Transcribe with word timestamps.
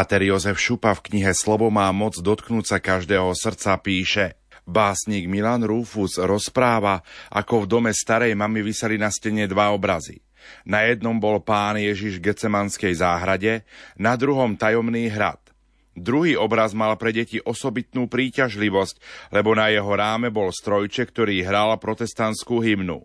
Páter 0.00 0.24
Jozef 0.24 0.56
Šupa 0.56 0.96
v 0.96 1.12
knihe 1.12 1.28
Slovo 1.36 1.68
má 1.68 1.84
moc 1.92 2.16
dotknúť 2.16 2.64
sa 2.64 2.78
každého 2.80 3.36
srdca 3.36 3.76
píše 3.84 4.32
Básnik 4.64 5.28
Milan 5.28 5.60
Rufus 5.60 6.16
rozpráva, 6.16 7.04
ako 7.28 7.68
v 7.68 7.68
dome 7.68 7.92
starej 7.92 8.32
mamy 8.32 8.64
vyseli 8.64 8.96
na 8.96 9.12
stene 9.12 9.44
dva 9.44 9.76
obrazy. 9.76 10.24
Na 10.64 10.88
jednom 10.88 11.20
bol 11.20 11.44
pán 11.44 11.76
Ježiš 11.76 12.16
v 12.16 12.32
Gecemanskej 12.32 12.96
záhrade, 12.96 13.68
na 14.00 14.16
druhom 14.16 14.56
tajomný 14.56 15.12
hrad. 15.12 15.52
Druhý 15.92 16.32
obraz 16.32 16.72
mal 16.72 16.96
pre 16.96 17.12
deti 17.12 17.36
osobitnú 17.36 18.08
príťažlivosť, 18.08 19.28
lebo 19.36 19.52
na 19.52 19.68
jeho 19.68 19.92
ráme 19.92 20.32
bol 20.32 20.48
strojček, 20.48 21.12
ktorý 21.12 21.44
hral 21.44 21.76
protestantskú 21.76 22.64
hymnu. 22.64 23.04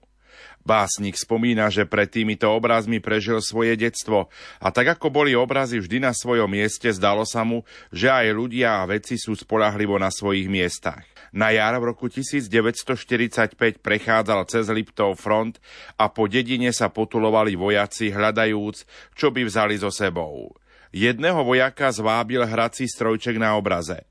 Básnik 0.66 1.13
spomína, 1.13 1.69
že 1.69 1.85
pred 1.85 2.09
týmito 2.09 2.49
obrazmi 2.49 2.97
prežil 2.97 3.38
svoje 3.38 3.77
detstvo 3.77 4.33
a 4.58 4.73
tak 4.73 4.97
ako 4.97 5.13
boli 5.13 5.38
obrazy 5.38 5.77
vždy 5.77 6.02
na 6.02 6.09
svojom 6.09 6.49
mieste, 6.49 6.89
zdalo 6.89 7.21
sa 7.21 7.45
mu, 7.45 7.61
že 7.94 8.09
aj 8.09 8.33
ľudia 8.33 8.81
a 8.81 8.89
veci 8.89 9.21
sú 9.21 9.38
spolahlivo 9.38 10.02
na 10.02 10.09
svojich 10.09 10.49
miestach. 10.49 11.05
Na 11.30 11.53
jar 11.53 11.77
v 11.77 11.93
roku 11.93 12.09
1945 12.09 13.77
prechádzal 13.77 14.41
cez 14.49 14.66
Liptov 14.73 15.21
front 15.21 15.61
a 16.02 16.09
po 16.09 16.25
dedine 16.25 16.73
sa 16.73 16.89
potulovali 16.89 17.53
vojaci, 17.53 18.09
hľadajúc, 18.09 18.89
čo 19.13 19.30
by 19.30 19.45
vzali 19.45 19.77
so 19.77 19.93
sebou. 19.93 20.49
Jedného 20.89 21.45
vojaka 21.45 21.93
zvábil 21.93 22.41
hrací 22.41 22.89
strojček 22.89 23.38
na 23.38 23.53
obraze. 23.53 24.02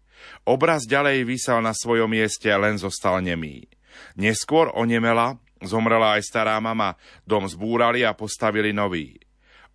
Obraz 0.47 0.87
ďalej 0.87 1.27
vysel 1.27 1.59
na 1.65 1.75
svojom 1.75 2.15
mieste, 2.15 2.47
len 2.47 2.79
zostal 2.79 3.19
nemý. 3.19 3.67
Neskôr 4.15 4.71
onemela 4.71 5.41
Zomrela 5.65 6.17
aj 6.17 6.29
stará 6.29 6.57
mama, 6.63 6.97
dom 7.25 7.45
zbúrali 7.49 8.07
a 8.07 8.17
postavili 8.17 8.71
nový. 8.71 9.21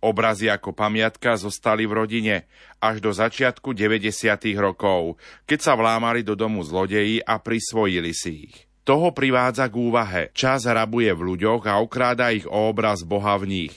Obrazy 0.00 0.48
ako 0.48 0.72
pamiatka 0.72 1.36
zostali 1.36 1.84
v 1.84 1.92
rodine 1.92 2.36
až 2.80 3.04
do 3.04 3.12
začiatku 3.12 3.76
90. 3.76 4.08
rokov, 4.56 5.20
keď 5.44 5.60
sa 5.60 5.72
vlámali 5.76 6.24
do 6.24 6.32
domu 6.32 6.64
zlodeji 6.64 7.20
a 7.20 7.36
prisvojili 7.36 8.16
si 8.16 8.48
ich. 8.48 8.56
Toho 8.80 9.12
privádza 9.12 9.68
k 9.68 9.76
úvahe. 9.76 10.22
Čas 10.32 10.64
rabuje 10.64 11.12
v 11.12 11.36
ľuďoch 11.36 11.68
a 11.68 11.84
okráda 11.84 12.32
ich 12.32 12.48
o 12.48 12.72
obraz 12.72 13.04
Boha 13.04 13.36
v 13.36 13.68
nich. 13.68 13.74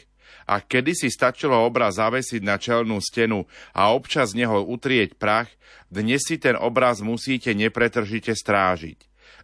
A 0.48 0.64
kedy 0.64 0.96
si 0.96 1.12
stačilo 1.12 1.60
obraz 1.60 2.00
zavesiť 2.00 2.42
na 2.44 2.56
čelnú 2.56 3.04
stenu 3.04 3.44
a 3.76 3.92
občas 3.92 4.32
z 4.32 4.44
neho 4.44 4.64
utrieť 4.64 5.20
prach, 5.20 5.52
dnes 5.92 6.24
si 6.24 6.40
ten 6.40 6.56
obraz 6.56 7.04
musíte 7.04 7.52
nepretržite 7.52 8.32
strážiť. 8.32 9.00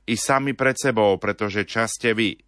I 0.08 0.16
sami 0.16 0.56
pred 0.56 0.80
sebou, 0.80 1.20
pretože 1.20 1.68
čas 1.68 1.94
ste 2.00 2.16
vy. 2.16 2.40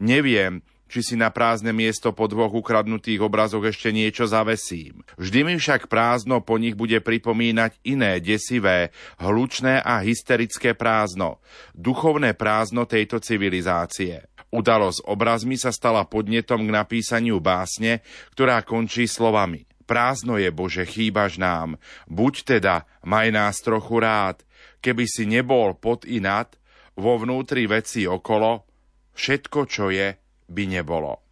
Neviem, 0.00 0.62
či 0.92 1.00
si 1.00 1.14
na 1.16 1.32
prázdne 1.32 1.72
miesto 1.72 2.12
po 2.12 2.28
dvoch 2.28 2.52
ukradnutých 2.52 3.24
obrazoch 3.24 3.64
ešte 3.64 3.88
niečo 3.96 4.28
zavesím. 4.28 5.00
Vždy 5.16 5.40
mi 5.48 5.54
však 5.56 5.88
prázdno 5.88 6.44
po 6.44 6.60
nich 6.60 6.76
bude 6.76 7.00
pripomínať 7.00 7.80
iné 7.88 8.20
desivé, 8.20 8.92
hlučné 9.16 9.80
a 9.80 10.04
hysterické 10.04 10.76
prázdno, 10.76 11.40
duchovné 11.72 12.36
prázdno 12.36 12.84
tejto 12.84 13.24
civilizácie. 13.24 14.28
Udalosť 14.52 15.08
obrazmi 15.08 15.56
sa 15.56 15.72
stala 15.72 16.04
podnetom 16.04 16.68
k 16.68 16.74
napísaniu 16.76 17.40
básne, 17.40 18.04
ktorá 18.36 18.60
končí 18.60 19.08
slovami. 19.08 19.64
Prázdno 19.88 20.36
je, 20.36 20.52
Bože, 20.52 20.84
chýbaš 20.84 21.40
nám, 21.40 21.80
buď 22.04 22.60
teda, 22.60 22.84
maj 23.00 23.32
nás 23.32 23.64
trochu 23.64 23.96
rád, 23.96 24.44
keby 24.84 25.08
si 25.08 25.24
nebol 25.24 25.72
pod 25.72 26.04
i 26.04 26.20
nad, 26.20 26.52
vo 26.92 27.16
vnútri 27.16 27.64
veci 27.64 28.04
okolo, 28.04 28.68
Všetko, 29.12 29.68
čo 29.68 29.92
je, 29.92 30.16
by 30.48 30.64
nebolo. 30.68 31.22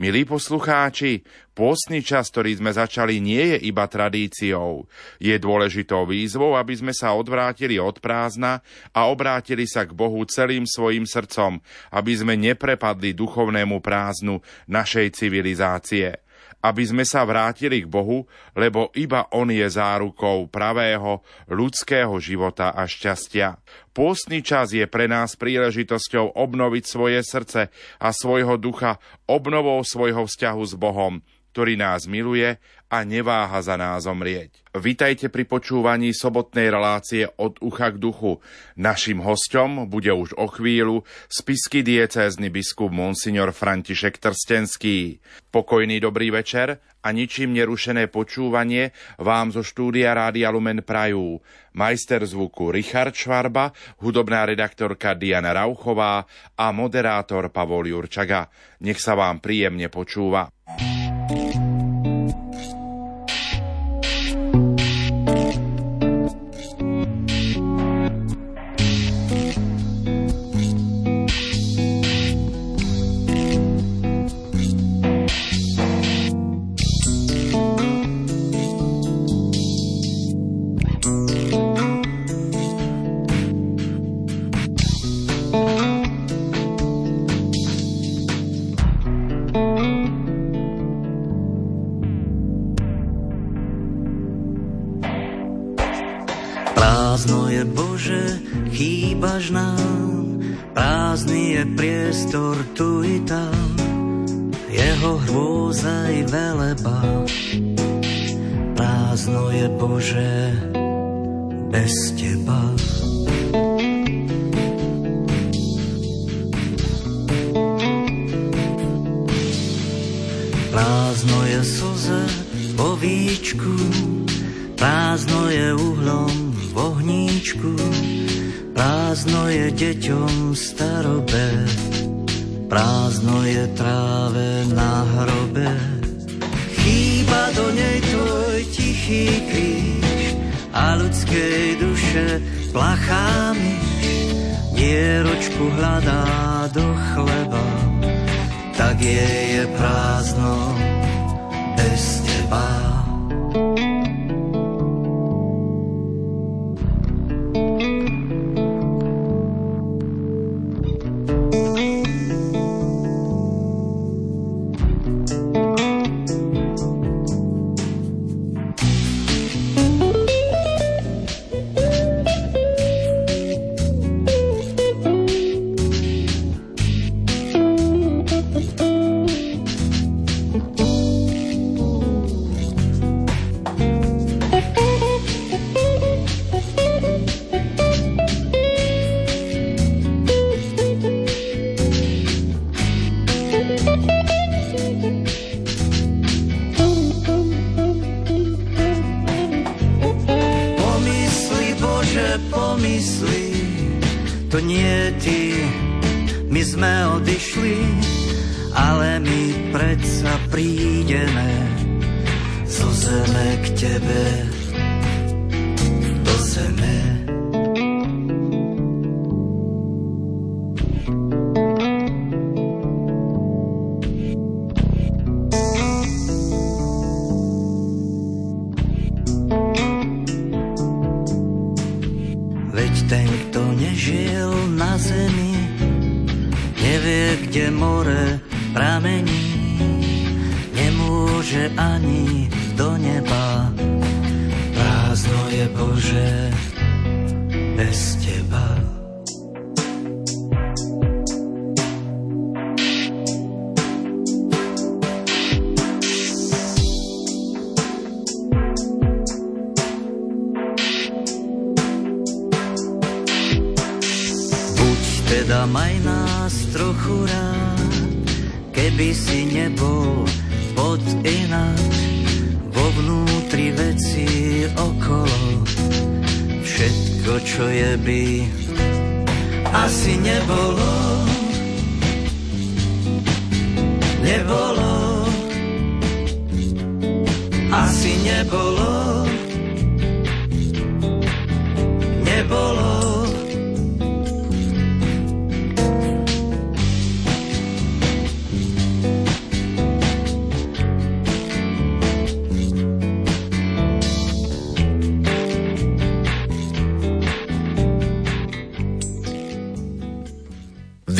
Milí 0.00 0.24
poslucháči, 0.24 1.20
pôstny 1.52 2.00
čas, 2.00 2.32
ktorý 2.32 2.56
sme 2.56 2.72
začali, 2.72 3.20
nie 3.20 3.56
je 3.56 3.68
iba 3.68 3.84
tradíciou. 3.84 4.88
Je 5.20 5.36
dôležitou 5.36 6.08
výzvou, 6.08 6.56
aby 6.56 6.80
sme 6.80 6.96
sa 6.96 7.12
odvrátili 7.12 7.76
od 7.76 8.00
prázdna 8.00 8.64
a 8.96 9.08
obrátili 9.08 9.68
sa 9.68 9.84
k 9.84 9.92
Bohu 9.92 10.24
celým 10.24 10.64
svojim 10.64 11.04
srdcom, 11.04 11.60
aby 11.92 12.12
sme 12.16 12.40
neprepadli 12.40 13.12
duchovnému 13.12 13.84
prázdnu 13.84 14.40
našej 14.68 15.12
civilizácie 15.12 16.25
aby 16.66 16.82
sme 16.82 17.04
sa 17.06 17.22
vrátili 17.22 17.86
k 17.86 17.88
Bohu, 17.88 18.26
lebo 18.58 18.90
iba 18.98 19.30
On 19.30 19.46
je 19.46 19.62
zárukou 19.62 20.50
pravého 20.50 21.22
ľudského 21.46 22.18
života 22.18 22.74
a 22.74 22.82
šťastia. 22.90 23.62
Pôstny 23.94 24.42
čas 24.42 24.74
je 24.74 24.82
pre 24.90 25.06
nás 25.06 25.38
príležitosťou 25.38 26.34
obnoviť 26.34 26.84
svoje 26.84 27.22
srdce 27.22 27.70
a 28.02 28.08
svojho 28.10 28.58
ducha 28.58 28.98
obnovou 29.30 29.80
svojho 29.86 30.26
vzťahu 30.26 30.62
s 30.66 30.74
Bohom, 30.74 31.22
ktorý 31.56 31.80
nás 31.80 32.04
miluje 32.04 32.60
a 32.92 33.00
neváha 33.00 33.64
za 33.64 33.80
nás 33.80 34.04
zomrieť. 34.04 34.60
Vitajte 34.76 35.32
pri 35.32 35.48
počúvaní 35.48 36.12
sobotnej 36.12 36.68
relácie 36.68 37.24
od 37.40 37.56
ucha 37.64 37.88
k 37.88 37.96
duchu. 37.96 38.44
Našim 38.76 39.24
hostom 39.24 39.88
bude 39.88 40.12
už 40.12 40.36
o 40.36 40.52
chvíľu 40.52 41.08
spisky 41.32 41.80
diecézny 41.80 42.52
biskup 42.52 42.92
Monsignor 42.92 43.56
František 43.56 44.20
Trstenský. 44.20 45.24
Pokojný 45.48 45.96
dobrý 45.96 46.28
večer 46.28 46.76
a 47.00 47.08
ničím 47.08 47.56
nerušené 47.56 48.12
počúvanie 48.12 48.92
vám 49.16 49.48
zo 49.48 49.64
štúdia 49.64 50.12
Rádia 50.12 50.52
Lumen 50.52 50.84
Prajú. 50.84 51.40
Majster 51.72 52.20
zvuku 52.20 52.68
Richard 52.68 53.16
Švarba, 53.16 53.72
hudobná 54.04 54.44
redaktorka 54.44 55.16
Diana 55.16 55.56
Rauchová 55.56 56.28
a 56.52 56.66
moderátor 56.68 57.48
Pavol 57.48 57.88
Jurčaga. 57.88 58.52
Nech 58.84 59.00
sa 59.00 59.16
vám 59.16 59.40
príjemne 59.40 59.88
počúva. 59.88 60.52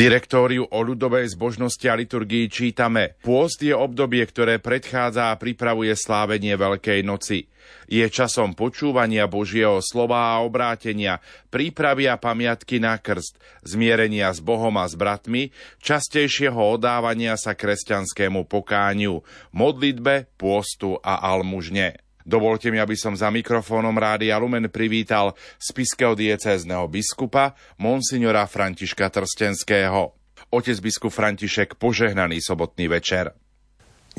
Direktóriu 0.07 0.63
o 0.71 0.79
ľudovej 0.79 1.35
zbožnosti 1.35 1.83
a 1.83 1.99
liturgii 1.99 2.47
čítame 2.47 3.19
Pôst 3.19 3.59
je 3.59 3.75
obdobie, 3.75 4.23
ktoré 4.23 4.55
predchádza 4.55 5.35
a 5.35 5.35
pripravuje 5.35 5.91
slávenie 5.99 6.55
Veľkej 6.55 7.03
noci. 7.03 7.51
Je 7.91 8.07
časom 8.07 8.55
počúvania 8.55 9.27
Božieho 9.27 9.83
slova 9.83 10.31
a 10.31 10.39
obrátenia, 10.39 11.19
prípravy 11.51 12.07
a 12.07 12.15
pamiatky 12.15 12.79
na 12.79 12.95
krst, 12.95 13.35
zmierenia 13.67 14.31
s 14.31 14.39
Bohom 14.39 14.79
a 14.79 14.87
s 14.87 14.95
bratmi, 14.95 15.51
častejšieho 15.83 16.79
odávania 16.79 17.35
sa 17.35 17.51
kresťanskému 17.51 18.47
pokániu, 18.47 19.27
modlitbe, 19.51 20.31
pôstu 20.39 20.95
a 21.03 21.19
almužne. 21.19 22.06
Dovolte 22.27 22.67
mi, 22.75 22.83
aby 22.83 22.99
som 22.99 23.15
za 23.15 23.31
mikrofónom 23.31 23.95
Rádia 23.95 24.35
Lumen 24.35 24.67
privítal 24.67 25.31
spiského 25.55 26.11
diecézneho 26.11 26.83
biskupa, 26.91 27.55
monsignora 27.79 28.43
Františka 28.43 29.07
Trstenského. 29.07 30.11
Otec 30.51 30.75
biskup 30.83 31.15
František, 31.15 31.79
požehnaný 31.79 32.43
sobotný 32.43 32.91
večer. 32.91 33.31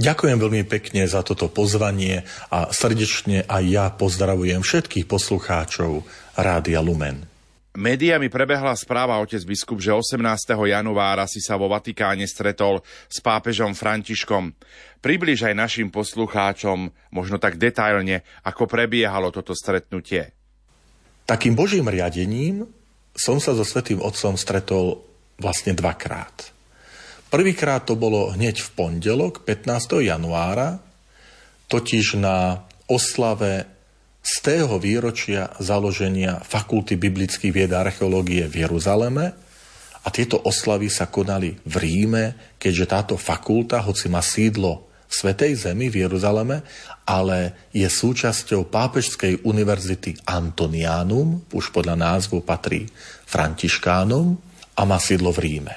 Ďakujem 0.01 0.39
veľmi 0.41 0.63
pekne 0.65 1.05
za 1.05 1.21
toto 1.21 1.53
pozvanie 1.53 2.25
a 2.49 2.73
srdečne 2.73 3.45
aj 3.45 3.65
ja 3.69 3.87
pozdravujem 3.93 4.65
všetkých 4.65 5.05
poslucháčov 5.05 6.07
Rádia 6.39 6.81
Lumen. 6.81 7.38
Médiami 7.77 8.33
prebehla 8.33 8.73
správa 8.73 9.21
otec 9.21 9.45
biskup, 9.45 9.77
že 9.79 9.93
18. 9.93 10.17
januára 10.57 11.29
si 11.29 11.45
sa 11.45 11.61
vo 11.61 11.69
Vatikáne 11.69 12.25
stretol 12.25 12.81
s 13.07 13.21
pápežom 13.21 13.77
Františkom. 13.77 14.57
Približ 15.05 15.47
aj 15.47 15.55
našim 15.55 15.89
poslucháčom 15.93 16.89
možno 17.13 17.37
tak 17.37 17.61
detailne, 17.61 18.25
ako 18.43 18.65
prebiehalo 18.65 19.29
toto 19.29 19.53
stretnutie. 19.53 20.33
Takým 21.29 21.53
božím 21.53 21.93
riadením 21.93 22.65
som 23.13 23.37
sa 23.37 23.53
so 23.53 23.67
Svetým 23.67 24.01
Otcom 24.01 24.41
stretol 24.41 25.05
vlastne 25.37 25.77
dvakrát. 25.77 26.55
Prvýkrát 27.29 27.85
to 27.85 27.93
bolo 27.93 28.33
hneď 28.33 28.65
v 28.65 28.71
pondelok, 28.73 29.45
15. 29.45 30.01
januára, 30.01 30.81
totiž 31.69 32.17
na 32.17 32.65
oslave 32.89 33.69
z 34.29 34.35
tého 34.45 34.77
výročia 34.77 35.49
založenia 35.57 36.45
Fakulty 36.45 37.01
biblických 37.01 37.49
vied 37.49 37.73
a 37.73 37.81
archeológie 37.81 38.45
v 38.45 38.69
Jeruzaleme 38.69 39.33
a 40.05 40.09
tieto 40.13 40.45
oslavy 40.45 40.93
sa 40.93 41.09
konali 41.09 41.57
v 41.65 41.75
Ríme, 41.81 42.25
keďže 42.61 42.87
táto 42.93 43.15
fakulta, 43.17 43.81
hoci 43.81 44.13
má 44.13 44.21
sídlo 44.21 44.85
Svetej 45.09 45.65
Zemi 45.65 45.89
v 45.89 46.05
Jeruzaleme, 46.05 46.61
ale 47.09 47.57
je 47.73 47.89
súčasťou 47.89 48.69
Pápežskej 48.69 49.49
univerzity 49.49 50.21
Antonianum, 50.29 51.49
už 51.49 51.73
podľa 51.73 51.97
názvu 51.97 52.45
patrí 52.45 52.85
Františkánom 53.25 54.37
a 54.77 54.83
má 54.85 55.01
sídlo 55.01 55.33
v 55.33 55.41
Ríme. 55.41 55.75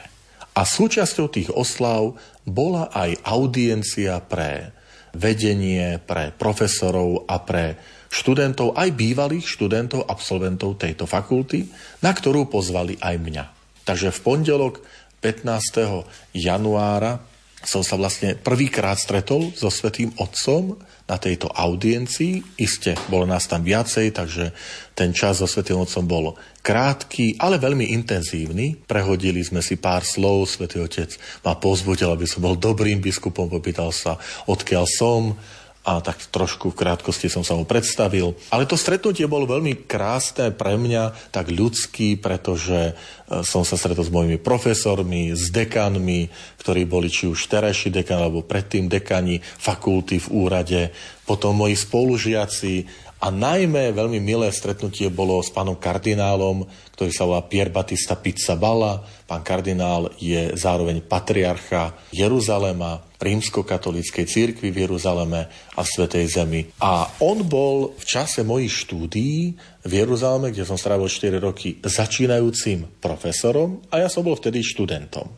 A 0.51 0.67
súčasťou 0.67 1.31
tých 1.31 1.47
oslav 1.55 2.19
bola 2.43 2.91
aj 2.91 3.15
audiencia 3.23 4.19
pre 4.19 4.75
vedenie, 5.15 6.03
pre 6.03 6.35
profesorov 6.35 7.23
a 7.31 7.39
pre 7.39 7.79
študentov, 8.11 8.75
aj 8.75 8.91
bývalých 8.91 9.47
študentov, 9.47 10.03
absolventov 10.03 10.75
tejto 10.75 11.07
fakulty, 11.07 11.71
na 12.03 12.11
ktorú 12.11 12.51
pozvali 12.51 12.99
aj 12.99 13.15
mňa. 13.15 13.45
Takže 13.87 14.11
v 14.11 14.19
pondelok 14.19 14.83
15. 15.23 16.35
januára 16.35 17.23
som 17.61 17.85
sa 17.85 17.93
vlastne 17.93 18.33
prvýkrát 18.33 18.97
stretol 18.97 19.53
so 19.53 19.69
Svetým 19.69 20.09
Otcom 20.17 20.81
na 21.05 21.21
tejto 21.21 21.45
audiencii. 21.45 22.57
Iste, 22.57 22.97
bolo 23.05 23.29
nás 23.29 23.45
tam 23.45 23.61
viacej, 23.61 24.17
takže 24.17 24.49
ten 24.97 25.13
čas 25.13 25.37
so 25.37 25.45
Svetým 25.45 25.77
Otcom 25.77 26.09
bol 26.09 26.25
krátky, 26.65 27.37
ale 27.37 27.61
veľmi 27.61 27.93
intenzívny. 27.93 28.81
Prehodili 28.89 29.45
sme 29.45 29.61
si 29.61 29.77
pár 29.77 30.01
slov, 30.01 30.49
Svetý 30.49 30.81
Otec 30.81 31.13
ma 31.45 31.53
pozbudil, 31.53 32.09
aby 32.09 32.25
som 32.25 32.41
bol 32.41 32.57
dobrým 32.57 32.97
biskupom, 32.97 33.45
popýtal 33.45 33.93
sa, 33.93 34.17
odkiaľ 34.49 34.85
som, 34.89 35.37
a 35.81 35.97
tak 35.97 36.21
trošku 36.29 36.69
v 36.69 36.77
krátkosti 36.77 37.25
som 37.25 37.41
sa 37.41 37.57
mu 37.57 37.65
predstavil. 37.65 38.37
Ale 38.53 38.69
to 38.69 38.77
stretnutie 38.77 39.25
bolo 39.25 39.49
veľmi 39.49 39.89
krásne 39.89 40.53
pre 40.53 40.77
mňa, 40.77 41.33
tak 41.33 41.49
ľudský, 41.49 42.21
pretože 42.21 42.93
e, 42.93 43.41
som 43.41 43.65
sa 43.65 43.73
stretol 43.81 44.05
s 44.05 44.13
mojimi 44.13 44.37
profesormi, 44.37 45.33
s 45.33 45.49
dekanmi, 45.49 46.29
ktorí 46.61 46.85
boli 46.85 47.09
či 47.09 47.25
už 47.25 47.49
terajší 47.49 47.89
dekan, 47.89 48.21
alebo 48.21 48.45
predtým 48.45 48.85
dekani 48.85 49.41
fakulty 49.41 50.21
v 50.21 50.27
úrade, 50.29 50.81
potom 51.25 51.57
moji 51.57 51.73
spolužiaci 51.73 52.73
a 53.21 53.29
najmä 53.29 53.93
veľmi 53.93 54.17
milé 54.17 54.49
stretnutie 54.49 55.13
bolo 55.13 55.37
s 55.45 55.53
pánom 55.53 55.77
kardinálom, 55.77 56.65
ktorý 56.97 57.11
sa 57.13 57.29
volá 57.29 57.45
Pier 57.45 57.69
Battista 57.69 58.17
Pizzaballa. 58.17 59.05
Pán 59.29 59.45
kardinál 59.45 60.09
je 60.17 60.57
zároveň 60.57 61.05
patriarcha 61.05 61.93
Jeruzalema, 62.09 62.97
rímskokatolíckej 63.21 64.25
církvy 64.25 64.73
v 64.73 64.89
Jeruzaleme 64.89 65.45
a 65.77 65.81
v 65.85 65.91
Svetej 65.93 66.25
Zemi. 66.33 66.65
A 66.81 67.05
on 67.21 67.45
bol 67.45 67.93
v 67.93 68.03
čase 68.09 68.41
mojich 68.41 68.89
štúdií 68.89 69.53
v 69.85 69.91
Jeruzaleme, 69.93 70.49
kde 70.49 70.65
som 70.65 70.81
strávil 70.81 71.05
4 71.05 71.37
roky, 71.37 71.77
začínajúcim 71.77 72.89
profesorom 72.97 73.85
a 73.93 74.01
ja 74.01 74.09
som 74.09 74.25
bol 74.25 74.33
vtedy 74.33 74.65
študentom 74.65 75.29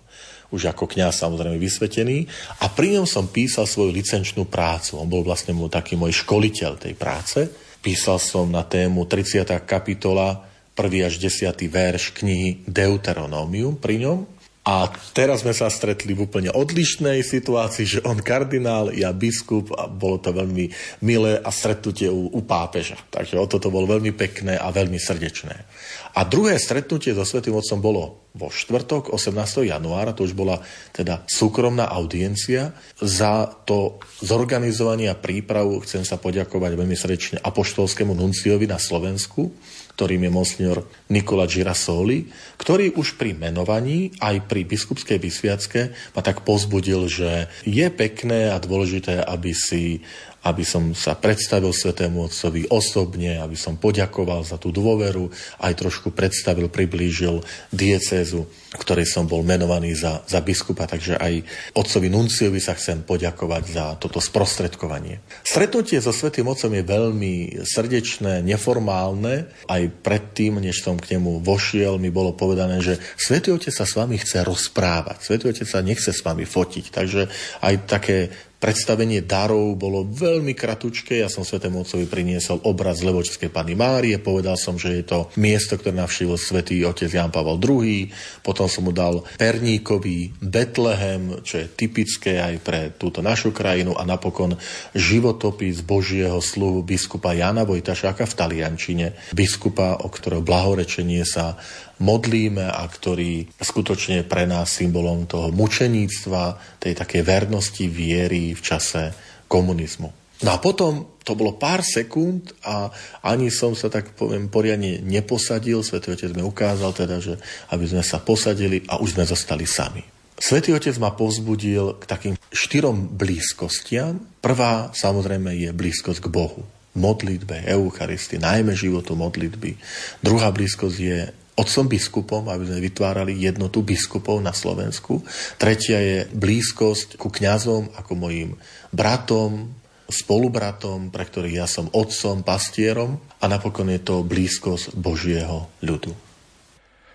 už 0.53 0.69
ako 0.69 0.85
kňaz 0.85 1.25
samozrejme 1.25 1.57
vysvetený 1.57 2.29
a 2.61 2.69
pri 2.69 2.93
ňom 2.93 3.09
som 3.09 3.25
písal 3.25 3.65
svoju 3.65 3.89
licenčnú 3.89 4.45
prácu. 4.45 5.01
On 5.01 5.09
bol 5.09 5.25
vlastne 5.25 5.57
taký 5.65 5.97
môj 5.97 6.13
školiteľ 6.21 6.77
tej 6.77 6.93
práce. 6.93 7.49
Písal 7.83 8.15
som 8.15 8.47
na 8.47 8.63
tému 8.63 9.03
30. 9.11 9.43
kapitola, 9.67 10.47
1. 10.71 11.03
až 11.03 11.19
10. 11.19 11.51
verš 11.67 12.15
knihy 12.15 12.63
Deuteronomium 12.63 13.75
pri 13.75 13.99
ňom. 13.99 14.23
A 14.63 14.87
teraz 15.11 15.43
sme 15.43 15.51
sa 15.51 15.67
stretli 15.67 16.15
v 16.15 16.23
úplne 16.23 16.47
odlišnej 16.47 17.19
situácii, 17.19 17.83
že 17.83 17.99
on 18.07 18.23
kardinál, 18.23 18.95
ja 18.95 19.11
biskup 19.11 19.75
a 19.75 19.91
bolo 19.91 20.23
to 20.23 20.31
veľmi 20.31 20.71
milé 21.03 21.35
a 21.35 21.51
stretnutie 21.51 22.07
u, 22.07 22.31
u 22.31 22.39
pápeža. 22.47 22.95
Takže 23.11 23.35
o 23.35 23.43
toto 23.43 23.67
bolo 23.67 23.91
veľmi 23.91 24.15
pekné 24.15 24.55
a 24.55 24.71
veľmi 24.71 24.95
srdečné. 24.95 25.67
A 26.15 26.23
druhé 26.23 26.55
stretnutie 26.55 27.11
so 27.11 27.27
Svetým 27.27 27.59
Otcom 27.59 27.83
bolo 27.83 28.03
vo 28.39 28.47
štvrtok 28.47 29.11
18. 29.11 29.67
januára, 29.67 30.15
to 30.15 30.23
už 30.23 30.31
bola 30.31 30.63
teda 30.95 31.27
súkromná 31.27 31.91
audiencia. 31.91 32.71
Za 33.03 33.51
to 33.67 33.99
zorganizovanie 34.23 35.11
a 35.11 35.19
prípravu 35.19 35.83
chcem 35.83 36.07
sa 36.07 36.15
poďakovať 36.15 36.71
veľmi 36.79 36.95
srdečne 36.95 37.37
apoštolskému 37.43 38.15
nunciovi 38.15 38.63
na 38.63 38.79
Slovensku, 38.79 39.51
ktorým 39.93 40.25
je 40.25 40.31
monsňor 40.33 40.77
Nikola 41.13 41.45
Girasoli, 41.45 42.25
ktorý 42.57 42.97
už 42.97 43.15
pri 43.15 43.37
menovaní 43.37 44.09
aj 44.17 44.49
pri 44.49 44.65
biskupskej 44.65 45.21
vysviacke 45.21 45.93
ma 46.17 46.21
tak 46.25 46.41
pozbudil, 46.41 47.05
že 47.05 47.47
je 47.61 47.87
pekné 47.93 48.49
a 48.49 48.57
dôležité, 48.57 49.21
aby 49.21 49.53
si 49.53 50.01
aby 50.43 50.67
som 50.67 50.91
sa 50.91 51.15
predstavil 51.15 51.71
Svetému 51.71 52.27
Otcovi 52.27 52.67
osobne, 52.67 53.39
aby 53.39 53.55
som 53.55 53.79
poďakoval 53.79 54.43
za 54.43 54.59
tú 54.59 54.75
dôveru, 54.75 55.31
aj 55.63 55.73
trošku 55.79 56.11
predstavil, 56.11 56.67
priblížil 56.67 57.39
diecézu, 57.71 58.43
ktorej 58.73 59.05
som 59.05 59.29
bol 59.29 59.45
menovaný 59.45 59.93
za, 59.93 60.25
za 60.25 60.41
biskupa, 60.41 60.89
takže 60.89 61.17
aj 61.21 61.45
otcovi 61.77 62.09
Nunciovi 62.09 62.57
sa 62.57 62.73
chcem 62.73 63.05
poďakovať 63.05 63.63
za 63.69 63.85
toto 64.01 64.17
sprostredkovanie. 64.17 65.21
Stretnutie 65.45 66.01
so 66.01 66.09
Svetým 66.09 66.49
Otcom 66.49 66.73
je 66.73 66.83
veľmi 66.83 67.33
srdečné, 67.61 68.41
neformálne. 68.41 69.47
Aj 69.69 69.83
predtým, 69.85 70.57
než 70.57 70.81
som 70.81 70.97
k 70.97 71.17
nemu 71.17 71.45
vošiel, 71.45 72.01
mi 72.01 72.09
bolo 72.09 72.33
povedané, 72.33 72.81
že 72.81 72.97
Svetý 73.13 73.53
Otec 73.53 73.73
sa 73.73 73.85
s 73.85 73.93
vami 73.93 74.17
chce 74.17 74.41
rozprávať. 74.41 75.21
Svetý 75.21 75.53
Otec 75.53 75.67
sa 75.69 75.85
nechce 75.85 76.09
s 76.09 76.25
vami 76.25 76.43
fotiť. 76.43 76.85
Takže 76.89 77.21
aj 77.61 77.73
také 77.85 78.17
Predstavenie 78.63 79.27
darov 79.27 79.75
bolo 79.75 80.07
veľmi 80.07 80.55
kratučké. 80.55 81.19
Ja 81.19 81.27
som 81.27 81.43
Svetému 81.43 81.83
Otcovi 81.83 82.07
priniesol 82.07 82.63
obraz 82.63 83.03
Levočskej 83.03 83.51
Pany 83.51 83.75
Márie. 83.75 84.23
Povedal 84.23 84.55
som, 84.55 84.79
že 84.79 85.03
je 85.03 85.03
to 85.03 85.27
miesto, 85.35 85.75
ktoré 85.75 85.99
navštívil 85.99 86.39
Svetý 86.39 86.79
otec 86.87 87.11
Jan 87.11 87.27
Pavel 87.27 87.59
II. 87.59 88.07
Potom 88.39 88.62
som 88.71 88.87
mu 88.87 88.93
dal 88.95 89.21
perníkový 89.37 90.39
Betlehem, 90.39 91.43
čo 91.45 91.61
je 91.61 91.67
typické 91.67 92.39
aj 92.39 92.55
pre 92.63 92.79
túto 92.95 93.21
našu 93.21 93.53
krajinu. 93.53 93.93
A 93.93 94.07
napokon 94.07 94.55
životopis 94.95 95.83
Božieho 95.85 96.39
sluhu 96.39 96.81
biskupa 96.81 97.35
Jana 97.35 97.67
Vojtašáka 97.67 98.25
v 98.25 98.37
Taliančine. 98.37 99.07
Biskupa, 99.35 100.01
o 100.01 100.07
ktorého 100.07 100.41
blahorečenie 100.41 101.27
sa 101.27 101.59
modlíme 102.01 102.65
a 102.67 102.83
ktorý 102.87 103.47
skutočne 103.61 104.25
pre 104.25 104.49
nás 104.49 104.73
symbolom 104.73 105.29
toho 105.29 105.53
mučeníctva, 105.53 106.57
tej 106.81 106.93
takej 106.97 107.21
vernosti 107.21 107.85
viery 107.87 108.57
v 108.57 108.61
čase 108.61 109.13
komunizmu. 109.47 110.22
No 110.43 110.51
a 110.51 110.59
potom 110.59 111.15
to 111.23 111.39
bolo 111.39 111.55
pár 111.55 111.79
sekúnd 111.81 112.51
a 112.67 112.91
ani 113.23 113.47
som 113.47 113.71
sa 113.73 113.87
tak 113.87 114.11
poviem 114.13 114.51
poriadne 114.51 114.99
neposadil. 114.99 115.79
Svetý 115.79 116.11
Otec 116.11 116.35
mi 116.35 116.43
ukázal 116.43 116.91
teda, 116.91 117.23
že 117.23 117.39
aby 117.71 117.87
sme 117.87 118.03
sa 118.03 118.19
posadili 118.19 118.83
a 118.91 118.99
už 118.99 119.15
sme 119.15 119.23
zostali 119.23 119.63
sami. 119.63 120.03
Svetý 120.35 120.75
Otec 120.75 120.99
ma 120.99 121.15
povzbudil 121.15 121.95
k 121.95 122.03
takým 122.03 122.35
štyrom 122.51 123.15
blízkostiam. 123.15 124.19
Prvá 124.43 124.91
samozrejme 124.91 125.55
je 125.55 125.71
blízkosť 125.71 126.27
k 126.27 126.33
Bohu 126.33 126.61
modlitbe, 126.93 127.65
Eucharisty, 127.65 128.37
najmä 128.37 128.77
životu 128.77 129.17
modlitby. 129.17 129.79
Druhá 130.21 130.53
blízkosť 130.53 130.97
je 130.99 131.19
otcom 131.53 131.85
biskupom, 131.85 132.43
aby 132.49 132.69
sme 132.69 132.85
vytvárali 132.85 133.33
jednotu 133.37 133.85
biskupov 133.85 134.41
na 134.41 134.53
Slovensku. 134.53 135.21
Tretia 135.57 136.01
je 136.01 136.17
blízkosť 136.33 137.17
ku 137.17 137.29
kňazom 137.29 137.93
ako 137.97 138.13
mojim 138.17 138.57
bratom, 138.89 139.73
spolubratom, 140.13 141.09
pre 141.09 141.25
ktorých 141.25 141.57
ja 141.57 141.65
som 141.65 141.89
otcom, 141.89 142.45
pastierom 142.45 143.17
a 143.41 143.45
napokon 143.49 143.89
je 143.89 144.01
to 144.05 144.21
blízkosť 144.21 144.93
Božieho 144.93 145.73
ľudu. 145.81 146.13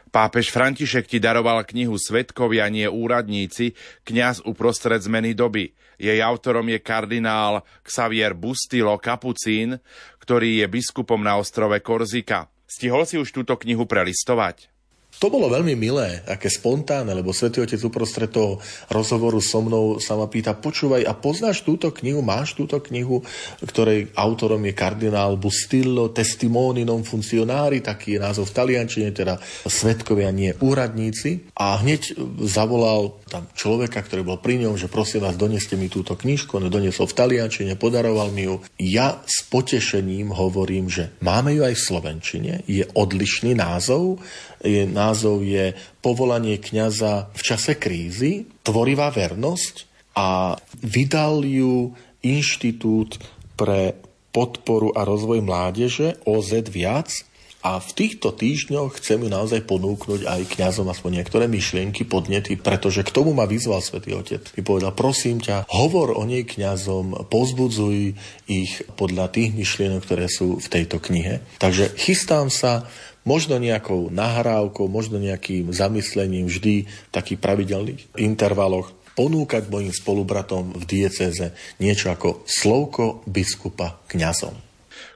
Pápež 0.09 0.49
František 0.51 1.05
ti 1.05 1.21
daroval 1.21 1.69
knihu 1.69 1.95
Svetkovia, 2.01 2.67
nie 2.73 2.89
úradníci, 2.89 3.77
kňaz 4.09 4.43
uprostred 4.49 5.05
zmeny 5.05 5.37
doby. 5.37 5.77
Jej 6.01 6.25
autorom 6.25 6.65
je 6.73 6.81
kardinál 6.81 7.61
Xavier 7.85 8.33
Bustilo 8.33 8.97
Kapucín, 8.97 9.77
ktorý 10.19 10.65
je 10.65 10.67
biskupom 10.67 11.21
na 11.21 11.37
ostrove 11.37 11.77
Korzika. 11.85 12.49
Stihol 12.65 13.05
si 13.05 13.21
už 13.21 13.33
túto 13.33 13.57
knihu 13.61 13.85
prelistovať? 13.85 14.73
To 15.19 15.27
bolo 15.35 15.51
veľmi 15.51 15.75
milé, 15.75 16.23
aké 16.31 16.47
spontánne, 16.47 17.11
lebo 17.11 17.35
Svetý 17.35 17.59
Otec 17.59 17.83
uprostred 17.83 18.31
toho 18.31 18.63
rozhovoru 18.87 19.43
so 19.43 19.59
mnou 19.59 19.99
sa 19.99 20.15
ma 20.15 20.31
pýta, 20.31 20.55
počúvaj, 20.55 21.03
a 21.03 21.11
poznáš 21.19 21.67
túto 21.67 21.91
knihu, 21.91 22.23
máš 22.23 22.55
túto 22.55 22.79
knihu, 22.79 23.27
ktorej 23.59 24.15
autorom 24.15 24.63
je 24.63 24.79
kardinál 24.79 25.35
Bustillo, 25.35 26.15
Testimoni 26.15 26.87
non 26.87 27.03
funzionari, 27.03 27.83
taký 27.83 28.15
je 28.15 28.23
názov 28.23 28.55
v 28.55 28.57
taliančine, 28.63 29.11
teda 29.11 29.43
svetkovia, 29.67 30.31
nie 30.31 30.55
úradníci. 30.63 31.51
A 31.59 31.83
hneď 31.83 32.15
zavolal 32.47 33.19
tam 33.27 33.51
človeka, 33.59 33.99
ktorý 34.07 34.23
bol 34.23 34.39
pri 34.39 34.63
ňom, 34.63 34.79
že 34.79 34.87
prosím 34.87 35.27
vás, 35.27 35.35
doneste 35.35 35.75
mi 35.75 35.91
túto 35.91 36.15
knižku, 36.15 36.63
on 36.63 36.71
doniesol 36.71 37.11
v 37.11 37.19
taliančine, 37.19 37.75
podaroval 37.75 38.31
mi 38.31 38.47
ju. 38.47 38.63
Ja 38.79 39.19
s 39.27 39.43
potešením 39.51 40.31
hovorím, 40.31 40.87
že 40.87 41.11
máme 41.27 41.59
ju 41.59 41.67
aj 41.67 41.75
v 41.75 41.87
slovenčine, 41.91 42.53
je 42.71 42.87
odlišný 42.87 43.59
názov, 43.59 44.23
je, 44.65 44.87
názov 44.89 45.45
je 45.47 45.75
Povolanie 46.03 46.59
kňaza 46.59 47.31
v 47.35 47.43
čase 47.43 47.77
krízy, 47.77 48.47
tvorivá 48.63 49.11
vernosť 49.11 49.75
a 50.19 50.59
vydal 50.83 51.47
ju 51.47 51.95
Inštitút 52.23 53.23
pre 53.55 53.95
podporu 54.35 54.95
a 54.95 55.07
rozvoj 55.07 55.43
mládeže 55.43 56.19
OZ 56.27 56.71
viac 56.71 57.11
a 57.59 57.83
v 57.83 57.91
týchto 57.91 58.31
týždňoch 58.31 59.03
chcem 59.03 59.27
ju 59.27 59.29
naozaj 59.29 59.67
ponúknuť 59.67 60.31
aj 60.31 60.41
kňazom 60.55 60.87
aspoň 60.95 61.21
niektoré 61.21 61.51
myšlienky, 61.51 62.07
podnety, 62.07 62.55
pretože 62.55 63.03
k 63.03 63.11
tomu 63.11 63.35
ma 63.35 63.51
vyzval 63.51 63.83
Svetý 63.83 64.15
Otec. 64.15 64.47
Mi 64.55 64.63
povedal, 64.63 64.95
prosím 64.95 65.43
ťa, 65.43 65.67
hovor 65.67 66.15
o 66.15 66.23
nej 66.23 66.47
kňazom, 66.47 67.27
pozbudzuj 67.27 68.15
ich 68.47 68.73
podľa 68.95 69.35
tých 69.35 69.59
myšlienok, 69.59 70.07
ktoré 70.07 70.31
sú 70.31 70.63
v 70.63 70.69
tejto 70.71 71.03
knihe. 71.03 71.43
Takže 71.59 71.99
chystám 71.99 72.47
sa 72.47 72.87
možno 73.27 73.59
nejakou 73.59 74.11
nahrávkou, 74.13 74.87
možno 74.87 75.19
nejakým 75.19 75.71
zamyslením 75.73 76.47
vždy 76.47 76.87
v 76.87 77.11
takých 77.13 77.41
pravidelných 77.41 78.03
intervaloch 78.19 78.95
ponúkať 79.19 79.67
mojim 79.67 79.91
spolubratom 79.91 80.79
v 80.79 80.85
dieceze 80.87 81.51
niečo 81.83 82.15
ako 82.15 82.47
slovko 82.47 83.27
biskupa 83.27 83.99
kňazom. 84.07 84.55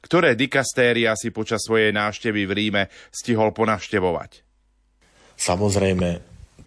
Ktoré 0.02 0.34
dikastéria 0.34 1.14
si 1.14 1.30
počas 1.30 1.62
svojej 1.62 1.94
návštevy 1.94 2.42
v 2.44 2.52
Ríme 2.52 2.82
stihol 3.14 3.54
ponaštevovať? 3.54 4.42
Samozrejme, 5.38 6.08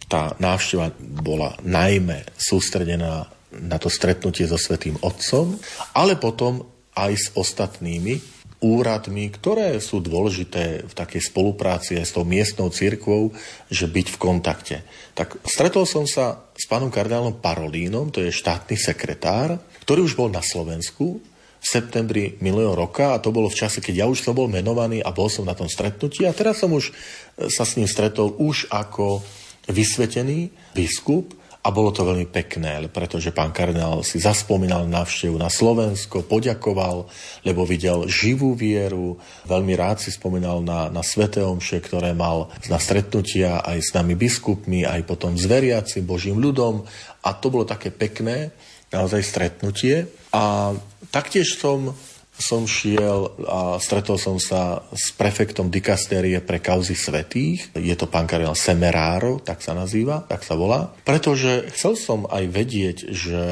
tá 0.08 0.32
návšteva 0.40 0.92
bola 0.98 1.52
najmä 1.60 2.24
sústredená 2.36 3.28
na 3.52 3.76
to 3.80 3.92
stretnutie 3.92 4.48
so 4.48 4.56
Svetým 4.56 4.96
Otcom, 5.04 5.56
ale 5.96 6.16
potom 6.16 6.64
aj 6.96 7.12
s 7.12 7.26
ostatnými 7.36 8.35
úradmi, 8.66 9.30
ktoré 9.30 9.78
sú 9.78 10.02
dôležité 10.02 10.82
v 10.82 10.92
takej 10.94 11.30
spolupráci 11.30 11.94
aj 11.94 12.06
s 12.10 12.14
tou 12.14 12.26
miestnou 12.26 12.74
cirkvou, 12.74 13.30
že 13.70 13.86
byť 13.86 14.06
v 14.14 14.20
kontakte. 14.20 14.76
Tak 15.14 15.38
stretol 15.46 15.86
som 15.86 16.02
sa 16.04 16.50
s 16.58 16.66
pánom 16.66 16.90
kardinálom 16.90 17.38
Parolínom, 17.38 18.10
to 18.10 18.18
je 18.18 18.34
štátny 18.34 18.74
sekretár, 18.74 19.62
ktorý 19.86 20.02
už 20.02 20.18
bol 20.18 20.28
na 20.28 20.42
Slovensku 20.42 21.22
v 21.56 21.66
septembri 21.66 22.38
minulého 22.42 22.74
roka 22.74 23.14
a 23.14 23.22
to 23.22 23.30
bolo 23.30 23.46
v 23.46 23.58
čase, 23.58 23.78
keď 23.78 23.94
ja 24.02 24.06
už 24.10 24.22
som 24.22 24.34
bol 24.34 24.50
menovaný 24.50 25.02
a 25.02 25.14
bol 25.14 25.30
som 25.30 25.46
na 25.46 25.54
tom 25.54 25.70
stretnutí 25.70 26.26
a 26.26 26.36
teraz 26.36 26.62
som 26.62 26.70
už 26.74 26.90
sa 27.50 27.64
s 27.64 27.78
ním 27.78 27.86
stretol 27.86 28.34
už 28.38 28.70
ako 28.70 29.22
vysvetený 29.66 30.50
biskup 30.74 31.34
a 31.66 31.74
bolo 31.74 31.90
to 31.90 32.06
veľmi 32.06 32.30
pekné, 32.30 32.78
pretože 32.94 33.34
pán 33.34 33.50
kardinál 33.50 34.06
si 34.06 34.22
zaspomínal 34.22 34.86
návštevu 34.86 35.34
na 35.34 35.50
Slovensko, 35.50 36.22
poďakoval, 36.22 37.10
lebo 37.42 37.66
videl 37.66 38.06
živú 38.06 38.54
vieru, 38.54 39.18
veľmi 39.50 39.74
rád 39.74 39.98
si 39.98 40.14
spomínal 40.14 40.62
na, 40.62 40.86
na 40.94 41.02
Svete 41.02 41.42
Omše, 41.42 41.82
ktoré 41.82 42.14
mal 42.14 42.54
na 42.70 42.78
stretnutia 42.78 43.66
aj 43.66 43.82
s 43.82 43.90
nami 43.98 44.14
biskupmi, 44.14 44.86
aj 44.86 45.02
potom 45.10 45.34
s 45.34 45.42
veriacim 45.50 46.06
Božím 46.06 46.38
ľudom 46.38 46.86
a 47.26 47.34
to 47.34 47.50
bolo 47.50 47.66
také 47.66 47.90
pekné, 47.90 48.54
naozaj 48.94 49.26
stretnutie. 49.26 50.06
A 50.30 50.70
taktiež 51.10 51.58
som 51.58 51.98
som 52.36 52.68
šiel 52.68 53.32
a 53.48 53.80
stretol 53.80 54.20
som 54.20 54.36
sa 54.36 54.84
s 54.92 55.10
prefektom 55.16 55.72
dikastérie 55.72 56.36
pre 56.44 56.60
kauzy 56.60 56.92
svetých. 56.92 57.72
Je 57.72 57.96
to 57.96 58.06
pán 58.06 58.28
Karel 58.28 58.52
Semeráro, 58.52 59.40
tak 59.40 59.64
sa 59.64 59.72
nazýva, 59.72 60.24
tak 60.28 60.44
sa 60.44 60.52
volá. 60.52 60.92
Pretože 61.08 61.72
chcel 61.72 61.96
som 61.96 62.28
aj 62.28 62.44
vedieť, 62.52 62.98
že 63.08 63.42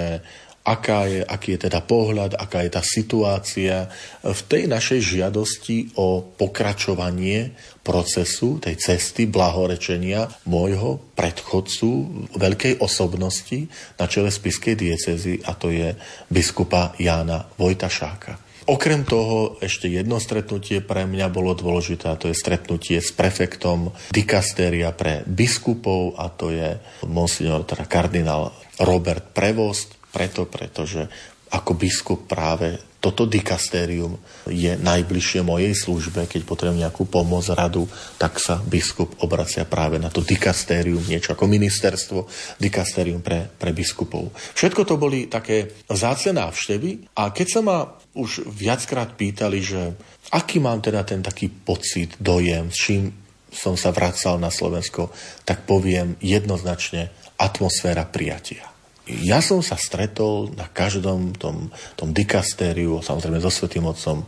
aká 0.64 1.05
je, 1.05 1.21
aký 1.21 1.57
je 1.57 1.69
teda 1.69 1.85
pohľad, 1.85 2.41
aká 2.41 2.64
je 2.64 2.71
tá 2.73 2.81
situácia 2.81 3.93
v 4.25 4.41
tej 4.49 4.64
našej 4.64 5.00
žiadosti 5.00 5.93
o 6.00 6.25
pokračovanie 6.25 7.53
procesu, 7.85 8.57
tej 8.64 8.81
cesty 8.81 9.29
blahorečenia 9.29 10.25
môjho 10.49 11.05
predchodcu, 11.12 11.88
veľkej 12.33 12.81
osobnosti 12.81 13.69
na 14.00 14.09
čele 14.09 14.33
spiskej 14.33 14.73
diecezy 14.73 15.45
a 15.45 15.53
to 15.53 15.69
je 15.69 15.93
biskupa 16.33 16.97
Jána 16.97 17.45
Vojtašáka. 17.61 18.53
Okrem 18.64 19.04
toho 19.04 19.61
ešte 19.61 19.92
jedno 19.92 20.16
stretnutie 20.16 20.80
pre 20.80 21.04
mňa 21.04 21.28
bolo 21.28 21.52
dôležité 21.52 22.09
a 22.09 22.16
to 22.16 22.33
je 22.33 22.37
stretnutie 22.37 22.97
s 22.97 23.12
prefektom 23.12 23.92
dikastéria 24.09 24.88
pre 24.97 25.21
biskupov 25.28 26.16
a 26.16 26.33
to 26.33 26.49
je 26.49 26.80
monsignor, 27.04 27.68
teda 27.68 27.85
kardinál 27.85 28.56
Robert 28.80 29.37
Prevost, 29.37 30.00
preto, 30.09 30.49
pretože 30.49 31.04
ako 31.52 31.76
biskup 31.76 32.25
práve 32.25 32.80
toto 33.04 33.28
dikastérium 33.28 34.16
je 34.49 34.80
najbližšie 34.80 35.44
mojej 35.44 35.76
službe, 35.76 36.25
keď 36.25 36.49
potrebujem 36.49 36.88
nejakú 36.88 37.04
pomoc, 37.04 37.44
radu, 37.52 37.84
tak 38.16 38.40
sa 38.40 38.56
biskup 38.64 39.20
obracia 39.20 39.68
práve 39.68 40.00
na 40.00 40.08
to 40.08 40.25
dikastérium, 40.25 41.04
niečo 41.04 41.37
ako 41.37 41.44
ministerstvo, 41.44 42.25
dikastérium 42.56 43.20
pre, 43.20 43.44
pre 43.44 43.76
biskupov. 43.76 44.32
Všetko 44.56 44.88
to 44.88 44.96
boli 44.96 45.28
také 45.28 45.84
vzácne 45.84 46.40
návštevy 46.40 47.12
a 47.20 47.28
keď 47.28 47.46
sa 47.52 47.61
ma 47.61 47.84
už 48.16 48.49
viackrát 48.49 49.12
pýtali, 49.12 49.61
že 49.61 49.92
aký 50.32 50.64
mám 50.64 50.80
teda 50.80 51.04
ten 51.04 51.20
taký 51.20 51.52
pocit, 51.52 52.16
dojem, 52.16 52.73
s 52.73 52.78
čím 52.88 53.12
som 53.52 53.76
sa 53.78 53.92
vracal 53.94 54.40
na 54.40 54.49
Slovensko, 54.49 55.12
tak 55.44 55.68
poviem 55.68 56.16
jednoznačne 56.25 57.12
atmosféra 57.38 58.08
prijatia. 58.08 58.74
Ja 59.04 59.44
som 59.44 59.61
sa 59.61 59.76
stretol 59.76 60.56
na 60.56 60.64
každom 60.64 61.37
tom, 61.37 61.68
tom 61.92 62.16
dikastériu, 62.16 63.04
samozrejme 63.04 63.36
so 63.45 63.52
Svetým 63.52 63.84
Otcom, 63.84 64.25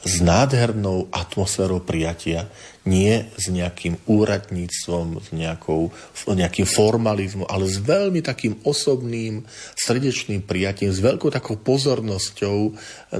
s 0.00 0.22
nádhernou 0.22 1.12
atmosférou 1.12 1.82
prijatia, 1.82 2.48
nie 2.88 3.28
s 3.36 3.52
nejakým 3.52 4.08
úradníctvom, 4.08 5.20
s 5.20 5.28
nejakou, 5.36 5.92
nejakým 6.24 6.64
formalizmom, 6.64 7.44
ale 7.44 7.68
s 7.68 7.76
veľmi 7.76 8.24
takým 8.24 8.56
osobným, 8.64 9.44
srdečným 9.76 10.40
prijatím, 10.48 10.88
s 10.88 11.04
veľkou 11.04 11.28
takou 11.28 11.60
pozornosťou 11.60 12.58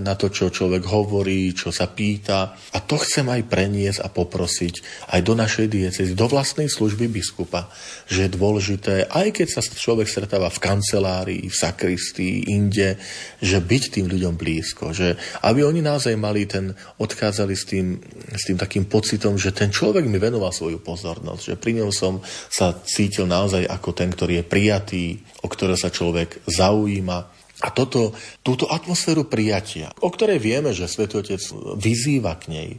na 0.00 0.16
to, 0.16 0.32
čo 0.32 0.48
človek 0.48 0.80
hovorí, 0.88 1.52
čo 1.52 1.68
sa 1.68 1.92
pýta. 1.92 2.56
A 2.72 2.78
to 2.80 2.96
chcem 3.04 3.28
aj 3.28 3.52
preniesť 3.52 4.00
a 4.00 4.08
poprosiť 4.08 5.06
aj 5.12 5.20
do 5.20 5.36
našej 5.36 5.66
diecezy, 5.68 6.16
do 6.16 6.24
vlastnej 6.24 6.72
služby 6.72 7.12
biskupa, 7.12 7.68
že 8.08 8.26
je 8.26 8.36
dôležité, 8.36 9.12
aj 9.12 9.44
keď 9.44 9.48
sa 9.50 9.60
človek 9.60 10.08
stretáva 10.08 10.48
v 10.48 10.62
kancelárii, 10.62 11.44
v 11.44 11.56
sakristii, 11.56 12.48
inde, 12.48 12.96
že 13.44 13.60
byť 13.60 13.82
tým 14.00 14.06
ľuďom 14.08 14.34
blízko, 14.40 14.96
že 14.96 15.20
aby 15.44 15.68
oni 15.68 15.84
naozaj 15.84 16.16
mali 16.16 16.48
ten, 16.48 16.72
odchádzali 16.96 17.54
s 17.54 17.64
tým, 17.68 18.00
s 18.32 18.48
tým 18.48 18.56
takým 18.56 18.88
pocitom, 18.88 19.36
že 19.36 19.49
ten 19.52 19.70
človek 19.72 20.06
mi 20.06 20.18
venoval 20.20 20.52
svoju 20.52 20.82
pozornosť, 20.82 21.42
že 21.52 21.60
pri 21.60 21.82
ňom 21.82 21.90
som 21.90 22.20
sa 22.48 22.74
cítil 22.84 23.26
naozaj 23.26 23.66
ako 23.66 23.90
ten, 23.94 24.10
ktorý 24.10 24.42
je 24.42 24.44
prijatý, 24.44 25.04
o 25.42 25.48
ktorého 25.48 25.78
sa 25.78 25.92
človek 25.92 26.44
zaujíma. 26.46 27.39
A 27.60 27.68
toto, 27.68 28.16
túto 28.40 28.64
atmosféru 28.72 29.28
prijatia, 29.28 29.92
o 30.00 30.08
ktorej 30.08 30.40
vieme, 30.40 30.72
že 30.72 30.88
Svetý 30.88 31.20
Otec 31.20 31.40
vyzýva 31.76 32.40
k 32.40 32.44
nej, 32.48 32.70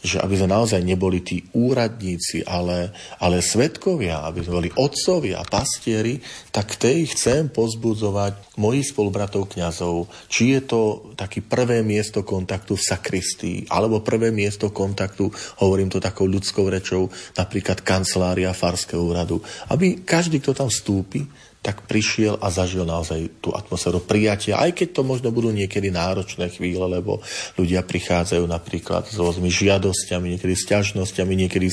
že 0.00 0.16
aby 0.16 0.32
sme 0.32 0.48
naozaj 0.48 0.80
neboli 0.80 1.20
tí 1.20 1.44
úradníci, 1.52 2.40
ale, 2.48 2.88
ale 3.20 3.44
svetkovia, 3.44 4.24
aby 4.24 4.40
sme 4.40 4.64
boli 4.64 4.70
otcovia, 4.72 5.44
pastieri, 5.44 6.16
tak 6.48 6.80
tej 6.80 7.12
chcem 7.12 7.52
pozbudzovať 7.52 8.56
mojich 8.56 8.96
spolubratov 8.96 9.52
kňazov, 9.52 10.08
či 10.32 10.56
je 10.56 10.60
to 10.64 10.80
taký 11.20 11.44
prvé 11.44 11.84
miesto 11.84 12.24
kontaktu 12.24 12.80
v 12.80 12.86
sakristii, 12.88 13.58
alebo 13.68 14.00
prvé 14.00 14.32
miesto 14.32 14.72
kontaktu, 14.72 15.28
hovorím 15.60 15.92
to 15.92 16.00
takou 16.00 16.24
ľudskou 16.24 16.64
rečou, 16.72 17.12
napríklad 17.36 17.84
kancelária 17.84 18.56
Farského 18.56 19.04
úradu, 19.04 19.44
aby 19.68 20.00
každý, 20.00 20.40
kto 20.40 20.56
tam 20.56 20.72
vstúpi, 20.72 21.28
tak 21.60 21.84
prišiel 21.84 22.40
a 22.40 22.48
zažil 22.48 22.88
naozaj 22.88 23.44
tú 23.44 23.52
atmosféru 23.52 24.00
prijatia, 24.00 24.56
aj 24.56 24.80
keď 24.80 24.88
to 24.96 25.02
možno 25.04 25.28
budú 25.28 25.52
niekedy 25.52 25.92
náročné 25.92 26.48
chvíle, 26.48 26.88
lebo 26.88 27.20
ľudia 27.60 27.84
prichádzajú 27.84 28.48
napríklad 28.48 29.04
s 29.04 29.20
rôznymi 29.20 29.52
žiadosťami, 29.52 30.26
niekedy 30.32 30.56
s 30.56 30.64
ťažnosťami, 30.72 31.32
niekedy 31.36 31.68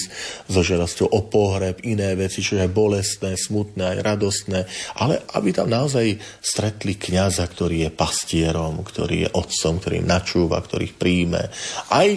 so 0.52 0.60
žiadosťou 0.60 1.08
o 1.08 1.21
pohreb, 1.32 1.80
iné 1.88 2.12
veci, 2.19 2.43
čo 2.43 2.60
je 2.60 2.67
bolestné, 2.67 3.39
smutné, 3.39 3.95
aj 3.95 4.00
radostné, 4.04 4.60
ale 5.00 5.23
aby 5.32 5.56
tam 5.56 5.71
naozaj 5.71 6.19
stretli 6.43 7.00
kňaza, 7.00 7.47
ktorý 7.47 7.88
je 7.88 7.89
pastierom, 7.95 8.84
ktorý 8.84 9.23
je 9.23 9.34
otcom, 9.39 9.80
ktorý 9.80 10.04
im 10.04 10.12
načúva, 10.12 10.60
ktorý 10.60 10.91
ich 10.91 11.00
príjme. 11.00 11.47
Aj 11.88 12.08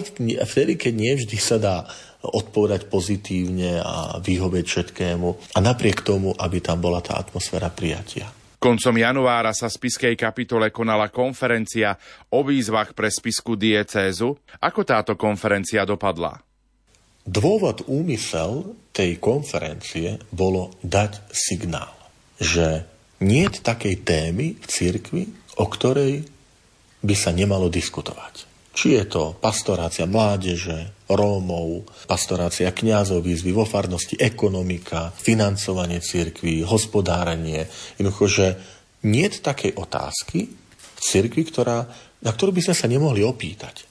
vtedy, 0.43 0.75
keď 0.75 0.93
nevždy 0.99 1.37
sa 1.39 1.55
dá 1.55 1.87
odpovedať 2.21 2.87
pozitívne 2.87 3.81
a 3.81 4.21
vyhovieť 4.21 4.65
všetkému. 4.65 5.57
A 5.57 5.59
napriek 5.59 6.05
tomu, 6.05 6.33
aby 6.37 6.61
tam 6.61 6.77
bola 6.77 7.01
tá 7.01 7.17
atmosféra 7.17 7.73
prijatia. 7.73 8.29
Koncom 8.61 8.93
januára 8.93 9.57
sa 9.57 9.73
v 9.73 9.77
spiskej 9.81 10.13
kapitole 10.13 10.69
konala 10.69 11.09
konferencia 11.09 11.97
o 12.29 12.45
výzvach 12.45 12.93
pre 12.93 13.09
spisku 13.09 13.57
diecézu. 13.57 14.37
Ako 14.61 14.85
táto 14.85 15.17
konferencia 15.17 15.81
dopadla? 15.81 16.37
Dôvod, 17.25 17.89
úmysel 17.89 18.77
tej 18.93 19.17
konferencie 19.17 20.21
bolo 20.29 20.77
dať 20.85 21.33
signál, 21.33 21.89
že 22.37 22.85
nie 23.25 23.49
je 23.49 23.65
takej 23.65 24.05
témy 24.05 24.57
v 24.57 24.65
cirkvi, 24.69 25.23
o 25.57 25.65
ktorej 25.65 26.25
by 27.01 27.15
sa 27.17 27.33
nemalo 27.33 27.65
diskutovať. 27.65 28.45
Či 28.77 28.97
je 29.01 29.03
to 29.09 29.33
pastorácia 29.41 30.05
mládeže, 30.05 31.00
Rómov, 31.11 31.87
pastorácia 32.07 32.71
kňazov, 32.71 33.23
výzvy 33.23 33.51
vo 33.51 33.67
farnosti, 33.67 34.15
ekonomika, 34.17 35.11
financovanie 35.11 35.99
cirkví, 35.99 36.63
hospodárenie. 36.63 37.67
Jednoducho, 37.99 38.25
že 38.27 38.47
nie 39.07 39.27
je 39.27 39.41
takej 39.41 39.77
otázky 39.77 40.49
v 40.49 40.99
cirkvi, 41.01 41.43
ktorá, 41.47 41.85
na 42.21 42.31
ktorú 42.31 42.53
by 42.53 42.61
sme 42.69 42.75
sa 42.77 42.87
nemohli 42.87 43.25
opýtať. 43.25 43.87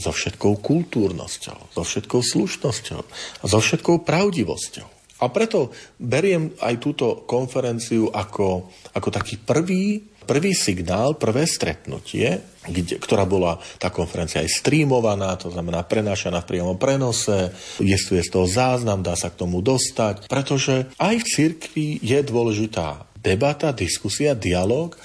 So 0.00 0.14
všetkou 0.14 0.64
kultúrnosťou, 0.64 1.76
so 1.76 1.82
všetkou 1.84 2.20
slušnosťou 2.24 3.00
a 3.42 3.44
so 3.44 3.58
všetkou 3.60 4.06
pravdivosťou. 4.06 5.00
A 5.20 5.28
preto 5.28 5.68
beriem 6.00 6.56
aj 6.64 6.80
túto 6.80 7.28
konferenciu 7.28 8.08
ako, 8.08 8.72
ako 8.96 9.08
taký 9.12 9.36
prvý 9.36 10.00
prvý 10.24 10.52
signál, 10.52 11.16
prvé 11.16 11.44
stretnutie, 11.48 12.40
kde, 12.66 13.00
ktorá 13.00 13.24
bola 13.24 13.56
tá 13.80 13.88
konferencia 13.88 14.44
aj 14.44 14.52
streamovaná, 14.60 15.34
to 15.40 15.48
znamená 15.48 15.80
prenášaná 15.84 16.44
v 16.44 16.50
priamom 16.56 16.76
prenose, 16.76 17.50
jestuje 17.80 18.20
z 18.20 18.30
toho 18.30 18.46
záznam, 18.46 19.00
dá 19.00 19.16
sa 19.16 19.32
k 19.32 19.40
tomu 19.40 19.64
dostať, 19.64 20.28
pretože 20.28 20.92
aj 21.00 21.14
v 21.24 21.28
cirkvi 21.28 21.88
je 22.04 22.18
dôležitá 22.20 23.08
debata, 23.20 23.72
diskusia, 23.72 24.36
dialog 24.36 24.96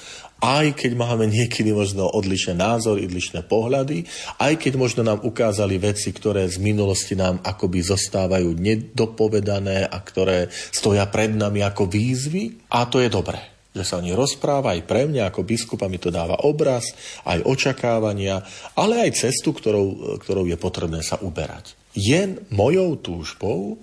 aj 0.45 0.77
keď 0.77 0.91
máme 0.99 1.25
niekedy 1.31 1.71
možno 1.71 2.11
odlišné 2.11 2.59
názory, 2.59 3.07
odlišné 3.07 3.47
pohľady, 3.47 4.05
aj 4.37 4.61
keď 4.61 4.73
možno 4.75 5.01
nám 5.01 5.23
ukázali 5.23 5.79
veci, 5.79 6.11
ktoré 6.11 6.45
z 6.45 6.59
minulosti 6.61 7.15
nám 7.17 7.41
akoby 7.41 7.79
zostávajú 7.81 8.53
nedopovedané 8.53 9.87
a 9.87 9.97
ktoré 10.03 10.51
stoja 10.51 11.07
pred 11.07 11.33
nami 11.33 11.63
ako 11.63 11.87
výzvy. 11.87 12.67
A 12.69 12.85
to 12.85 12.99
je 13.01 13.09
dobré 13.09 13.54
že 13.75 13.83
sa 13.83 13.99
o 13.99 14.05
nich 14.05 14.15
rozpráva 14.15 14.71
aj 14.71 14.87
pre 14.87 15.03
mňa 15.05 15.27
ako 15.27 15.43
biskupa 15.43 15.91
mi 15.91 15.99
to 15.99 16.07
dáva 16.07 16.47
obraz, 16.47 16.95
aj 17.27 17.43
očakávania, 17.43 18.39
ale 18.79 19.03
aj 19.03 19.27
cestu, 19.27 19.51
ktorou, 19.51 20.17
ktorou 20.23 20.47
je 20.47 20.55
potrebné 20.55 21.03
sa 21.03 21.19
uberať. 21.19 21.75
Je 21.91 22.39
mojou 22.55 22.95
túžbou, 23.03 23.79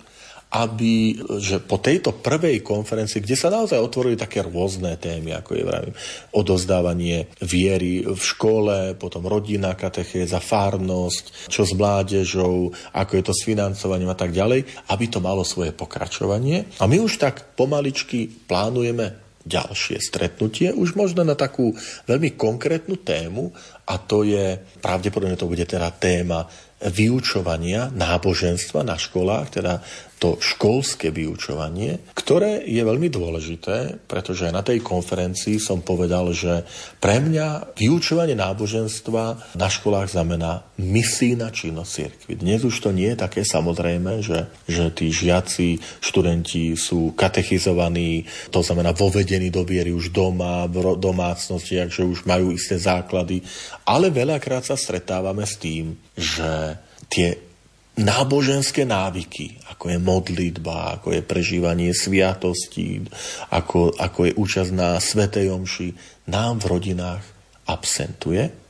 aby, 0.53 1.17
že 1.41 1.57
po 1.65 1.81
tejto 1.81 2.21
prvej 2.21 2.61
konferencii, 2.61 3.25
kde 3.25 3.33
sa 3.33 3.49
naozaj 3.49 3.81
otvorili 3.81 4.13
také 4.13 4.45
rôzne 4.45 4.93
témy, 5.01 5.33
ako 5.33 5.57
je 5.57 5.63
vravím, 5.65 5.95
odozdávanie 6.29 7.33
viery 7.41 8.05
v 8.05 8.21
škole, 8.21 8.93
potom 8.93 9.25
rodina, 9.25 9.73
katechéza, 9.73 10.37
fárnosť, 10.37 11.49
čo 11.49 11.65
s 11.65 11.73
mládežou, 11.73 12.69
ako 12.93 13.11
je 13.17 13.23
to 13.25 13.33
s 13.33 13.41
financovaním 13.49 14.13
a 14.13 14.17
tak 14.17 14.29
ďalej, 14.29 14.61
aby 14.93 15.05
to 15.09 15.17
malo 15.17 15.41
svoje 15.41 15.73
pokračovanie. 15.73 16.69
A 16.77 16.85
my 16.85 17.01
už 17.01 17.17
tak 17.17 17.57
pomaličky 17.57 18.29
plánujeme 18.45 19.22
ďalšie 19.43 19.99
stretnutie, 19.99 20.71
už 20.71 20.95
možno 20.95 21.27
na 21.27 21.35
takú 21.35 21.75
veľmi 22.07 22.39
konkrétnu 22.39 22.95
tému 23.03 23.51
a 23.83 23.99
to 23.99 24.23
je, 24.23 24.55
pravdepodobne 24.79 25.35
to 25.35 25.51
bude 25.51 25.67
teda 25.67 25.91
téma 25.91 26.47
vyučovania 26.83 27.91
náboženstva 27.91 28.83
na 28.83 28.99
školách, 28.99 29.59
teda 29.59 29.79
to 30.23 30.39
školské 30.39 31.11
vyučovanie, 31.11 31.99
ktoré 32.15 32.63
je 32.63 32.79
veľmi 32.79 33.11
dôležité, 33.11 34.07
pretože 34.07 34.47
na 34.55 34.63
tej 34.63 34.79
konferencii 34.79 35.59
som 35.59 35.83
povedal, 35.83 36.31
že 36.31 36.63
pre 37.03 37.19
mňa 37.19 37.75
vyučovanie 37.75 38.31
náboženstva 38.31 39.51
na 39.59 39.67
školách 39.67 40.15
znamená 40.15 40.63
misijná 40.79 41.51
činnosť 41.51 41.91
cirkvi. 41.91 42.39
Dnes 42.39 42.63
už 42.63 42.71
to 42.79 42.95
nie 42.95 43.11
je 43.11 43.19
také 43.19 43.43
samozrejme, 43.43 44.23
že, 44.23 44.47
že 44.63 44.95
tí 44.95 45.11
žiaci, 45.11 45.83
študenti 45.99 46.79
sú 46.79 47.11
katechizovaní, 47.19 48.23
to 48.47 48.63
znamená 48.63 48.95
vovedení 48.95 49.51
do 49.51 49.67
viery 49.67 49.91
už 49.91 50.15
doma, 50.15 50.71
v 50.71 50.95
domácnosti, 51.03 51.83
že 51.91 52.07
už 52.07 52.23
majú 52.23 52.55
isté 52.55 52.79
základy, 52.79 53.43
ale 53.83 54.07
veľakrát 54.07 54.63
sa 54.63 54.79
stretávame 54.79 55.43
s 55.43 55.59
tým, 55.59 55.99
že 56.15 56.79
tie 57.11 57.52
náboženské 57.93 58.89
návyky, 58.89 59.61
ako 59.69 59.93
je 59.93 59.99
modlitba, 60.01 60.97
ako 60.97 61.13
je 61.13 61.21
prežívanie 61.21 61.93
sviatostí, 61.93 63.05
ako, 63.53 63.93
ako 63.93 64.19
je 64.29 64.33
účasť 64.33 64.71
na 64.73 64.97
Svetej 64.97 65.53
Omši, 65.53 65.89
nám 66.33 66.57
v 66.57 66.69
rodinách 66.73 67.23
absentuje 67.69 68.63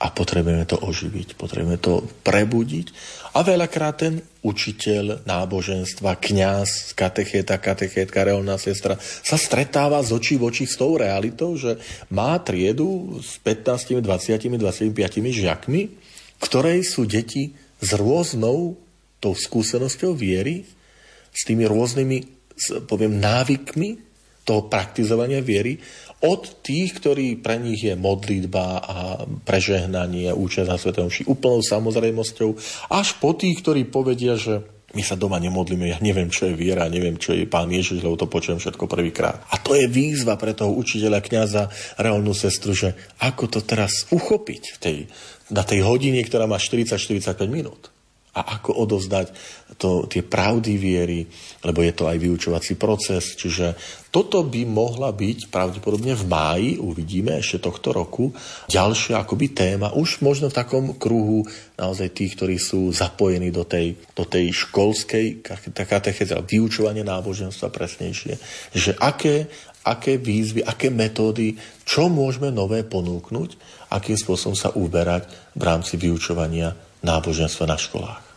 a 0.00 0.06
potrebujeme 0.08 0.64
to 0.64 0.80
oživiť, 0.80 1.36
potrebujeme 1.36 1.76
to 1.76 2.00
prebudiť. 2.24 2.86
A 3.36 3.44
veľakrát 3.44 4.00
ten 4.00 4.24
učiteľ 4.40 5.28
náboženstva, 5.28 6.16
kňaz, 6.16 6.96
katechéta, 6.96 7.60
katechétka, 7.60 8.24
reálna 8.24 8.56
sestra 8.56 8.96
sa 8.98 9.36
stretáva 9.36 10.00
z 10.00 10.16
očí 10.16 10.34
v 10.40 10.48
oči 10.48 10.64
s 10.64 10.80
tou 10.80 10.96
realitou, 10.96 11.52
že 11.60 11.76
má 12.08 12.40
triedu 12.40 13.20
s 13.20 13.36
15, 13.44 14.00
20, 14.00 14.56
25 14.56 14.96
žiakmi, 15.28 15.82
ktorej 16.40 16.80
sú 16.88 17.04
deti 17.04 17.52
s 17.80 17.90
rôznou 17.96 18.76
tou 19.20 19.32
skúsenosťou 19.36 20.16
viery, 20.16 20.64
s 21.30 21.40
tými 21.44 21.64
rôznymi, 21.68 22.18
poviem, 22.88 23.20
návykmi 23.20 23.90
toho 24.44 24.66
praktizovania 24.68 25.44
viery, 25.44 25.76
od 26.20 26.60
tých, 26.60 27.00
ktorí 27.00 27.40
pre 27.40 27.56
nich 27.56 27.80
je 27.80 27.96
modlitba 27.96 28.66
a 28.84 28.96
prežehnanie 29.24 30.28
účasť 30.36 30.68
na 30.68 30.76
Svetom 30.76 31.08
Ši 31.08 31.24
úplnou 31.24 31.64
samozrejmosťou, 31.64 32.50
až 32.92 33.08
po 33.16 33.32
tých, 33.32 33.64
ktorí 33.64 33.88
povedia, 33.88 34.36
že 34.36 34.60
my 34.90 35.06
sa 35.06 35.14
doma 35.14 35.38
nemodlíme, 35.38 35.86
ja 35.86 36.02
neviem, 36.02 36.26
čo 36.26 36.50
je 36.50 36.58
viera, 36.58 36.90
neviem, 36.90 37.14
čo 37.14 37.30
je 37.30 37.46
pán 37.46 37.70
Ježiš, 37.70 38.02
lebo 38.02 38.18
to 38.18 38.26
počujem 38.26 38.58
všetko 38.58 38.90
prvýkrát. 38.90 39.38
A 39.54 39.62
to 39.62 39.78
je 39.78 39.86
výzva 39.86 40.34
pre 40.34 40.50
toho 40.50 40.74
učiteľa, 40.74 41.22
kňaza, 41.22 41.70
reálnu 41.94 42.34
sestru, 42.34 42.74
že 42.74 42.98
ako 43.22 43.46
to 43.46 43.60
teraz 43.62 44.10
uchopiť 44.10 44.62
v 44.74 44.78
tej 44.82 44.96
na 45.50 45.62
tej 45.66 45.82
hodine, 45.82 46.22
ktorá 46.22 46.46
má 46.46 46.56
40-45 46.56 47.34
minút. 47.50 47.90
A 48.30 48.62
ako 48.62 48.86
odovzdať 48.86 49.34
to, 49.74 50.06
tie 50.06 50.22
pravdy 50.22 50.78
viery, 50.78 51.26
lebo 51.66 51.82
je 51.82 51.90
to 51.90 52.06
aj 52.06 52.14
vyučovací 52.14 52.78
proces. 52.78 53.34
Čiže 53.34 53.74
toto 54.14 54.46
by 54.46 54.62
mohla 54.70 55.10
byť 55.10 55.50
pravdepodobne 55.50 56.14
v 56.14 56.24
máji, 56.30 56.70
uvidíme 56.78 57.34
ešte 57.42 57.66
tohto 57.66 57.90
roku, 57.90 58.30
ďalšia 58.70 59.18
akoby 59.18 59.50
téma, 59.50 59.98
už 59.98 60.22
možno 60.22 60.46
v 60.46 60.58
takom 60.62 60.94
kruhu 60.94 61.42
naozaj 61.74 62.14
tých, 62.14 62.38
ktorí 62.38 62.54
sú 62.54 62.94
zapojení 62.94 63.50
do 63.50 63.66
tej, 63.66 63.98
do 64.14 64.22
tej 64.22 64.54
školskej 64.54 65.42
katechézy, 65.74 66.30
vyučovanie 66.46 67.02
náboženstva 67.02 67.66
presnejšie, 67.66 68.38
že 68.78 68.94
aké, 68.94 69.50
aké 69.84 70.20
výzvy, 70.20 70.60
aké 70.64 70.92
metódy, 70.92 71.56
čo 71.88 72.12
môžeme 72.12 72.52
nové 72.52 72.84
ponúknuť, 72.84 73.56
akým 73.90 74.16
spôsobom 74.16 74.56
sa 74.56 74.72
uberať 74.76 75.28
v 75.56 75.62
rámci 75.64 75.96
vyučovania 75.96 76.76
náboženstva 77.00 77.64
na 77.64 77.78
školách. 77.80 78.30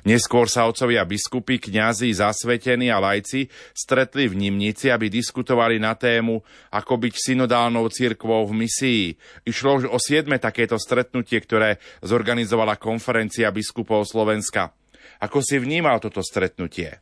Neskôr 0.00 0.48
sa 0.48 0.64
otcovia 0.64 1.04
biskupy, 1.04 1.60
kňazi, 1.60 2.08
zasvetení 2.16 2.88
a 2.88 2.96
lajci 3.04 3.52
stretli 3.76 4.32
v 4.32 4.48
Nimnici, 4.48 4.88
aby 4.88 5.12
diskutovali 5.12 5.76
na 5.76 5.92
tému, 5.92 6.40
ako 6.72 6.92
byť 7.04 7.14
synodálnou 7.20 7.84
cirkvou 7.92 8.48
v 8.48 8.64
misii. 8.64 9.04
Išlo 9.44 9.92
o 9.92 9.98
siedme 10.00 10.40
takéto 10.40 10.80
stretnutie, 10.80 11.36
ktoré 11.36 11.76
zorganizovala 12.00 12.80
konferencia 12.80 13.52
biskupov 13.52 14.08
Slovenska. 14.08 14.72
Ako 15.20 15.44
si 15.44 15.60
vnímal 15.60 16.00
toto 16.00 16.24
stretnutie? 16.24 16.96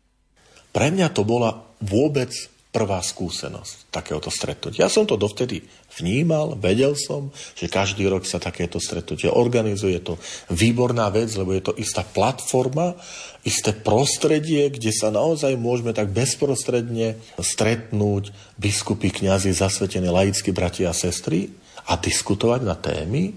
Pre 0.74 0.88
mňa 0.90 1.14
to 1.14 1.22
bola 1.22 1.54
vôbec 1.78 2.34
prvá 2.68 3.00
skúsenosť 3.00 3.88
takéhoto 3.88 4.28
stretnutia. 4.28 4.86
Ja 4.86 4.92
som 4.92 5.08
to 5.08 5.16
dovtedy 5.16 5.64
vnímal, 5.96 6.52
vedel 6.60 6.92
som, 7.00 7.32
že 7.56 7.72
každý 7.72 8.04
rok 8.04 8.28
sa 8.28 8.36
takéto 8.36 8.76
stretnutie 8.76 9.32
organizuje. 9.32 9.96
Je 9.96 10.04
to 10.04 10.20
výborná 10.52 11.08
vec, 11.08 11.32
lebo 11.32 11.56
je 11.56 11.64
to 11.64 11.72
istá 11.80 12.04
platforma, 12.04 12.92
isté 13.40 13.72
prostredie, 13.72 14.68
kde 14.68 14.92
sa 14.92 15.08
naozaj 15.08 15.56
môžeme 15.56 15.96
tak 15.96 16.12
bezprostredne 16.12 17.16
stretnúť 17.40 18.36
biskupy, 18.60 19.08
kňazi, 19.16 19.56
zasvetené 19.56 20.12
laickí 20.12 20.52
bratia 20.52 20.92
a 20.92 20.96
sestry 20.96 21.48
a 21.88 21.96
diskutovať 21.96 22.60
na 22.68 22.76
témy, 22.76 23.32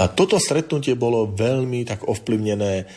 a 0.00 0.08
toto 0.08 0.40
stretnutie 0.40 0.96
bolo 0.96 1.28
veľmi 1.28 1.84
tak 1.84 2.08
ovplyvnené 2.08 2.88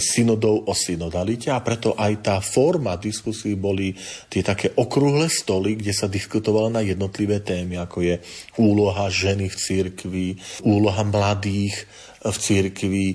synodou 0.00 0.64
o 0.64 0.72
synodalite 0.72 1.52
a 1.52 1.60
preto 1.60 1.92
aj 1.92 2.12
tá 2.24 2.36
forma 2.40 2.96
diskusí 2.96 3.52
boli 3.52 3.92
tie 4.32 4.40
také 4.40 4.72
okrúhle 4.80 5.28
stoly, 5.28 5.76
kde 5.76 5.92
sa 5.92 6.08
diskutovalo 6.08 6.72
na 6.72 6.80
jednotlivé 6.80 7.44
témy, 7.44 7.76
ako 7.76 8.00
je 8.00 8.16
úloha 8.56 9.12
ženy 9.12 9.52
v 9.52 9.56
cirkvi, 9.56 10.26
úloha 10.64 11.04
mladých 11.04 11.84
v 12.24 12.36
cirkvi, 12.40 13.06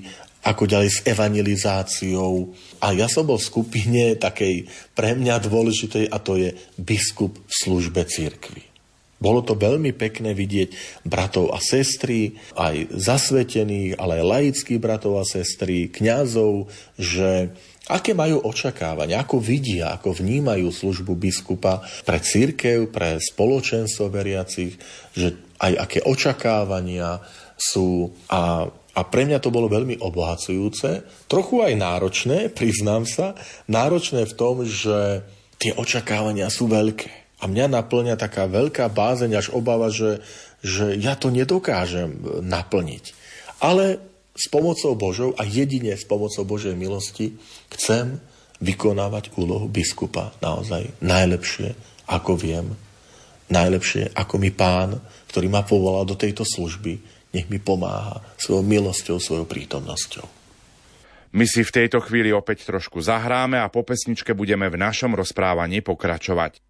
ako 0.46 0.64
ďalej 0.64 0.90
s 0.94 0.98
evangelizáciou. 1.04 2.54
A 2.80 2.96
ja 2.96 3.10
som 3.10 3.26
bol 3.26 3.36
v 3.36 3.50
skupine 3.50 4.02
takej 4.16 4.70
pre 4.96 5.12
mňa 5.18 5.42
dôležitej 5.42 6.08
a 6.08 6.16
to 6.22 6.38
je 6.38 6.54
biskup 6.78 7.34
v 7.34 7.52
službe 7.52 8.06
cirkvi. 8.08 8.69
Bolo 9.20 9.44
to 9.44 9.52
veľmi 9.52 9.92
pekné 9.92 10.32
vidieť 10.32 11.02
bratov 11.04 11.52
a 11.52 11.60
sestry, 11.60 12.40
aj 12.56 12.88
zasvetených, 12.96 14.00
ale 14.00 14.24
aj 14.24 14.24
laických 14.24 14.80
bratov 14.80 15.20
a 15.20 15.28
sestry, 15.28 15.92
kňazov, 15.92 16.72
že 16.96 17.52
aké 17.92 18.16
majú 18.16 18.40
očakávania, 18.48 19.20
ako 19.20 19.36
vidia, 19.36 19.92
ako 19.92 20.16
vnímajú 20.16 20.72
službu 20.72 21.20
biskupa 21.20 21.84
pre 22.08 22.16
církev, 22.16 22.88
pre 22.88 23.20
spoločenstvo 23.20 24.08
veriacich, 24.08 24.80
že 25.12 25.36
aj 25.60 25.72
aké 25.76 25.98
očakávania 26.00 27.20
sú 27.60 28.08
a 28.32 28.72
a 28.90 29.06
pre 29.06 29.22
mňa 29.22 29.38
to 29.38 29.54
bolo 29.54 29.70
veľmi 29.70 30.02
obohacujúce, 30.02 31.06
trochu 31.30 31.62
aj 31.62 31.78
náročné, 31.78 32.50
priznám 32.58 33.06
sa, 33.06 33.38
náročné 33.70 34.26
v 34.26 34.34
tom, 34.34 34.66
že 34.66 35.22
tie 35.62 35.76
očakávania 35.76 36.50
sú 36.50 36.66
veľké. 36.66 37.19
A 37.40 37.48
mňa 37.48 37.72
naplňa 37.72 38.20
taká 38.20 38.44
veľká 38.44 38.92
bázeň 38.92 39.32
až 39.40 39.46
obava, 39.56 39.88
že, 39.88 40.20
že 40.60 40.92
ja 41.00 41.16
to 41.16 41.32
nedokážem 41.32 42.20
naplniť. 42.44 43.16
Ale 43.64 44.00
s 44.36 44.48
pomocou 44.48 44.92
Božou 44.96 45.30
a 45.36 45.44
jedine 45.44 45.96
s 45.96 46.04
pomocou 46.04 46.44
Božej 46.44 46.76
milosti 46.76 47.36
chcem 47.72 48.20
vykonávať 48.60 49.36
úlohu 49.40 49.68
biskupa 49.68 50.36
naozaj 50.44 51.00
najlepšie, 51.00 51.76
ako 52.12 52.36
viem. 52.36 52.76
Najlepšie, 53.50 54.14
ako 54.14 54.38
mi 54.38 54.54
pán, 54.54 54.94
ktorý 55.32 55.50
ma 55.50 55.66
povolal 55.66 56.06
do 56.06 56.14
tejto 56.14 56.46
služby, 56.46 57.02
nech 57.34 57.50
mi 57.50 57.58
pomáha 57.58 58.22
svojou 58.38 58.62
milosťou, 58.62 59.18
svojou 59.18 59.46
prítomnosťou. 59.48 60.26
My 61.30 61.46
si 61.46 61.62
v 61.62 61.74
tejto 61.74 62.02
chvíli 62.02 62.34
opäť 62.34 62.66
trošku 62.66 62.98
zahráme 63.02 63.58
a 63.58 63.70
po 63.70 63.86
pesničke 63.86 64.34
budeme 64.34 64.66
v 64.66 64.78
našom 64.78 65.14
rozprávaní 65.14 65.78
pokračovať. 65.78 66.69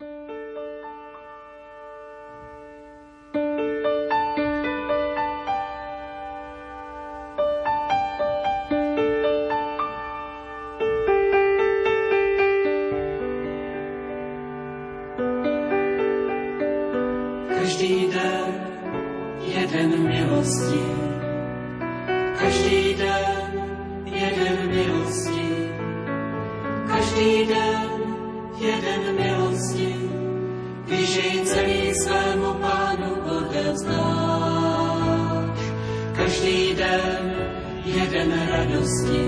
jeden 37.94 38.30
radostí. 38.50 39.24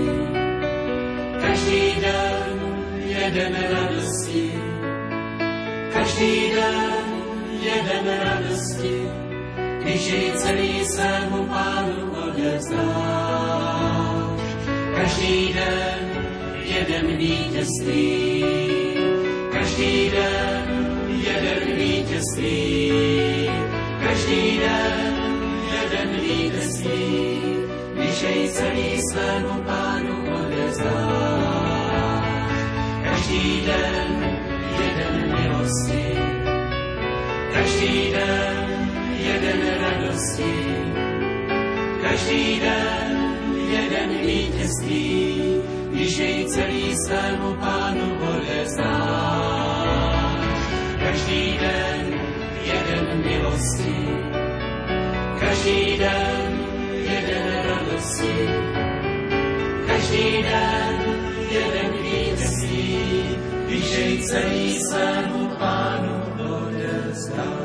Každý 1.41 1.81
den 2.01 2.59
jeden 3.07 3.53
radostí. 3.71 4.51
Každý 5.93 6.51
den 6.55 7.03
jeden 7.63 8.05
radostí, 8.23 8.95
když 9.81 10.11
jej 10.11 10.31
celý 10.31 10.85
svému 10.85 11.45
pánu 11.45 12.11
odevzdáš. 12.27 12.83
Každý 14.95 15.53
den 15.53 15.99
jeden 16.63 17.17
vítězství. 17.17 18.45
Každý 19.51 20.09
den 20.09 20.65
jeden 21.27 21.77
vítězství. 21.77 22.91
Každý 24.03 24.59
den 24.59 25.12
jej 28.23 28.47
celý 28.55 29.03
svému 29.11 29.55
pánu 29.67 30.15
odezdáš. 30.31 30.87
Každý 33.03 33.67
den 33.67 34.11
jeden 34.79 35.15
milosti, 35.27 36.07
každý 37.53 37.95
den 38.15 38.67
jeden 39.19 39.59
radosti, 39.83 40.55
každý 42.01 42.59
den 42.63 43.11
jeden 43.75 44.09
vítězství, 44.23 45.11
když 45.91 46.17
jej 46.17 46.45
celý 46.47 46.95
svému 46.95 47.53
pánu 47.59 48.07
odezdáš. 48.23 48.83
Každý 51.03 51.57
den 51.59 52.03
jeden 52.63 53.03
milosti, 53.25 53.99
každý 55.39 55.97
den 55.99 56.42
jeden 57.23 57.57
radosti, 57.65 58.35
každý 59.87 60.43
den 60.43 60.95
jeden 61.49 61.91
vítězství, 62.03 62.97
když 63.67 63.97
jej 63.97 64.23
celý 64.23 64.79
svému 64.79 65.41
pánu 65.59 66.13
odezdáš. 66.37 67.63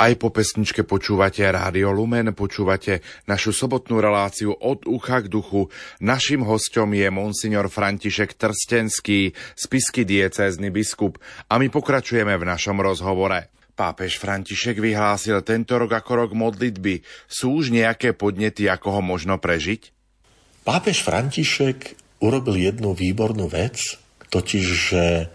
Aj 0.00 0.16
po 0.16 0.32
pesničke 0.32 0.80
počúvate 0.88 1.44
Rádio 1.44 1.92
Lumen, 1.92 2.32
počúvate 2.32 3.04
našu 3.28 3.52
sobotnú 3.52 4.00
reláciu 4.00 4.56
od 4.56 4.88
ucha 4.88 5.20
k 5.20 5.28
duchu. 5.28 5.68
Našim 6.00 6.40
hostom 6.40 6.96
je 6.96 7.12
monsignor 7.12 7.68
František 7.68 8.32
Trstenský, 8.32 9.36
spisky 9.52 10.08
diecézny 10.08 10.72
biskup 10.72 11.20
a 11.52 11.60
my 11.60 11.68
pokračujeme 11.68 12.32
v 12.32 12.48
našom 12.48 12.80
rozhovore. 12.80 13.52
Pápež 13.80 14.20
František 14.20 14.76
vyhlásil 14.76 15.40
tento 15.40 15.72
rok 15.80 15.96
ako 15.96 16.12
rok 16.28 16.30
modlitby. 16.36 17.00
Sú 17.24 17.56
už 17.56 17.72
nejaké 17.72 18.12
podnety, 18.12 18.68
ako 18.68 19.00
ho 19.00 19.02
možno 19.02 19.40
prežiť? 19.40 19.88
Pápež 20.68 21.00
František 21.00 21.96
urobil 22.20 22.60
jednu 22.60 22.92
výbornú 22.92 23.48
vec, 23.48 23.80
totiž, 24.28 24.64
že 24.68 25.32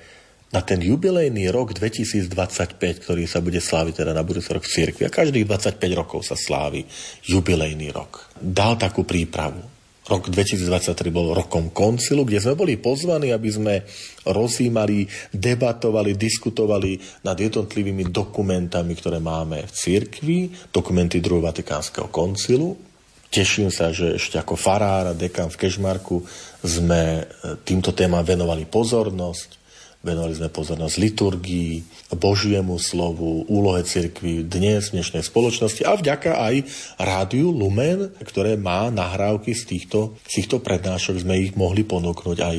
na 0.53 0.61
ten 0.61 0.77
jubilejný 0.77 1.49
rok 1.49 1.73
2025, 1.73 2.77
ktorý 2.77 3.25
sa 3.25 3.41
bude 3.41 3.57
sláviť 3.57 4.05
teda 4.05 4.13
na 4.13 4.21
budúci 4.21 4.53
rok 4.53 4.61
v 4.61 4.71
cirkvi. 4.77 5.09
A 5.09 5.11
každých 5.11 5.49
25 5.49 5.81
rokov 5.97 6.29
sa 6.29 6.37
slávi 6.37 6.85
jubilejný 7.25 7.89
rok. 7.89 8.29
Dal 8.37 8.77
takú 8.77 9.09
prípravu. 9.09 9.74
Rok 10.05 10.29
2023 10.29 11.09
bol 11.09 11.33
rokom 11.33 11.73
koncilu, 11.73 12.29
kde 12.29 12.37
sme 12.37 12.53
boli 12.53 12.77
pozvaní, 12.77 13.33
aby 13.33 13.49
sme 13.49 13.81
rozímali, 14.29 15.09
debatovali, 15.33 16.13
diskutovali 16.13 17.01
nad 17.25 17.33
jednotlivými 17.33 18.13
dokumentami, 18.13 18.93
ktoré 18.93 19.17
máme 19.17 19.65
v 19.65 19.71
cirkvi, 19.73 20.39
dokumenty 20.69 21.17
druhého 21.25 21.49
Vatikánskeho 21.49 22.13
koncilu. 22.13 22.77
Teším 23.33 23.73
sa, 23.73 23.89
že 23.89 24.21
ešte 24.21 24.37
ako 24.37 24.53
farár 24.53 25.09
a 25.09 25.17
dekan 25.17 25.49
v 25.49 25.65
Kešmarku 25.65 26.21
sme 26.61 27.01
e, 27.19 27.23
týmto 27.65 27.89
témam 27.89 28.21
venovali 28.21 28.69
pozornosť 28.69 29.64
Venovali 30.05 30.37
sme 30.37 30.53
pozornosť 30.53 31.01
liturgii, 31.01 31.73
Božiemu 32.13 32.77
slovu, 32.77 33.41
úlohe 33.49 33.81
cirkvi 33.81 34.45
dnes 34.45 34.93
v 34.93 35.01
dnešnej 35.01 35.25
spoločnosti 35.25 35.81
a 35.81 35.97
vďaka 35.97 36.37
aj 36.37 36.55
rádiu 37.01 37.49
Lumen, 37.49 38.13
ktoré 38.21 38.53
má 38.53 38.93
nahrávky 38.93 39.57
z 39.57 39.65
týchto, 39.65 40.13
z 40.29 40.45
týchto 40.45 40.61
prednášok, 40.61 41.25
sme 41.25 41.41
ich 41.41 41.57
mohli 41.57 41.81
ponúknuť 41.81 42.37
aj 42.37 42.57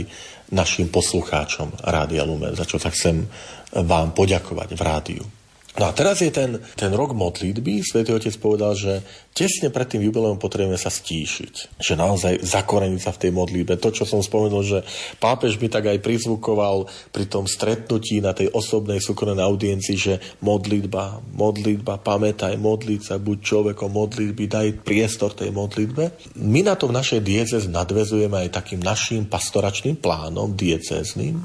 našim 0.50 0.90
poslucháčom 0.90 1.86
Rádia 1.86 2.26
Lumen, 2.26 2.58
za 2.58 2.66
čo 2.66 2.82
sa 2.82 2.90
chcem 2.90 3.22
vám 3.70 4.10
poďakovať 4.10 4.68
v 4.74 4.82
rádiu. 4.82 5.35
No 5.76 5.84
a 5.88 5.92
teraz 5.92 6.24
je 6.24 6.32
ten, 6.32 6.56
ten 6.72 6.88
rok 6.96 7.12
modlitby. 7.12 7.84
Svetý 7.84 8.16
Otec 8.16 8.32
povedal, 8.40 8.72
že 8.72 9.04
tesne 9.36 9.68
pred 9.68 9.84
tým 9.84 10.08
jubileom 10.08 10.40
potrebujeme 10.40 10.80
sa 10.80 10.88
stíšiť. 10.88 11.76
Že 11.76 11.94
naozaj 12.00 12.34
zakoreniť 12.40 13.00
sa 13.04 13.12
v 13.12 13.20
tej 13.20 13.30
modlitbe. 13.36 13.76
To, 13.76 13.92
čo 13.92 14.08
som 14.08 14.24
spomenul, 14.24 14.64
že 14.64 14.80
pápež 15.20 15.60
mi 15.60 15.68
tak 15.68 15.92
aj 15.92 16.00
prizvukoval 16.00 16.88
pri 17.12 17.28
tom 17.28 17.44
stretnutí 17.44 18.24
na 18.24 18.32
tej 18.32 18.48
osobnej 18.56 19.04
súkromnej 19.04 19.44
audiencii, 19.44 19.96
že 20.00 20.14
modlitba, 20.40 21.20
modlitba, 21.36 22.00
pamätaj, 22.00 22.56
modliť 22.56 23.12
sa, 23.12 23.20
buď 23.20 23.36
človekom 23.44 23.92
modlitby, 23.92 24.48
daj 24.48 24.80
priestor 24.80 25.36
tej 25.36 25.52
modlitbe. 25.52 26.32
My 26.40 26.64
na 26.64 26.72
to 26.72 26.88
v 26.88 26.96
našej 26.96 27.20
diecez 27.20 27.68
nadvezujeme 27.68 28.48
aj 28.48 28.64
takým 28.64 28.80
našim 28.80 29.28
pastoračným 29.28 30.00
plánom 30.00 30.56
diecezným 30.56 31.44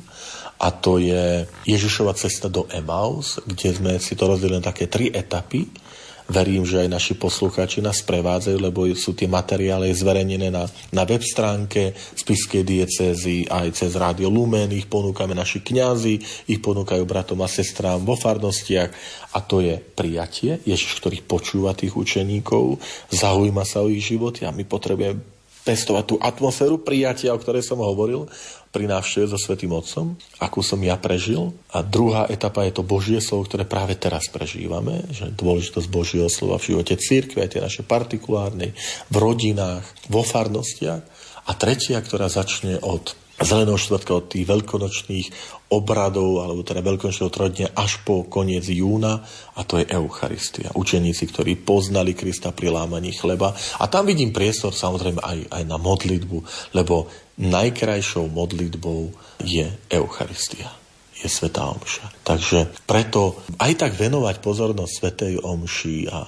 a 0.62 0.69
to 0.69 1.02
je 1.02 1.50
Ježišova 1.65 2.13
cesta 2.13 2.45
do 2.45 2.69
Emaus, 2.69 3.41
kde 3.41 3.74
sme 3.74 3.91
si 3.97 4.13
to 4.13 4.30
rozdelili 4.30 4.62
na 4.62 4.69
také 4.69 4.86
tri 4.86 5.10
etapy. 5.10 5.65
Verím, 6.32 6.63
že 6.63 6.86
aj 6.86 6.88
naši 6.88 7.13
poslucháči 7.19 7.84
nás 7.84 8.06
prevádzajú, 8.08 8.56
lebo 8.56 8.88
sú 8.95 9.12
tie 9.12 9.28
materiály 9.28 9.91
zverejnené 9.91 10.47
na, 10.47 10.63
na 10.93 11.04
web 11.04 11.19
stránke 11.19 11.91
Spiskej 11.97 12.63
diecézy 12.63 13.50
aj 13.52 13.76
cez 13.76 13.91
Rádio 14.00 14.32
Lumen, 14.32 14.71
ich 14.71 14.88
ponúkame 14.88 15.36
naši 15.36 15.60
kňazi, 15.60 16.47
ich 16.47 16.62
ponúkajú 16.63 17.04
bratom 17.04 17.41
a 17.43 17.52
sestrám 17.52 18.08
vo 18.08 18.15
farnostiach 18.15 18.93
a 19.36 19.43
to 19.43 19.60
je 19.60 19.76
prijatie. 19.76 20.63
Ježiš, 20.63 21.04
ktorý 21.04 21.19
počúva 21.26 21.76
tých 21.76 22.00
učeníkov, 22.00 22.80
zaujíma 23.12 23.67
sa 23.67 23.84
o 23.84 23.91
ich 23.91 24.06
životy 24.06 24.47
a 24.47 24.56
my 24.56 24.63
potrebujeme 24.63 25.41
pestovať 25.62 26.04
tú 26.06 26.15
atmosféru 26.17 26.82
prijatia, 26.82 27.34
o 27.34 27.41
ktorej 27.41 27.62
som 27.62 27.80
hovoril, 27.80 28.26
pri 28.71 28.88
návšteve 28.88 29.28
so 29.28 29.36
Svetým 29.36 29.76
Otcom, 29.76 30.15
akú 30.39 30.63
som 30.63 30.80
ja 30.80 30.95
prežil. 30.95 31.52
A 31.76 31.84
druhá 31.84 32.26
etapa 32.32 32.63
je 32.63 32.80
to 32.80 32.88
Božie 32.88 33.19
slovo, 33.19 33.43
ktoré 33.43 33.67
práve 33.67 34.00
teraz 34.00 34.32
prežívame, 34.32 35.04
že 35.12 35.28
dôležitosť 35.28 35.88
Božieho 35.91 36.32
slova 36.32 36.56
v 36.56 36.74
živote 36.74 36.95
církve, 36.95 37.43
tie 37.52 37.60
naše 37.60 37.84
partikulárne, 37.84 38.71
v 39.12 39.15
rodinách, 39.15 39.84
vo 40.08 40.24
farnostiach. 40.24 41.04
A 41.45 41.52
tretia, 41.60 42.00
ktorá 42.00 42.32
začne 42.32 42.80
od 42.80 43.12
zeleného 43.42 43.78
štvrtka 43.78 44.12
od 44.14 44.26
tých 44.30 44.46
veľkonočných 44.46 45.28
obradov, 45.72 46.44
alebo 46.44 46.62
teda 46.62 46.84
veľkonočného 46.84 47.32
trojdňa 47.32 47.68
až 47.76 48.04
po 48.04 48.28
koniec 48.28 48.66
júna, 48.68 49.24
a 49.56 49.62
to 49.64 49.80
je 49.80 49.86
Eucharistia. 49.90 50.74
Učeníci, 50.76 51.24
ktorí 51.32 51.60
poznali 51.62 52.14
Krista 52.14 52.52
pri 52.52 52.72
lámaní 52.72 53.16
chleba. 53.16 53.56
A 53.80 53.86
tam 53.88 54.08
vidím 54.08 54.36
priestor 54.36 54.76
samozrejme 54.76 55.20
aj, 55.24 55.40
aj 55.50 55.64
na 55.66 55.78
modlitbu, 55.80 56.38
lebo 56.76 57.08
najkrajšou 57.40 58.30
modlitbou 58.30 59.12
je 59.42 59.66
Eucharistia 59.90 60.82
je 61.22 61.30
Svetá 61.30 61.70
Omša. 61.70 62.26
Takže 62.26 62.82
preto 62.90 63.46
aj 63.62 63.78
tak 63.78 63.92
venovať 63.94 64.42
pozornosť 64.42 64.90
Svetej 64.90 65.34
Omši 65.38 66.10
a, 66.10 66.22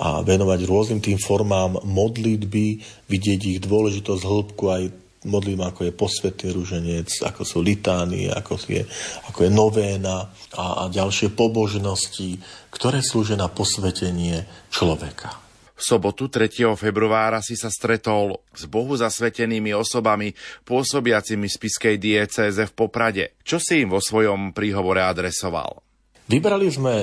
a 0.00 0.08
venovať 0.24 0.64
rôznym 0.64 1.04
tým 1.04 1.20
formám 1.20 1.84
modlitby, 1.84 2.80
vidieť 3.04 3.40
ich 3.44 3.58
dôležitosť, 3.60 4.22
hĺbku 4.24 4.64
aj 4.72 4.82
modlím, 5.28 5.60
ako 5.60 5.88
je 5.88 5.92
posvetný 5.92 6.48
ruženec, 6.56 7.08
ako 7.26 7.42
sú 7.44 7.60
litány, 7.60 8.32
ako 8.32 8.56
je, 8.64 8.82
ako 9.28 9.38
je 9.44 9.50
novéna 9.52 10.32
a, 10.56 10.84
a 10.86 10.88
ďalšie 10.88 11.36
pobožnosti, 11.36 12.40
ktoré 12.72 13.04
slúžia 13.04 13.36
na 13.36 13.52
posvetenie 13.52 14.48
človeka. 14.72 15.36
V 15.80 15.82
sobotu 15.96 16.28
3. 16.28 16.76
februára 16.76 17.40
si 17.40 17.56
sa 17.56 17.72
stretol 17.72 18.36
s 18.52 18.68
bohu 18.68 18.92
zasvetenými 19.00 19.72
osobami 19.72 20.36
pôsobiacimi 20.68 21.48
v 21.48 21.56
spiskej 21.56 21.96
diecéze 21.96 22.60
v 22.60 22.72
Poprade. 22.76 23.40
Čo 23.40 23.56
si 23.56 23.84
im 23.84 23.96
vo 23.96 24.00
svojom 24.00 24.52
príhovore 24.52 25.00
adresoval? 25.00 25.80
Vybrali 26.28 26.68
sme 26.68 26.94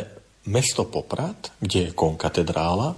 mesto 0.45 0.85
Poprad, 0.85 1.57
kde 1.57 1.89
je 1.89 1.95
konkatedrála 1.97 2.93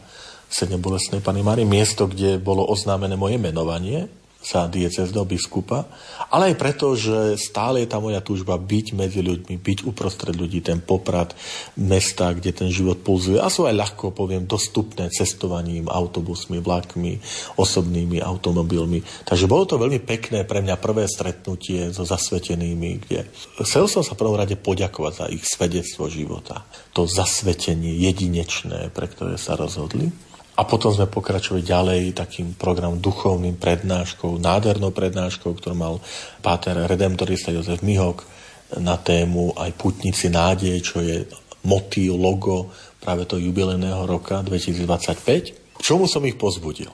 Sedne 0.49 0.81
bolestnej 0.81 1.21
Pany 1.21 1.45
Mary, 1.45 1.61
miesto, 1.61 2.09
kde 2.09 2.41
bolo 2.41 2.65
oznámené 2.65 3.13
moje 3.13 3.37
menovanie 3.37 4.09
za 4.39 4.71
diecezného 4.71 5.27
biskupa, 5.27 5.83
ale 6.31 6.53
aj 6.53 6.55
preto, 6.55 6.95
že 6.95 7.35
stále 7.35 7.83
je 7.83 7.91
tá 7.91 7.99
moja 7.99 8.23
túžba 8.23 8.55
byť 8.55 8.95
medzi 8.95 9.19
ľuďmi, 9.19 9.59
byť 9.59 9.79
uprostred 9.83 10.31
ľudí, 10.31 10.63
ten 10.63 10.79
poprad 10.79 11.35
mesta, 11.75 12.31
kde 12.31 12.55
ten 12.55 12.69
život 12.71 13.03
pulzuje 13.03 13.35
a 13.35 13.51
sú 13.51 13.67
aj 13.67 13.75
ľahko, 13.75 14.15
poviem, 14.15 14.47
dostupné 14.47 15.11
cestovaním, 15.11 15.91
autobusmi, 15.91 16.63
vlakmi, 16.63 17.19
osobnými 17.59 18.23
automobilmi. 18.23 19.03
Takže 19.27 19.51
bolo 19.51 19.67
to 19.67 19.75
veľmi 19.75 19.99
pekné 19.99 20.47
pre 20.47 20.63
mňa 20.63 20.79
prvé 20.79 21.03
stretnutie 21.11 21.91
so 21.91 22.07
zasvetenými, 22.07 23.03
kde 23.03 23.27
chcel 23.67 23.91
som 23.91 24.07
sa 24.07 24.15
prvom 24.15 24.39
rade 24.39 24.55
poďakovať 24.55 25.13
za 25.19 25.25
ich 25.27 25.43
svedectvo 25.43 26.07
života. 26.07 26.63
To 26.95 27.03
zasvetenie 27.03 27.95
jedinečné, 28.07 28.91
pre 28.95 29.11
ktoré 29.11 29.35
sa 29.35 29.59
rozhodli. 29.59 30.28
A 30.59 30.67
potom 30.67 30.91
sme 30.91 31.07
pokračovali 31.07 31.63
ďalej 31.63 32.01
takým 32.19 32.59
programom 32.59 32.99
duchovným 32.99 33.55
prednáškou, 33.55 34.35
nádhernou 34.43 34.91
prednáškou, 34.91 35.55
ktorú 35.55 35.75
mal 35.75 35.95
páter 36.43 36.75
redemptorista 36.83 37.55
Jozef 37.55 37.79
Mihok 37.79 38.27
na 38.83 38.99
tému 38.99 39.55
aj 39.55 39.71
Putnici 39.79 40.27
nádej, 40.27 40.75
čo 40.83 40.99
je 40.99 41.23
motív, 41.63 42.19
logo 42.19 42.67
práve 42.99 43.23
toho 43.23 43.39
jubilejného 43.39 44.03
roka 44.03 44.43
2025. 44.43 45.79
Čomu 45.79 46.11
som 46.11 46.27
ich 46.27 46.35
pozbudil? 46.35 46.91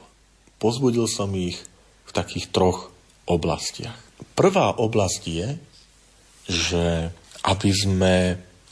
pozbudil 0.65 1.05
som 1.05 1.29
ich 1.37 1.61
v 2.05 2.11
takých 2.11 2.49
troch 2.49 2.89
oblastiach. 3.29 3.95
Prvá 4.33 4.73
oblasť 4.81 5.21
je, 5.27 5.49
že 6.49 6.85
aby 7.45 7.69
sme 7.69 8.15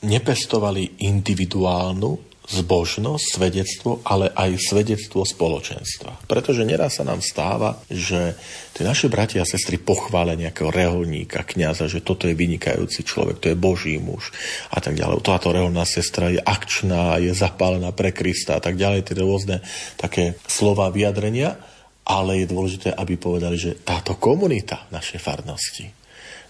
nepestovali 0.04 1.06
individuálnu 1.06 2.33
zbožnosť, 2.44 3.40
svedectvo, 3.40 4.04
ale 4.04 4.28
aj 4.36 4.60
svedectvo 4.60 5.24
spoločenstva. 5.24 6.28
Pretože 6.28 6.68
neraz 6.68 7.00
sa 7.00 7.08
nám 7.08 7.24
stáva, 7.24 7.80
že 7.88 8.36
tie 8.76 8.84
naše 8.84 9.08
bratia 9.08 9.48
a 9.48 9.48
sestry 9.48 9.80
pochvália 9.80 10.36
nejakého 10.36 10.68
reholníka, 10.68 11.48
kniaza, 11.48 11.88
že 11.88 12.04
toto 12.04 12.28
je 12.28 12.36
vynikajúci 12.36 13.08
človek, 13.08 13.40
to 13.40 13.48
je 13.48 13.56
Boží 13.56 13.96
muž 13.96 14.36
a 14.76 14.84
tak 14.84 15.00
ďalej. 15.00 15.24
Táto 15.24 15.56
reholná 15.56 15.88
sestra 15.88 16.28
je 16.36 16.44
akčná, 16.44 17.16
je 17.24 17.32
zapálená 17.32 17.96
pre 17.96 18.12
Krista 18.12 18.60
a 18.60 18.62
tak 18.62 18.76
ďalej, 18.76 19.08
tie 19.08 19.24
rôzne 19.24 19.64
také 19.96 20.36
slova 20.44 20.92
vyjadrenia, 20.92 21.56
ale 22.04 22.44
je 22.44 22.52
dôležité, 22.52 22.92
aby 22.92 23.16
povedali, 23.16 23.56
že 23.56 23.80
táto 23.80 24.20
komunita 24.20 24.92
našej 24.92 25.20
farnosti, 25.24 25.88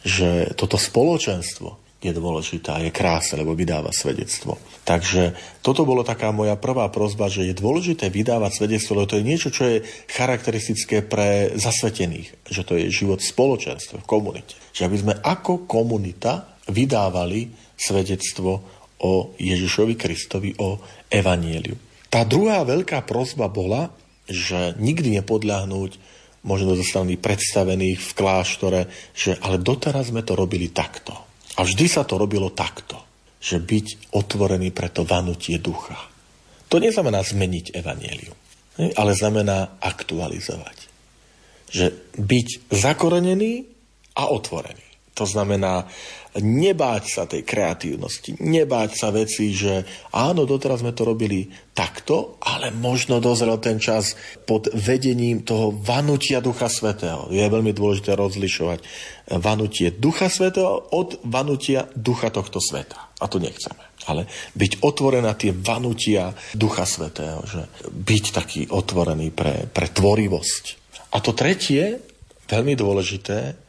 že 0.02 0.58
toto 0.58 0.82
spoločenstvo, 0.82 1.83
je 2.04 2.20
dôležitá, 2.20 2.84
je 2.84 2.92
krásne, 2.92 3.40
lebo 3.40 3.56
vydáva 3.56 3.96
svedectvo. 3.96 4.60
Takže 4.84 5.32
toto 5.64 5.88
bolo 5.88 6.04
taká 6.04 6.36
moja 6.36 6.60
prvá 6.60 6.92
prozba, 6.92 7.32
že 7.32 7.48
je 7.48 7.56
dôležité 7.56 8.12
vydávať 8.12 8.52
svedectvo, 8.60 8.92
lebo 9.00 9.08
to 9.08 9.20
je 9.20 9.30
niečo, 9.30 9.50
čo 9.50 9.64
je 9.64 9.78
charakteristické 10.12 11.00
pre 11.02 11.56
zasvetených, 11.56 12.52
že 12.52 12.62
to 12.68 12.76
je 12.76 12.92
život 12.92 13.24
v 13.24 13.32
spoločenstve, 13.32 14.04
v 14.04 14.10
komunite. 14.10 14.60
Že 14.76 14.86
aby 14.92 14.98
sme 15.00 15.14
ako 15.24 15.64
komunita 15.64 16.60
vydávali 16.68 17.52
svedectvo 17.80 18.52
o 19.04 19.36
Ježišovi 19.36 19.96
Kristovi, 20.00 20.56
o 20.60 20.80
Evanieliu. 21.12 21.76
Tá 22.08 22.24
druhá 22.24 22.64
veľká 22.64 23.04
prozba 23.04 23.52
bola, 23.52 23.92
že 24.30 24.78
nikdy 24.80 25.20
nepodľahnúť 25.20 25.92
možno 26.44 26.76
zo 26.76 26.84
strany 26.84 27.16
predstavených 27.20 28.00
v 28.00 28.12
kláštore, 28.16 28.82
že 29.16 29.40
ale 29.40 29.60
doteraz 29.60 30.12
sme 30.12 30.24
to 30.24 30.36
robili 30.36 30.72
takto. 30.72 31.33
A 31.58 31.62
vždy 31.62 31.86
sa 31.86 32.02
to 32.08 32.18
robilo 32.18 32.50
takto, 32.50 32.98
že 33.38 33.62
byť 33.62 34.16
otvorený 34.16 34.74
pre 34.74 34.90
to 34.90 35.06
vanutie 35.06 35.60
ducha. 35.60 36.00
To 36.72 36.82
neznamená 36.82 37.22
zmeniť 37.22 37.78
evanielium, 37.78 38.38
ale 38.98 39.12
znamená 39.14 39.78
aktualizovať. 39.78 40.78
Že 41.70 41.86
byť 42.18 42.48
zakorenený 42.74 43.70
a 44.18 44.34
otvorený. 44.34 44.88
To 45.14 45.30
znamená 45.30 45.86
nebáť 46.42 47.04
sa 47.06 47.24
tej 47.30 47.46
kreatívnosti, 47.46 48.42
nebáť 48.42 48.90
sa 48.98 49.14
veci, 49.14 49.54
že 49.54 49.86
áno, 50.16 50.50
doteraz 50.50 50.82
sme 50.82 50.96
to 50.98 51.06
robili 51.06 51.46
takto, 51.78 52.42
ale 52.42 52.74
možno 52.74 53.22
dozrel 53.22 53.58
ten 53.62 53.78
čas 53.78 54.18
pod 54.46 54.70
vedením 54.74 55.46
toho 55.46 55.74
vanutia 55.74 56.42
Ducha 56.42 56.70
Svetého. 56.70 57.30
Je 57.30 57.42
veľmi 57.42 57.74
dôležité 57.74 58.18
rozlišovať 58.18 58.80
vanutie 59.38 59.94
Ducha 59.94 60.30
Svetého 60.30 60.90
od 60.94 61.22
vanutia 61.26 61.86
Ducha 61.94 62.34
tohto 62.34 62.58
sveta. 62.58 63.14
A 63.22 63.26
to 63.30 63.38
nechceme. 63.38 63.80
Ale 64.10 64.28
byť 64.58 64.84
otvorená 64.84 65.38
tie 65.38 65.54
vanutia 65.56 66.34
Ducha 66.58 66.84
Svetého, 66.84 67.46
že 67.46 67.70
byť 67.90 68.26
taký 68.34 68.62
otvorený 68.74 69.32
pre, 69.32 69.70
pre 69.70 69.88
tvorivosť. 69.90 70.64
A 71.14 71.22
to 71.22 71.32
tretie, 71.38 72.02
veľmi 72.50 72.74
dôležité, 72.74 73.63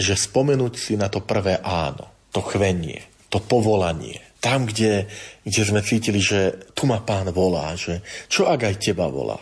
že 0.00 0.16
spomenúť 0.16 0.74
si 0.80 0.96
na 0.96 1.12
to 1.12 1.20
prvé 1.20 1.60
áno, 1.60 2.08
to 2.32 2.40
chvenie, 2.40 3.04
to 3.28 3.38
povolanie. 3.38 4.24
Tam, 4.40 4.64
kde, 4.64 5.04
kde 5.44 5.62
sme 5.62 5.84
cítili, 5.84 6.16
že 6.16 6.72
tu 6.72 6.88
ma 6.88 7.04
pán 7.04 7.28
volá, 7.28 7.76
že 7.76 8.00
čo 8.32 8.48
ak 8.48 8.72
aj 8.72 8.80
teba 8.80 9.12
volá. 9.12 9.38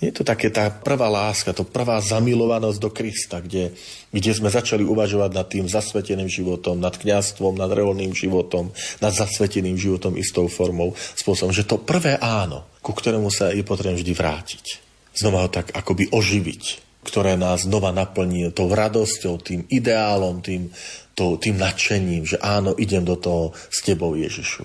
Je 0.00 0.08
to 0.14 0.24
také 0.24 0.48
tá 0.48 0.72
prvá 0.72 1.12
láska, 1.12 1.52
to 1.52 1.66
prvá 1.66 2.00
zamilovanosť 2.00 2.78
do 2.80 2.88
Krista, 2.88 3.36
kde, 3.42 3.76
kde 4.08 4.30
sme 4.32 4.48
začali 4.48 4.80
uvažovať 4.80 5.30
nad 5.34 5.44
tým 5.44 5.68
zasveteným 5.68 6.30
životom, 6.30 6.80
nad 6.80 6.96
kňastvom, 6.96 7.60
nad 7.60 7.68
reálným 7.68 8.16
životom, 8.16 8.72
nad 9.04 9.12
zasveteným 9.12 9.76
životom 9.76 10.16
istou 10.16 10.48
formou, 10.48 10.96
spôsobom, 10.96 11.52
že 11.52 11.68
to 11.68 11.76
prvé 11.76 12.16
áno, 12.16 12.64
ku 12.80 12.96
ktorému 12.96 13.28
sa 13.28 13.52
je 13.52 13.60
potrebné 13.60 14.00
vždy 14.00 14.12
vrátiť. 14.16 14.64
Znova 15.12 15.44
ho 15.44 15.50
tak 15.52 15.74
akoby 15.76 16.08
oživiť 16.08 16.89
ktoré 17.00 17.36
nás 17.36 17.64
znova 17.64 17.90
naplní 17.90 18.52
tou 18.52 18.68
radosťou, 18.68 19.40
tým 19.40 19.64
ideálom, 19.72 20.44
tým, 20.44 20.68
to, 21.16 21.40
tým 21.40 21.56
nadšením, 21.56 22.28
že 22.28 22.36
áno, 22.40 22.76
idem 22.76 23.04
do 23.04 23.16
toho 23.16 23.56
s 23.56 23.80
tebou, 23.80 24.12
Ježišu. 24.16 24.64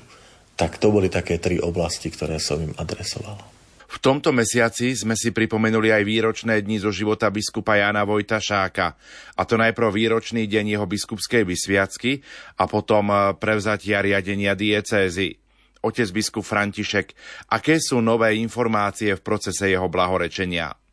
Tak 0.55 0.79
to 0.79 0.91
boli 0.91 1.11
také 1.11 1.39
tri 1.39 1.59
oblasti, 1.59 2.07
ktoré 2.11 2.39
som 2.39 2.59
im 2.59 2.71
adresoval. 2.79 3.55
V 3.95 4.03
tomto 4.03 4.35
mesiaci 4.35 4.91
sme 4.91 5.15
si 5.15 5.31
pripomenuli 5.31 5.87
aj 5.87 6.03
výročné 6.03 6.59
dni 6.59 6.83
zo 6.83 6.91
života 6.91 7.31
biskupa 7.31 7.79
Jana 7.79 8.03
Vojta 8.03 8.43
Šáka. 8.43 8.99
A 9.39 9.41
to 9.47 9.55
najprv 9.55 9.87
výročný 9.87 10.51
deň 10.51 10.75
jeho 10.75 10.83
biskupskej 10.83 11.47
vysviacky 11.47 12.19
a 12.59 12.67
potom 12.67 13.07
eh, 13.07 13.19
prevzatia 13.39 14.03
riadenia 14.03 14.51
diecézy. 14.51 15.39
Otec 15.85 16.09
biskup 16.11 16.43
František, 16.43 17.13
aké 17.55 17.77
sú 17.79 18.01
nové 18.01 18.35
informácie 18.41 19.15
v 19.15 19.21
procese 19.23 19.69
jeho 19.69 19.85
blahorečenia? 19.87 20.84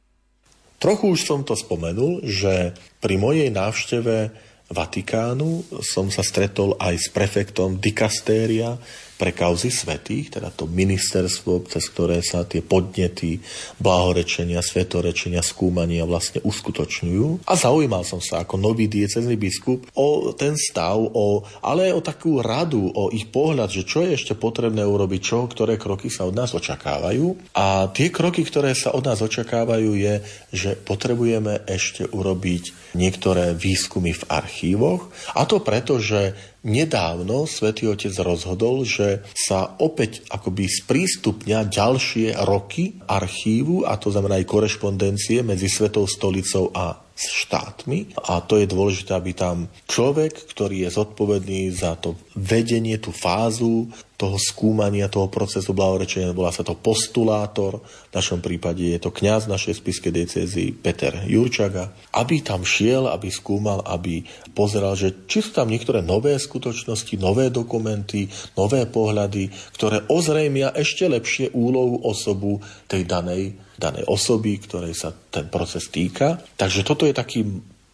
Trochu 0.82 1.14
už 1.14 1.22
som 1.22 1.46
to 1.46 1.54
spomenul, 1.54 2.26
že 2.26 2.74
pri 2.98 3.14
mojej 3.14 3.54
návšteve 3.54 4.34
Vatikánu 4.72 5.78
som 5.78 6.10
sa 6.10 6.26
stretol 6.26 6.74
aj 6.82 6.98
s 6.98 7.06
prefektom 7.14 7.78
dikastéria 7.78 8.80
pre 9.22 9.30
kauzy 9.30 9.70
svetých, 9.70 10.34
teda 10.34 10.50
to 10.50 10.66
ministerstvo, 10.66 11.62
cez 11.70 11.86
ktoré 11.94 12.18
sa 12.26 12.42
tie 12.42 12.58
podnety, 12.58 13.38
blahorečenia, 13.78 14.58
svetorečenia, 14.58 15.46
skúmania 15.46 16.02
vlastne 16.02 16.42
uskutočňujú. 16.42 17.46
A 17.46 17.54
zaujímal 17.54 18.02
som 18.02 18.18
sa 18.18 18.42
ako 18.42 18.58
nový 18.58 18.90
diecezný 18.90 19.38
biskup 19.38 19.86
o 19.94 20.34
ten 20.34 20.58
stav, 20.58 20.98
o, 20.98 21.46
ale 21.62 21.94
aj 21.94 21.94
o 21.94 22.02
takú 22.02 22.32
radu, 22.42 22.90
o 22.90 23.14
ich 23.14 23.30
pohľad, 23.30 23.70
že 23.70 23.86
čo 23.86 24.02
je 24.02 24.18
ešte 24.18 24.34
potrebné 24.34 24.82
urobiť, 24.82 25.20
čo, 25.22 25.46
ktoré 25.46 25.78
kroky 25.78 26.10
sa 26.10 26.26
od 26.26 26.34
nás 26.34 26.50
očakávajú. 26.50 27.54
A 27.54 27.86
tie 27.94 28.10
kroky, 28.10 28.42
ktoré 28.42 28.74
sa 28.74 28.90
od 28.90 29.06
nás 29.06 29.22
očakávajú, 29.22 29.94
je, 29.94 30.18
že 30.50 30.74
potrebujeme 30.74 31.62
ešte 31.70 32.10
urobiť 32.10 32.94
niektoré 32.98 33.54
výskumy 33.54 34.10
v 34.18 34.26
archívoch. 34.26 35.14
A 35.38 35.46
to 35.46 35.62
preto, 35.62 36.02
že 36.02 36.34
Nedávno 36.62 37.42
svätý 37.50 37.90
Otec 37.90 38.14
rozhodol, 38.22 38.86
že 38.86 39.26
sa 39.34 39.74
opäť 39.82 40.22
akoby 40.30 40.70
sprístupňa 40.70 41.66
ďalšie 41.66 42.38
roky 42.46 43.02
archívu, 43.02 43.82
a 43.82 43.98
to 43.98 44.14
znamená 44.14 44.38
aj 44.38 44.46
korešpondencie 44.46 45.42
medzi 45.42 45.66
Svetou 45.66 46.06
stolicou 46.06 46.70
a 46.70 47.02
štátmi 47.28 48.18
a 48.26 48.42
to 48.42 48.58
je 48.58 48.66
dôležité, 48.66 49.14
aby 49.14 49.36
tam 49.36 49.70
človek, 49.86 50.48
ktorý 50.50 50.88
je 50.88 50.90
zodpovedný 50.96 51.70
za 51.70 51.94
to 52.00 52.18
vedenie, 52.34 52.96
tú 52.98 53.12
fázu 53.12 53.92
toho 54.22 54.38
skúmania, 54.38 55.10
toho 55.10 55.26
procesu 55.26 55.74
blahorečenia, 55.74 56.30
volá 56.30 56.54
sa 56.54 56.62
to 56.62 56.78
postulátor, 56.78 57.82
v 57.82 58.12
našom 58.14 58.38
prípade 58.38 58.86
je 58.86 59.02
to 59.02 59.10
kňaz 59.10 59.50
našej 59.50 59.82
spiskej 59.82 60.14
diecezy 60.14 60.70
Peter 60.70 61.26
Jurčaga, 61.26 61.90
aby 62.14 62.38
tam 62.38 62.62
šiel, 62.62 63.10
aby 63.10 63.34
skúmal, 63.34 63.82
aby 63.82 64.22
pozeral, 64.54 64.94
že 64.94 65.26
či 65.26 65.42
sú 65.42 65.50
tam 65.50 65.66
niektoré 65.66 66.06
nové 66.06 66.38
skutočnosti, 66.38 67.18
nové 67.18 67.50
dokumenty, 67.50 68.30
nové 68.54 68.86
pohľady, 68.86 69.50
ktoré 69.74 70.06
ozrejmia 70.06 70.70
ešte 70.70 71.10
lepšie 71.10 71.50
úlohu 71.58 72.06
osobu 72.06 72.62
tej 72.86 73.02
danej 73.02 73.58
danej 73.82 74.06
osoby, 74.06 74.62
ktorej 74.62 74.94
sa 74.94 75.10
ten 75.10 75.50
proces 75.50 75.90
týka. 75.90 76.38
Takže 76.54 76.86
toto 76.86 77.02
je 77.02 77.14
taký 77.14 77.42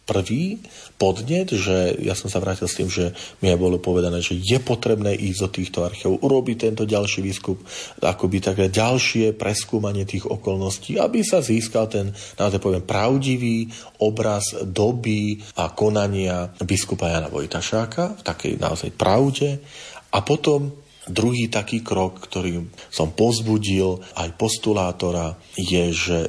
prvý 0.09 0.57
podnet, 0.97 1.53
že 1.53 2.01
ja 2.01 2.17
som 2.17 2.33
sa 2.33 2.41
vrátil 2.41 2.65
s 2.65 2.73
tým, 2.73 2.89
že 2.89 3.13
mi 3.45 3.53
aj 3.53 3.61
bolo 3.61 3.77
povedané, 3.77 4.25
že 4.25 4.41
je 4.41 4.57
potrebné 4.57 5.13
ísť 5.13 5.39
do 5.45 5.49
týchto 5.53 5.79
archívov, 5.85 6.25
urobiť 6.25 6.57
tento 6.57 6.83
ďalší 6.89 7.21
výskup, 7.21 7.61
akoby 8.01 8.41
také 8.41 8.73
ďalšie 8.73 9.37
preskúmanie 9.37 10.09
tých 10.09 10.25
okolností, 10.25 10.97
aby 10.97 11.21
sa 11.21 11.45
získal 11.45 11.85
ten, 11.85 12.09
naozaj 12.41 12.57
poviem, 12.57 12.81
pravdivý 12.81 13.69
obraz 14.01 14.57
doby 14.65 15.37
a 15.61 15.77
konania 15.77 16.49
biskupa 16.65 17.13
Jana 17.13 17.29
Vojtašáka 17.29 18.17
v 18.17 18.21
takej 18.25 18.53
naozaj 18.57 18.89
pravde 18.97 19.61
a 20.09 20.25
potom 20.25 20.88
Druhý 21.09 21.49
taký 21.49 21.81
krok, 21.81 22.21
ktorý 22.21 22.69
som 22.93 23.09
pozbudil 23.11 23.97
aj 24.13 24.29
postulátora, 24.37 25.35
je, 25.57 25.83
že 25.89 26.19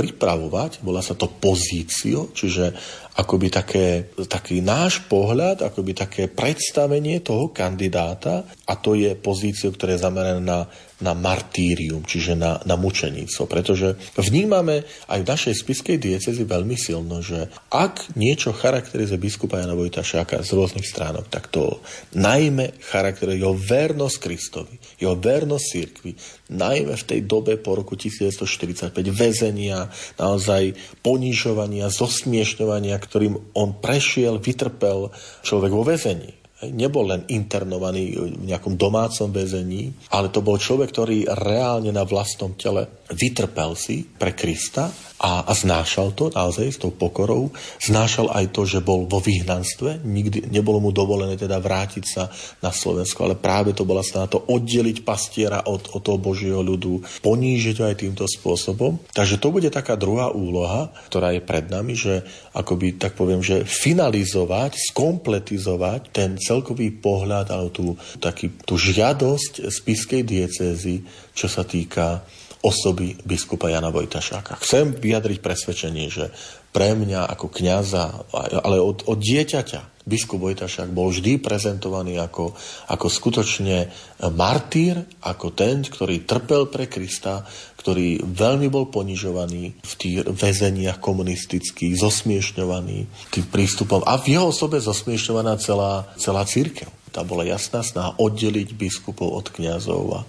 pripravovať, 0.00 0.80
volá 0.80 1.04
sa 1.04 1.12
to 1.12 1.28
pozício, 1.28 2.32
čiže 2.32 2.72
akoby 3.20 3.48
také, 3.52 3.86
taký 4.24 4.64
náš 4.64 5.04
pohľad, 5.04 5.60
akoby 5.60 5.92
také 5.92 6.22
predstavenie 6.32 7.20
toho 7.20 7.52
kandidáta 7.52 8.48
a 8.64 8.72
to 8.80 8.96
je 8.96 9.12
pozíciu, 9.12 9.76
ktorá 9.76 9.92
je 9.94 10.04
zameraná 10.04 10.40
na 10.40 10.60
na 11.00 11.16
martírium, 11.16 12.04
čiže 12.04 12.36
na, 12.36 12.60
na 12.68 12.76
mučenictvo. 12.76 13.48
Pretože 13.48 13.96
vnímame 14.20 14.84
aj 15.08 15.18
v 15.24 15.30
našej 15.32 15.54
spiskej 15.56 15.96
diecezi 15.96 16.44
veľmi 16.44 16.76
silno, 16.76 17.24
že 17.24 17.48
ak 17.72 18.14
niečo 18.20 18.52
charakterizuje 18.52 19.16
biskupa 19.16 19.60
Jana 19.60 19.72
Vojtašáka 19.72 20.44
z 20.44 20.50
rôznych 20.52 20.84
stránok, 20.84 21.32
tak 21.32 21.48
to 21.48 21.80
najmä 22.16 22.76
charakterizuje 22.84 23.40
jeho 23.40 23.56
vernosť 23.56 24.16
Kristovi, 24.20 24.76
jeho 25.00 25.16
vernosť 25.16 25.66
cirkvi, 25.66 26.12
najmä 26.52 26.94
v 26.94 27.08
tej 27.08 27.20
dobe 27.24 27.56
po 27.56 27.74
roku 27.74 27.96
1945 27.96 28.92
väzenia, 29.10 29.88
naozaj 30.20 30.76
ponižovania, 31.00 31.88
zosmiešňovania, 31.88 32.96
ktorým 33.00 33.56
on 33.56 33.80
prešiel, 33.80 34.36
vytrpel 34.36 35.08
človek 35.40 35.72
vo 35.72 35.82
väzení. 35.82 36.36
Nebol 36.60 37.08
len 37.08 37.24
internovaný 37.32 38.36
v 38.36 38.44
nejakom 38.44 38.76
domácom 38.76 39.32
väzení, 39.32 40.12
ale 40.12 40.28
to 40.28 40.44
bol 40.44 40.60
človek, 40.60 40.92
ktorý 40.92 41.24
reálne 41.32 41.88
na 41.88 42.04
vlastnom 42.04 42.52
tele 42.52 43.00
vytrpel 43.08 43.72
si 43.72 44.04
pre 44.04 44.36
Krista 44.36 45.09
a, 45.20 45.44
a 45.44 45.52
znášal 45.52 46.16
to 46.16 46.32
naozaj 46.32 46.72
s 46.72 46.80
tou 46.80 46.88
pokorou. 46.88 47.52
Znášal 47.76 48.32
aj 48.32 48.56
to, 48.56 48.64
že 48.64 48.80
bol 48.80 49.04
vo 49.04 49.20
vyhnanstve, 49.20 50.00
nikdy 50.00 50.48
nebolo 50.48 50.80
mu 50.80 50.90
dovolené 50.96 51.36
teda 51.36 51.60
vrátiť 51.60 52.04
sa 52.08 52.32
na 52.64 52.72
Slovensko, 52.72 53.28
ale 53.28 53.36
práve 53.36 53.76
to 53.76 53.84
bola 53.84 54.00
snaha 54.00 54.32
to 54.32 54.40
oddeliť 54.40 55.04
pastiera 55.04 55.68
od, 55.68 55.92
od 55.92 56.00
toho 56.00 56.16
Božieho 56.16 56.64
ľudu, 56.64 57.04
ponížiť 57.20 57.76
ho 57.84 57.84
aj 57.92 58.00
týmto 58.00 58.24
spôsobom. 58.24 58.96
Takže 59.12 59.36
to 59.36 59.52
bude 59.52 59.68
taká 59.68 60.00
druhá 60.00 60.32
úloha, 60.32 60.88
ktorá 61.12 61.36
je 61.36 61.44
pred 61.44 61.68
nami, 61.68 61.92
že 61.92 62.24
akoby 62.56 62.96
tak 62.96 63.12
poviem, 63.12 63.44
že 63.44 63.68
finalizovať, 63.68 64.80
skompletizovať 64.90 66.00
ten 66.16 66.40
celkový 66.40 66.96
pohľad 66.96 67.52
alebo 67.52 67.68
tú, 67.68 67.86
taký, 68.16 68.56
tú 68.64 68.80
žiadosť 68.80 69.68
spiskej 69.68 70.24
diecézy, 70.24 71.04
čo 71.36 71.44
sa 71.44 71.68
týka 71.68 72.24
osoby 72.60 73.16
biskupa 73.24 73.72
Jana 73.72 73.88
Vojtašáka. 73.88 74.60
Chcem 74.60 74.92
vyjadriť 74.92 75.40
presvedčenie, 75.40 76.12
že 76.12 76.28
pre 76.70 76.94
mňa 76.94 77.26
ako 77.26 77.50
kňaza, 77.50 78.30
ale 78.62 78.78
od, 78.78 79.08
od 79.08 79.18
dieťaťa, 79.18 80.06
biskup 80.06 80.44
Vojtašák 80.44 80.92
bol 80.92 81.10
vždy 81.10 81.40
prezentovaný 81.40 82.20
ako, 82.20 82.52
ako 82.92 83.06
skutočne 83.08 83.90
martýr, 84.36 85.02
ako 85.24 85.50
ten, 85.56 85.82
ktorý 85.82 86.28
trpel 86.28 86.68
pre 86.68 86.86
Krista, 86.86 87.42
ktorý 87.80 88.22
veľmi 88.22 88.68
bol 88.68 88.92
ponižovaný 88.92 89.80
v 89.80 89.92
tých 89.96 90.16
väzeniach 90.28 91.00
komunistických, 91.00 91.96
zosmiešňovaný 91.96 93.08
tým 93.32 93.46
prístupom 93.48 94.04
a 94.04 94.20
v 94.20 94.36
jeho 94.36 94.52
osobe 94.52 94.76
zosmiešňovaná 94.78 95.56
celá, 95.56 96.12
celá 96.20 96.44
církev. 96.44 96.99
Tá 97.10 97.26
bola 97.26 97.42
jasná 97.42 97.82
snaha 97.82 98.14
oddeliť 98.16 98.74
biskupov 98.78 99.28
od 99.34 99.46
kňazov 99.50 100.02
a, 100.14 100.20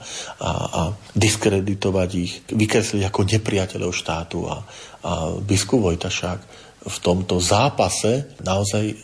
a, 0.42 0.50
a 0.50 0.82
diskreditovať 1.14 2.10
ich, 2.18 2.42
vykresliť 2.50 3.06
ako 3.06 3.22
nepriateľov 3.30 3.92
štátu. 3.94 4.50
A, 4.50 4.66
a 5.06 5.12
biskup 5.40 5.86
Vojtašák 5.86 6.72
v 6.82 6.98
tomto 6.98 7.38
zápase 7.38 8.34
naozaj 8.42 8.86
e, 8.90 8.96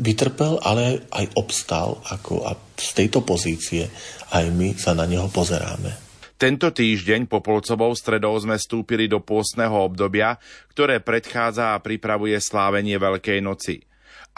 vytrpel, 0.00 0.56
ale 0.64 1.04
aj 1.12 1.36
obstal 1.36 2.00
ako, 2.08 2.48
a 2.48 2.56
z 2.72 2.90
tejto 3.04 3.20
pozície 3.20 3.84
aj 4.32 4.48
my 4.48 4.72
sa 4.80 4.96
na 4.96 5.04
neho 5.04 5.28
pozeráme. 5.28 6.08
Tento 6.38 6.70
týždeň 6.70 7.26
po 7.26 7.42
polcovou 7.42 7.90
stredou 7.98 8.32
sme 8.38 8.56
vstúpili 8.56 9.10
do 9.10 9.18
pôstneho 9.18 9.74
obdobia, 9.74 10.38
ktoré 10.70 11.02
predchádza 11.02 11.74
a 11.74 11.82
pripravuje 11.82 12.38
slávenie 12.38 12.94
Veľkej 12.96 13.42
noci. 13.42 13.82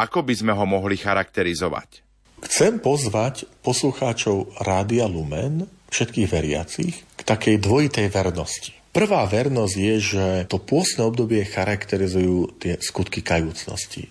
Ako 0.00 0.24
by 0.24 0.32
sme 0.32 0.52
ho 0.56 0.64
mohli 0.64 0.96
charakterizovať? 0.96 2.09
Chcem 2.40 2.80
pozvať 2.80 3.44
poslucháčov 3.60 4.64
Rádia 4.64 5.04
Lumen, 5.04 5.68
všetkých 5.92 6.28
veriacich, 6.28 6.94
k 7.16 7.20
takej 7.20 7.60
dvojitej 7.60 8.08
vernosti. 8.08 8.72
Prvá 8.90 9.22
vernosť 9.28 9.76
je, 9.76 9.94
že 10.00 10.26
to 10.50 10.58
pôstne 10.58 11.06
obdobie 11.06 11.46
charakterizujú 11.46 12.58
tie 12.58 12.80
skutky 12.80 13.22
kajúcnosti. 13.22 14.08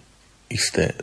Isté 0.47 0.95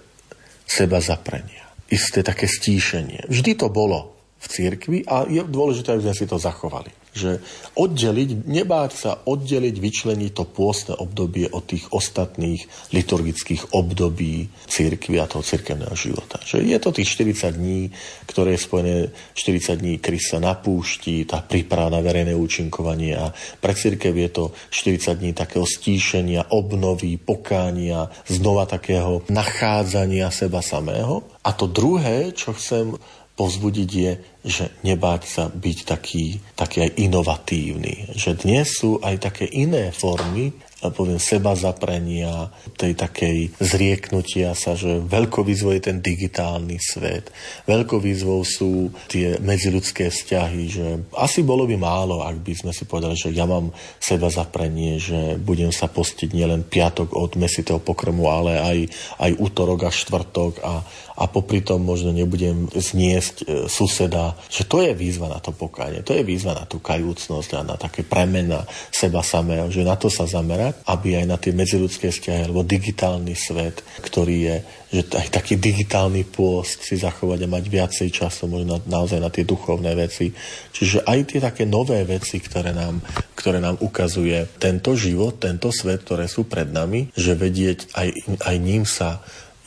seba 0.65 1.03
zaprenia, 1.03 1.67
isté 1.93 2.23
také 2.23 2.49
stíšenie. 2.49 3.29
Vždy 3.29 3.53
to 3.59 3.69
bolo 3.69 4.17
v 4.41 4.47
cirkvi 4.47 4.99
a 5.07 5.27
je 5.27 5.43
dôležité, 5.45 5.97
aby 5.97 6.09
sme 6.09 6.17
si 6.17 6.27
to 6.27 6.39
zachovali 6.41 7.06
že 7.17 7.41
oddeliť, 7.75 8.45
nebáť 8.45 8.91
sa 8.93 9.13
oddeliť, 9.25 9.75
vyčleniť 9.81 10.31
to 10.37 10.45
pôstne 10.45 10.95
obdobie 11.01 11.49
od 11.49 11.65
tých 11.65 11.89
ostatných 11.89 12.93
liturgických 12.93 13.73
období 13.73 14.53
církvy 14.69 15.17
a 15.17 15.27
toho 15.27 15.41
cirkevného 15.41 15.97
života. 15.97 16.37
Že 16.45 16.69
je 16.69 16.79
to 16.79 16.93
tých 16.93 17.09
40 17.09 17.57
dní, 17.57 17.89
ktoré 18.29 18.55
je 18.55 18.65
spojené 18.69 18.97
40 19.33 19.81
dní 19.81 19.95
Krista 19.97 20.37
na 20.37 20.53
púšti, 20.53 21.25
tá 21.25 21.41
príprava 21.41 21.89
na 21.89 22.05
verejné 22.05 22.37
účinkovanie 22.37 23.17
a 23.17 23.33
pre 23.59 23.73
církev 23.73 24.13
je 24.13 24.29
to 24.29 24.45
40 24.69 25.17
dní 25.17 25.33
takého 25.33 25.65
stíšenia, 25.65 26.53
obnovy, 26.53 27.17
pokánia, 27.17 28.13
znova 28.29 28.69
takého 28.69 29.25
nachádzania 29.33 30.29
seba 30.29 30.61
samého. 30.61 31.25
A 31.47 31.55
to 31.55 31.71
druhé, 31.71 32.35
čo 32.35 32.53
chcem 32.59 32.99
povzbudiť 33.37 33.91
je, 33.93 34.13
že 34.43 34.65
nebáť 34.81 35.23
sa 35.29 35.45
byť 35.53 35.79
taký, 35.85 36.41
taký 36.57 36.89
aj 36.89 36.91
inovatívny. 36.97 38.17
Že 38.17 38.31
dnes 38.49 38.67
sú 38.73 38.97
aj 39.05 39.29
také 39.29 39.45
iné 39.45 39.93
formy 39.93 40.57
poviem, 40.91 41.17
seba 41.17 41.57
zaprenia, 41.57 42.53
tej 42.77 42.93
takej 42.93 43.57
zrieknutia 43.57 44.53
sa, 44.53 44.77
že 44.77 45.01
veľkou 45.01 45.43
výzvou 45.43 45.73
je 45.73 45.83
ten 45.89 45.99
digitálny 46.05 46.77
svet. 46.79 47.33
Veľkou 47.65 47.99
výzvou 47.99 48.45
sú 48.45 48.93
tie 49.09 49.41
medziludské 49.41 50.13
vzťahy, 50.13 50.63
že 50.69 50.87
asi 51.17 51.41
bolo 51.43 51.65
by 51.65 51.77
málo, 51.81 52.23
ak 52.23 52.45
by 52.45 52.53
sme 52.53 52.73
si 52.77 52.85
povedali, 52.85 53.17
že 53.17 53.33
ja 53.33 53.49
mám 53.49 53.73
seba 53.97 54.29
zaprenie, 54.29 55.01
že 55.01 55.41
budem 55.41 55.73
sa 55.73 55.89
postiť 55.89 56.37
nielen 56.37 56.69
piatok 56.69 57.17
od 57.17 57.41
mesitého 57.41 57.81
pokrmu, 57.81 58.29
ale 58.29 58.61
aj, 58.61 58.79
aj 59.23 59.31
útorok 59.41 59.89
a 59.89 59.91
štvrtok 59.91 60.53
a, 60.61 60.85
a 61.17 61.25
popri 61.33 61.65
tom 61.65 61.81
možno 61.81 62.13
nebudem 62.13 62.69
zniesť 62.69 63.37
e, 63.41 63.45
suseda, 63.73 64.37
že 64.53 64.69
to 64.69 64.85
je 64.85 64.93
výzva 64.93 65.33
na 65.33 65.41
to 65.41 65.51
pokánie, 65.57 66.05
to 66.05 66.13
je 66.13 66.21
výzva 66.21 66.53
na 66.53 66.69
tú 66.69 66.77
kajúcnosť 66.85 67.51
a 67.57 67.61
na 67.65 67.77
také 67.81 68.05
premena 68.05 68.69
seba 68.93 69.25
samého, 69.25 69.73
že 69.73 69.81
na 69.81 69.97
to 69.97 70.13
sa 70.13 70.29
zamerať, 70.29 70.85
aby 70.85 71.17
aj 71.17 71.27
na 71.27 71.41
tie 71.41 71.57
medziludské 71.57 72.13
vzťahy 72.13 72.53
alebo 72.53 72.61
digitálny 72.61 73.33
svet, 73.33 73.81
ktorý 74.05 74.37
je, 74.37 74.57
že 74.93 75.03
aj 75.17 75.29
taký 75.33 75.57
digitálny 75.57 76.29
pôst 76.29 76.85
si 76.85 77.01
zachovať 77.01 77.49
a 77.49 77.53
mať 77.53 77.65
viacej 77.65 78.09
času 78.13 78.47
možno 78.47 78.77
na, 78.77 79.01
naozaj 79.01 79.17
na 79.17 79.33
tie 79.33 79.49
duchovné 79.49 79.97
veci. 79.97 80.31
Čiže 80.77 81.09
aj 81.09 81.19
tie 81.33 81.41
také 81.41 81.65
nové 81.65 82.05
veci, 82.05 82.39
ktoré 82.39 82.77
nám, 82.77 83.01
ktoré 83.33 83.57
nám 83.59 83.81
ukazuje 83.81 84.47
tento 84.61 84.93
život, 84.93 85.41
tento 85.41 85.73
svet, 85.73 86.05
ktoré 86.05 86.29
sú 86.29 86.45
pred 86.45 86.69
nami, 86.69 87.09
že 87.17 87.33
vedieť 87.33 87.97
aj, 87.97 88.09
aj 88.45 88.57
ním 88.61 88.85
sa 88.85 89.25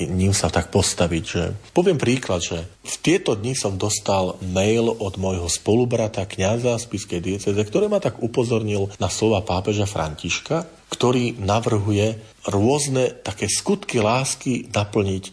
ním 0.07 0.31
sa 0.31 0.47
tak 0.47 0.71
postaviť. 0.71 1.23
Že... 1.23 1.43
Poviem 1.75 1.99
príklad, 1.99 2.39
že 2.39 2.63
v 2.63 2.95
tieto 3.03 3.35
dni 3.35 3.51
som 3.51 3.75
dostal 3.75 4.39
mail 4.39 4.87
od 4.87 5.19
môjho 5.19 5.51
spolubrata, 5.51 6.23
kňaza 6.23 6.79
z 6.79 6.85
Piskej 6.87 7.19
dieceze, 7.19 7.59
ktorý 7.59 7.91
ma 7.91 7.99
tak 7.99 8.23
upozornil 8.23 8.87
na 9.01 9.11
slova 9.11 9.43
pápeža 9.43 9.83
Františka, 9.83 10.63
ktorý 10.87 11.35
navrhuje 11.43 12.15
rôzne 12.47 13.11
také 13.19 13.51
skutky 13.51 13.99
lásky 13.99 14.71
naplniť 14.71 15.23
e, 15.27 15.31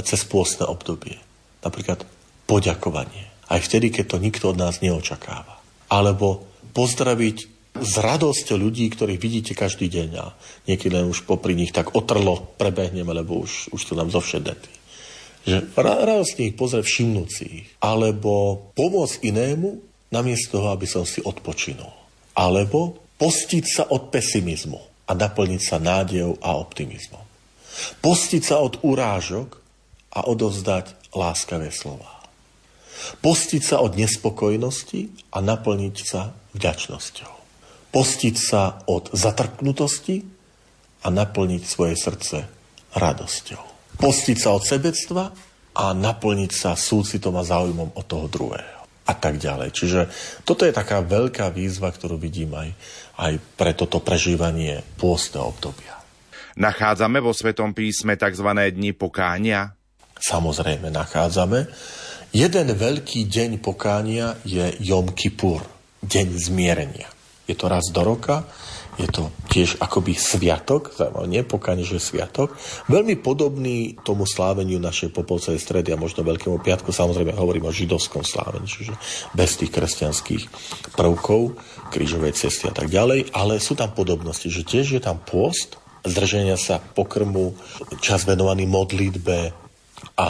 cez 0.00 0.24
pôstne 0.24 0.64
obdobie. 0.64 1.20
Napríklad 1.60 2.08
poďakovanie. 2.48 3.28
Aj 3.46 3.60
vtedy, 3.60 3.92
keď 3.92 4.16
to 4.16 4.22
nikto 4.22 4.54
od 4.54 4.58
nás 4.58 4.80
neočakáva. 4.80 5.60
Alebo 5.92 6.48
pozdraviť 6.74 7.55
s 7.80 7.94
radosťou 8.00 8.56
ľudí, 8.56 8.88
ktorých 8.92 9.20
vidíte 9.20 9.52
každý 9.52 9.86
deň 9.92 10.10
a 10.18 10.32
niekedy 10.66 10.92
len 10.92 11.06
už 11.08 11.28
popri 11.28 11.52
nich 11.52 11.72
tak 11.72 11.92
otrlo 11.92 12.56
prebehneme, 12.56 13.12
lebo 13.12 13.44
už, 13.44 13.72
už 13.72 13.82
to 13.82 13.92
nám 13.94 14.12
zovšedetí. 14.12 14.74
Že 15.46 15.56
radostne 15.78 16.50
ich 16.50 16.58
pozrie 16.58 16.82
všimnúci 16.82 17.42
ich. 17.46 17.68
Alebo 17.78 18.66
pomôcť 18.74 19.22
inému, 19.22 19.78
namiesto 20.10 20.58
toho, 20.58 20.74
aby 20.74 20.90
som 20.90 21.06
si 21.06 21.22
odpočinul. 21.22 21.90
Alebo 22.34 22.98
postiť 23.14 23.64
sa 23.64 23.84
od 23.94 24.10
pesimizmu 24.10 25.06
a 25.06 25.12
naplniť 25.14 25.62
sa 25.62 25.78
nádejou 25.78 26.42
a 26.42 26.58
optimizmom. 26.58 27.22
Postiť 28.02 28.42
sa 28.42 28.58
od 28.58 28.82
urážok 28.82 29.62
a 30.18 30.26
odovzdať 30.26 31.14
láskavé 31.14 31.70
slova. 31.70 32.10
Postiť 33.22 33.62
sa 33.62 33.78
od 33.84 33.94
nespokojnosti 33.94 35.30
a 35.30 35.38
naplniť 35.38 35.96
sa 36.02 36.34
vďačnosťou 36.58 37.35
postiť 37.90 38.36
sa 38.36 38.82
od 38.86 39.14
zatrknutosti 39.14 40.16
a 41.04 41.08
naplniť 41.12 41.62
svoje 41.62 41.94
srdce 41.94 42.36
radosťou. 42.96 43.62
Postiť 43.96 44.36
sa 44.36 44.50
od 44.52 44.62
sebectva 44.64 45.24
a 45.76 45.92
naplniť 45.92 46.52
sa 46.52 46.72
súcitom 46.72 47.36
a 47.36 47.44
záujmom 47.44 47.96
od 47.96 48.04
toho 48.08 48.26
druhého. 48.26 48.76
A 49.06 49.12
tak 49.14 49.38
ďalej. 49.38 49.70
Čiže 49.70 50.00
toto 50.42 50.66
je 50.66 50.74
taká 50.74 50.98
veľká 50.98 51.54
výzva, 51.54 51.94
ktorú 51.94 52.18
vidím 52.18 52.50
aj, 52.58 52.74
aj 53.22 53.32
pre 53.54 53.70
toto 53.70 54.02
prežívanie 54.02 54.82
pôstneho 54.98 55.46
obdobia. 55.46 55.94
Nachádzame 56.58 57.22
vo 57.22 57.30
Svetom 57.30 57.70
písme 57.76 58.18
tzv. 58.18 58.48
dni 58.50 58.96
pokánia? 58.96 59.76
Samozrejme, 60.16 60.88
nachádzame. 60.90 61.68
Jeden 62.34 62.68
veľký 62.74 63.28
deň 63.28 63.62
pokánia 63.62 64.34
je 64.42 64.74
Jom 64.82 65.12
Kippur, 65.14 65.62
deň 66.02 66.26
zmierenia. 66.34 67.15
Je 67.46 67.54
to 67.54 67.70
raz 67.70 67.86
do 67.94 68.02
roka, 68.02 68.42
je 68.96 69.08
to 69.12 69.28
tiež 69.52 69.76
akoby 69.76 70.16
sviatok, 70.16 70.96
nie 71.28 71.44
pokánie, 71.44 71.84
že 71.84 72.00
sviatok, 72.00 72.56
veľmi 72.88 73.20
podobný 73.20 74.00
tomu 74.00 74.24
sláveniu 74.24 74.80
našej 74.80 75.12
popolcej 75.12 75.60
stredy 75.60 75.92
a 75.92 76.00
možno 76.00 76.24
Veľkému 76.24 76.58
piatku, 76.64 76.96
samozrejme 76.96 77.36
hovorím 77.36 77.68
o 77.68 77.76
židovskom 77.76 78.24
slávení, 78.24 78.64
čiže 78.64 78.96
bez 79.36 79.60
tých 79.60 79.72
kresťanských 79.72 80.42
prvkov, 80.96 81.60
krížovej 81.92 82.32
cesty 82.40 82.72
a 82.72 82.74
tak 82.74 82.88
ďalej, 82.88 83.36
ale 83.36 83.60
sú 83.60 83.76
tam 83.76 83.92
podobnosti, 83.92 84.48
že 84.48 84.64
tiež 84.64 84.96
je 84.96 85.02
tam 85.04 85.20
pôst, 85.20 85.76
zdrženia 86.06 86.56
sa 86.56 86.80
pokrmu, 86.80 87.52
čas 88.00 88.24
venovaný 88.24 88.64
modlitbe 88.64 89.52
a 90.16 90.28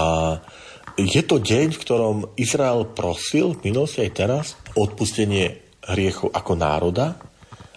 je 0.97 1.23
to 1.23 1.39
deň, 1.39 1.77
v 1.77 1.83
ktorom 1.87 2.17
Izrael 2.41 2.89
prosil 2.89 3.55
v 3.55 3.71
minulosti 3.71 4.01
aj 4.01 4.13
teraz 4.17 4.47
odpustenie 4.75 5.66
hriechov 5.93 6.35
ako 6.35 6.53
národa, 6.59 7.17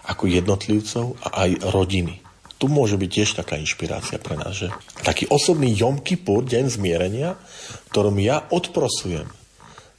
ako 0.06 0.26
jednotlivcov 0.26 1.14
a 1.22 1.46
aj 1.46 1.50
rodiny. 1.70 2.18
Tu 2.60 2.68
môže 2.68 3.00
byť 3.00 3.08
tiež 3.08 3.30
taká 3.40 3.56
inšpirácia 3.56 4.20
pre 4.20 4.36
nás, 4.36 4.52
že 4.52 4.68
taký 5.00 5.30
osobný 5.32 5.72
Jom 5.72 6.04
Kippur, 6.04 6.44
deň 6.44 6.64
zmierenia, 6.68 7.38
ktorom 7.88 8.20
ja 8.20 8.44
odprosujem 8.52 9.28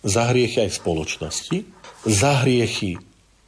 za 0.06 0.30
hriechy 0.30 0.70
aj 0.70 0.78
spoločnosti, 0.78 1.58
za 2.06 2.46
hriechy 2.46 2.98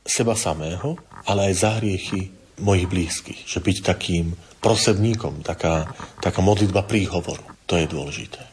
seba 0.05 0.34
samého, 0.34 0.97
ale 1.30 1.51
aj 1.51 1.53
za 1.53 1.72
hriechy 1.78 2.34
mojich 2.61 2.89
blízkych. 2.89 3.41
Že 3.45 3.59
byť 3.61 3.78
takým 3.86 4.26
prosebníkom, 4.61 5.41
taká, 5.41 5.89
taká 6.22 6.39
modlitba 6.41 6.86
príhovoru. 6.86 7.41
To 7.70 7.78
je 7.78 7.86
dôležité. 7.89 8.53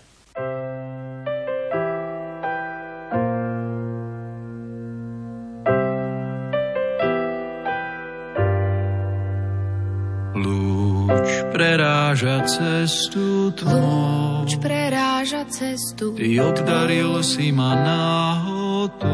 Preráža 11.61 12.41
cestu 12.49 13.53
tmou. 13.53 14.49
Lúč 14.49 14.57
preráža 14.57 15.45
cestu. 15.53 16.17
Ty 16.17 16.41
obdaril 16.41 17.21
si 17.21 17.53
ma 17.53 17.77
náhodou. 17.77 19.05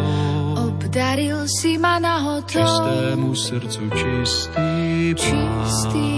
Obdaril 0.71 1.43
si 1.51 1.75
ma 1.75 1.99
náhodou. 1.99 2.47
Čistému 2.47 3.35
srdcu 3.35 3.83
čistý 3.99 4.71
plán. 5.19 5.67
Čistý 5.67 6.11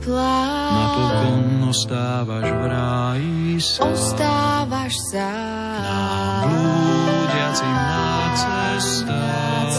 plán. 0.00 0.72
Napokon 0.72 1.68
ostávaš 1.68 2.48
v 2.48 2.64
ráji 2.64 3.60
sám. 3.60 3.92
Ostávaš 3.92 4.96
sám. 5.12 5.84
Nám 5.84 6.48
blúdiacim 6.48 7.76
na 7.76 8.32
cestách. 8.40 9.76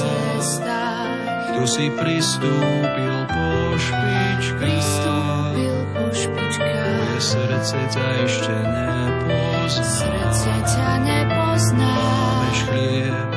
Kto 1.49 1.61
si 1.65 1.89
pristúpil 1.97 3.25
po 3.25 3.73
špičkách. 3.73 4.61
Pristúpil 4.61 5.18
srdce 7.19 7.77
ťa 7.91 8.07
ešte 8.23 8.55
nepozná. 8.63 9.83
Srdce 9.83 10.53
ťa 10.63 10.91
nepozná. 11.03 11.91
Máš 11.91 12.59
chlieb 12.71 13.28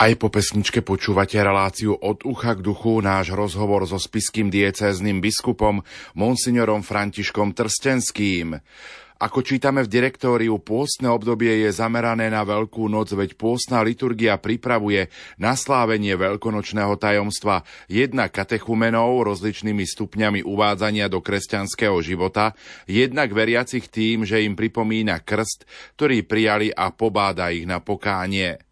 Aj 0.00 0.16
po 0.16 0.32
pesničke 0.32 0.80
počúvate 0.80 1.36
reláciu 1.36 1.92
od 1.92 2.24
ucha 2.24 2.56
k 2.56 2.64
duchu 2.64 3.04
náš 3.04 3.36
rozhovor 3.36 3.84
so 3.84 4.00
spiským 4.00 4.48
diecézným 4.48 5.20
biskupom 5.20 5.84
monsignorom 6.16 6.80
Františkom 6.80 7.52
Trstenským. 7.52 8.56
Ako 9.20 9.44
čítame 9.44 9.84
v 9.84 9.92
direktóriu, 9.92 10.56
pôstne 10.56 11.12
obdobie 11.12 11.68
je 11.68 11.76
zamerané 11.76 12.32
na 12.32 12.48
Veľkú 12.48 12.88
noc, 12.88 13.12
veď 13.12 13.36
pôstna 13.36 13.84
liturgia 13.84 14.40
pripravuje 14.40 15.12
na 15.36 15.52
slávenie 15.52 16.16
veľkonočného 16.16 16.96
tajomstva 16.96 17.60
jednak 17.84 18.32
katechumenov 18.32 19.28
rozličnými 19.28 19.84
stupňami 19.84 20.40
uvádzania 20.48 21.12
do 21.12 21.20
kresťanského 21.20 22.00
života, 22.00 22.56
jednak 22.88 23.36
veriacich 23.36 23.92
tým, 23.92 24.24
že 24.24 24.40
im 24.48 24.56
pripomína 24.56 25.20
krst, 25.20 25.68
ktorý 26.00 26.24
prijali 26.24 26.72
a 26.72 26.88
pobáda 26.88 27.52
ich 27.52 27.68
na 27.68 27.84
pokánie. 27.84 28.69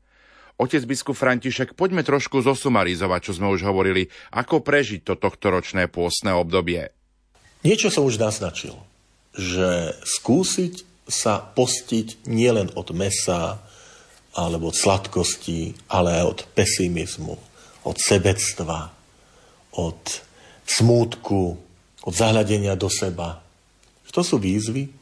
Otec 0.58 0.82
biskup 0.90 1.14
František, 1.14 1.78
poďme 1.78 2.02
trošku 2.02 2.42
zosumarizovať, 2.42 3.30
čo 3.30 3.32
sme 3.38 3.46
už 3.54 3.62
hovorili, 3.62 4.10
ako 4.34 4.58
prežiť 4.58 5.06
to 5.06 5.14
tohtoročné 5.14 5.86
pôstne 5.86 6.34
obdobie. 6.34 6.90
Niečo 7.62 7.94
som 7.94 8.02
už 8.02 8.18
naznačil, 8.18 8.74
že 9.38 9.94
skúsiť 10.02 10.82
sa 11.06 11.38
postiť 11.38 12.26
nielen 12.26 12.74
od 12.74 12.90
mesa 12.90 13.62
alebo 14.34 14.74
od 14.74 14.76
sladkosti, 14.76 15.78
ale 15.94 16.18
aj 16.18 16.24
od 16.26 16.40
pesimizmu, 16.58 17.34
od 17.86 17.96
sebectva, 17.96 18.90
od 19.78 20.02
smútku, 20.66 21.54
od 22.02 22.12
zahľadenia 22.12 22.74
do 22.74 22.90
seba. 22.90 23.40
To 24.10 24.26
sú 24.26 24.42
výzvy, 24.42 24.97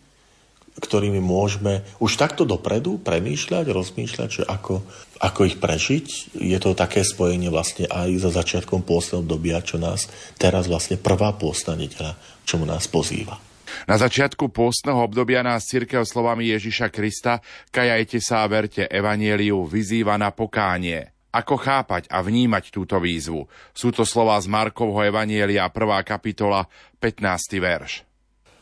ktorými 0.76 1.24
môžeme 1.24 1.80
už 1.98 2.20
takto 2.20 2.44
dopredu 2.44 3.00
premýšľať, 3.00 3.64
rozmýšľať, 3.72 4.28
že 4.28 4.42
ako, 4.44 4.84
ako 5.24 5.40
ich 5.48 5.56
prežiť. 5.56 6.36
Je 6.36 6.58
to 6.60 6.76
také 6.76 7.00
spojenie 7.00 7.48
vlastne 7.48 7.88
aj 7.88 8.12
so 8.20 8.28
začiatkom 8.28 8.84
pôstneho 8.84 9.24
obdobia, 9.24 9.64
čo 9.64 9.80
nás 9.80 10.08
teraz 10.36 10.68
vlastne 10.68 11.00
prvá 11.00 11.32
pôstna 11.32 11.74
nedela, 11.80 12.14
čomu 12.44 12.68
nás 12.68 12.84
pozýva. 12.84 13.40
Na 13.84 13.98
začiatku 13.98 14.52
pôstneho 14.54 15.02
obdobia 15.02 15.42
nás 15.42 15.66
církev 15.66 16.06
slovami 16.06 16.54
Ježiša 16.54 16.88
Krista 16.88 17.42
kajajte 17.74 18.22
sa 18.22 18.46
a 18.46 18.50
verte 18.50 18.86
evanieliu 18.86 19.66
vyzýva 19.66 20.14
na 20.16 20.30
pokánie. 20.30 21.12
Ako 21.36 21.60
chápať 21.60 22.08
a 22.08 22.24
vnímať 22.24 22.72
túto 22.72 22.96
výzvu? 22.96 23.44
Sú 23.76 23.92
to 23.92 24.08
slova 24.08 24.40
z 24.40 24.48
Markovho 24.48 25.04
Evanielia, 25.04 25.68
1. 25.68 25.76
kapitola, 26.00 26.64
15. 26.96 27.60
verš. 27.60 27.92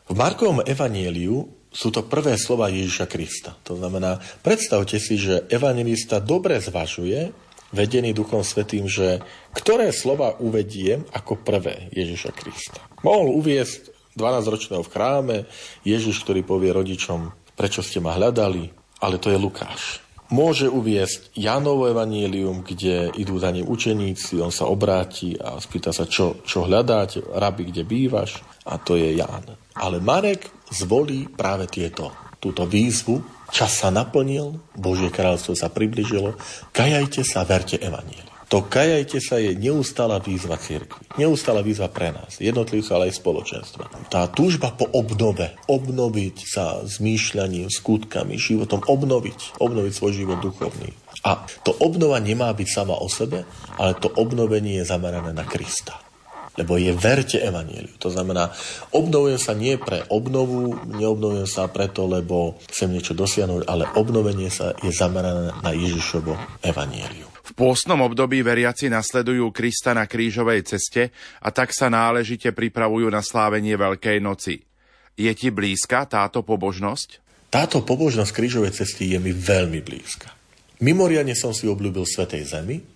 V 0.05 0.13
Markovom 0.13 0.59
Evanieliu 0.61 1.64
sú 1.75 1.91
to 1.91 2.07
prvé 2.07 2.39
slova 2.39 2.71
Ježiša 2.71 3.05
Krista. 3.11 3.51
To 3.67 3.75
znamená, 3.75 4.23
predstavte 4.39 4.95
si, 4.95 5.19
že 5.19 5.43
evangelista 5.51 6.23
dobre 6.23 6.63
zvažuje, 6.63 7.35
vedený 7.75 8.15
Duchom 8.15 8.39
Svetým, 8.39 8.87
že 8.87 9.19
ktoré 9.51 9.91
slova 9.91 10.39
uvediem 10.39 11.03
ako 11.11 11.43
prvé 11.43 11.91
Ježiša 11.91 12.31
Krista. 12.31 12.79
Mohol 13.03 13.35
uviesť 13.35 13.91
12-ročného 14.15 14.79
v 14.87 14.91
chráme, 14.95 15.37
Ježiš, 15.83 16.23
ktorý 16.23 16.47
povie 16.47 16.71
rodičom, 16.71 17.35
prečo 17.59 17.83
ste 17.83 17.99
ma 17.99 18.15
hľadali, 18.15 18.71
ale 19.03 19.19
to 19.19 19.27
je 19.27 19.35
Lukáš 19.35 20.05
môže 20.33 20.65
uviesť 20.65 21.37
Jánovo 21.37 21.85
evanílium, 21.85 22.65
kde 22.65 23.13
idú 23.13 23.37
za 23.37 23.53
ním 23.53 23.69
učeníci, 23.69 24.41
on 24.41 24.49
sa 24.49 24.65
obráti 24.65 25.37
a 25.37 25.61
spýta 25.61 25.93
sa, 25.93 26.09
čo, 26.09 26.41
čo 26.41 26.65
hľadáte, 26.65 27.21
rabi, 27.21 27.69
kde 27.69 27.85
bývaš, 27.85 28.41
a 28.65 28.81
to 28.81 28.97
je 28.97 29.13
Ján. 29.13 29.64
Ale 29.75 29.99
Marek 29.99 30.47
zvolí 30.71 31.27
práve 31.27 31.67
tieto, 31.67 32.15
túto 32.39 32.63
výzvu, 32.63 33.19
čas 33.51 33.75
sa 33.75 33.91
naplnil, 33.91 34.55
Božie 34.75 35.11
kráľstvo 35.11 35.53
sa 35.53 35.67
približilo, 35.67 36.39
kajajte 36.71 37.21
sa, 37.27 37.43
verte 37.43 37.75
evanílium. 37.79 38.35
To 38.45 38.61
kajajte 38.61 39.17
sa 39.25 39.41
je 39.41 39.57
neustála 39.57 40.21
výzva 40.21 40.53
cirkvi. 40.61 41.17
Neustála 41.17 41.65
výzva 41.65 41.89
pre 41.89 42.13
nás, 42.13 42.37
jednotlivcov, 42.37 42.93
ale 42.93 43.09
aj 43.09 43.17
spoločenstva. 43.17 43.83
Tá 44.13 44.29
túžba 44.29 44.69
po 44.69 44.85
obnove, 44.93 45.57
obnoviť 45.65 46.37
sa 46.45 46.85
zmýšľaním, 46.85 47.73
skutkami, 47.73 48.37
životom, 48.37 48.85
obnoviť, 48.85 49.57
obnoviť 49.57 49.93
svoj 49.97 50.13
život 50.13 50.39
duchovný. 50.45 50.93
A 51.25 51.41
to 51.65 51.73
obnova 51.81 52.21
nemá 52.21 52.53
byť 52.53 52.69
sama 52.69 52.93
o 53.01 53.09
sebe, 53.09 53.49
ale 53.81 53.97
to 53.97 54.13
obnovenie 54.13 54.77
je 54.77 54.85
zamerané 54.93 55.33
na 55.33 55.41
Krista 55.41 56.04
lebo 56.55 56.79
je 56.79 56.91
verte 56.95 57.37
evaníliu. 57.39 57.95
To 57.99 58.09
znamená, 58.11 58.51
obnovujem 58.95 59.39
sa 59.39 59.53
nie 59.55 59.75
pre 59.75 60.07
obnovu, 60.07 60.75
neobnovujem 60.87 61.47
sa 61.47 61.67
preto, 61.67 62.07
lebo 62.07 62.59
chcem 62.71 62.91
niečo 62.91 63.11
dosiahnuť, 63.11 63.67
ale 63.67 63.87
obnovenie 63.95 64.47
sa 64.47 64.71
je 64.79 64.91
zamerané 64.91 65.51
na 65.59 65.71
Ježišovo 65.75 66.63
evaníliu. 66.63 67.27
V 67.45 67.51
pôstnom 67.53 68.01
období 68.01 68.41
veriaci 68.41 68.89
nasledujú 68.89 69.53
Krista 69.53 69.93
na 69.93 70.09
krížovej 70.09 70.65
ceste 70.65 71.13
a 71.43 71.53
tak 71.53 71.75
sa 71.75 71.93
náležite 71.93 72.49
pripravujú 72.55 73.05
na 73.11 73.21
slávenie 73.21 73.77
Veľkej 73.77 74.17
noci. 74.17 74.65
Je 75.15 75.31
ti 75.37 75.53
blízka 75.53 76.09
táto 76.09 76.41
pobožnosť? 76.41 77.23
Táto 77.53 77.85
pobožnosť 77.85 78.31
krížovej 78.33 78.73
cesty 78.73 79.13
je 79.13 79.19
mi 79.21 79.31
veľmi 79.31 79.79
blízka. 79.85 80.33
Mimoriadne 80.83 81.37
som 81.37 81.55
si 81.55 81.69
obľúbil 81.71 82.03
Svetej 82.03 82.43
Zemi, 82.43 82.94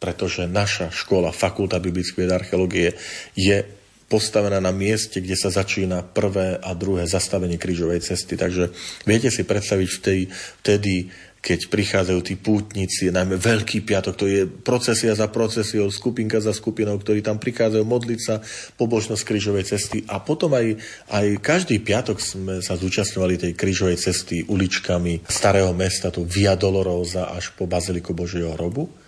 pretože 0.00 0.48
naša 0.48 0.88
škola, 0.88 1.30
Fakulta 1.30 1.76
biblickej 1.76 2.26
archeológie 2.32 2.96
je 3.36 3.62
postavená 4.10 4.58
na 4.58 4.74
mieste, 4.74 5.22
kde 5.22 5.38
sa 5.38 5.54
začína 5.54 6.02
prvé 6.02 6.58
a 6.58 6.74
druhé 6.74 7.06
zastavenie 7.06 7.62
krížovej 7.62 8.02
cesty. 8.02 8.34
Takže 8.34 8.74
viete 9.06 9.30
si 9.30 9.46
predstaviť 9.46 9.88
vtedy, 9.88 10.22
vtedy 10.66 10.94
keď 11.40 11.72
prichádzajú 11.72 12.20
tí 12.20 12.36
pútnici, 12.36 13.08
najmä 13.08 13.40
Veľký 13.40 13.80
piatok, 13.80 14.12
to 14.12 14.28
je 14.28 14.44
procesia 14.44 15.16
za 15.16 15.32
procesiou, 15.32 15.88
skupinka 15.88 16.36
za 16.36 16.52
skupinou, 16.52 17.00
ktorí 17.00 17.24
tam 17.24 17.40
prichádzajú 17.40 17.80
modliť 17.80 18.20
sa, 18.20 18.44
pobožnosť 18.76 19.24
krížovej 19.24 19.64
cesty. 19.64 20.04
A 20.04 20.20
potom 20.20 20.52
aj, 20.52 20.76
aj 21.08 21.40
každý 21.40 21.80
piatok 21.80 22.20
sme 22.20 22.60
sa 22.60 22.76
zúčastňovali 22.76 23.40
tej 23.40 23.52
krížovej 23.56 23.96
cesty 23.96 24.44
uličkami 24.44 25.24
starého 25.24 25.72
mesta, 25.72 26.12
tu 26.12 26.28
Via 26.28 26.60
Dolorosa 26.60 27.32
až 27.32 27.56
po 27.56 27.64
Baziliku 27.64 28.12
Božieho 28.12 28.52
hrobu. 28.52 28.99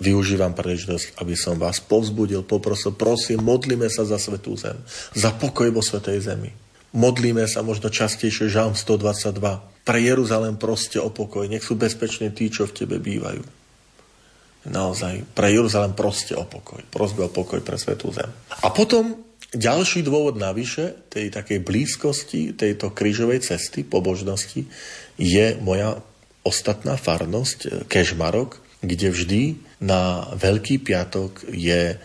Využívam 0.00 0.56
príležitosť, 0.56 1.20
aby 1.20 1.36
som 1.36 1.60
vás 1.60 1.76
povzbudil, 1.84 2.40
poprosil, 2.48 2.96
prosím, 2.96 3.44
modlíme 3.44 3.84
sa 3.92 4.08
za 4.08 4.16
svetú 4.16 4.56
zem, 4.56 4.80
za 5.12 5.28
pokoj 5.36 5.68
vo 5.68 5.84
svetej 5.84 6.24
zemi. 6.24 6.50
Modlíme 6.96 7.44
sa 7.46 7.60
možno 7.60 7.92
častejšie, 7.92 8.50
Žalm 8.50 8.74
122, 8.74 9.36
pre 9.84 9.98
Jeruzalém 10.00 10.56
proste 10.58 10.98
o 10.98 11.12
pokoj. 11.12 11.46
Nech 11.46 11.62
sú 11.62 11.78
bezpečné 11.78 12.32
tí, 12.34 12.50
čo 12.50 12.66
v 12.66 12.82
tebe 12.82 12.96
bývajú. 12.98 13.44
Naozaj, 14.66 15.24
pre 15.32 15.52
Jeruzalém 15.54 15.96
proste 15.96 16.36
o 16.36 16.44
pokoj. 16.44 16.82
Prosbe 16.92 17.24
o 17.24 17.30
pokoj 17.32 17.64
pre 17.64 17.80
Svetú 17.80 18.12
zem. 18.12 18.28
A 18.60 18.68
potom 18.68 19.16
ďalší 19.56 20.04
dôvod 20.04 20.36
navyše 20.36 21.08
tej 21.08 21.32
takej 21.32 21.64
blízkosti 21.64 22.52
tejto 22.58 22.92
krížovej 22.92 23.40
cesty, 23.40 23.86
pobožnosti, 23.86 24.68
je 25.16 25.46
moja 25.64 26.00
ostatná 26.44 27.00
farnosť 27.00 27.88
Kežmarok, 27.88 28.60
kde 28.84 29.08
vždy 29.12 29.42
na 29.80 30.28
Veľký 30.36 30.84
piatok 30.84 31.48
je 31.50 31.96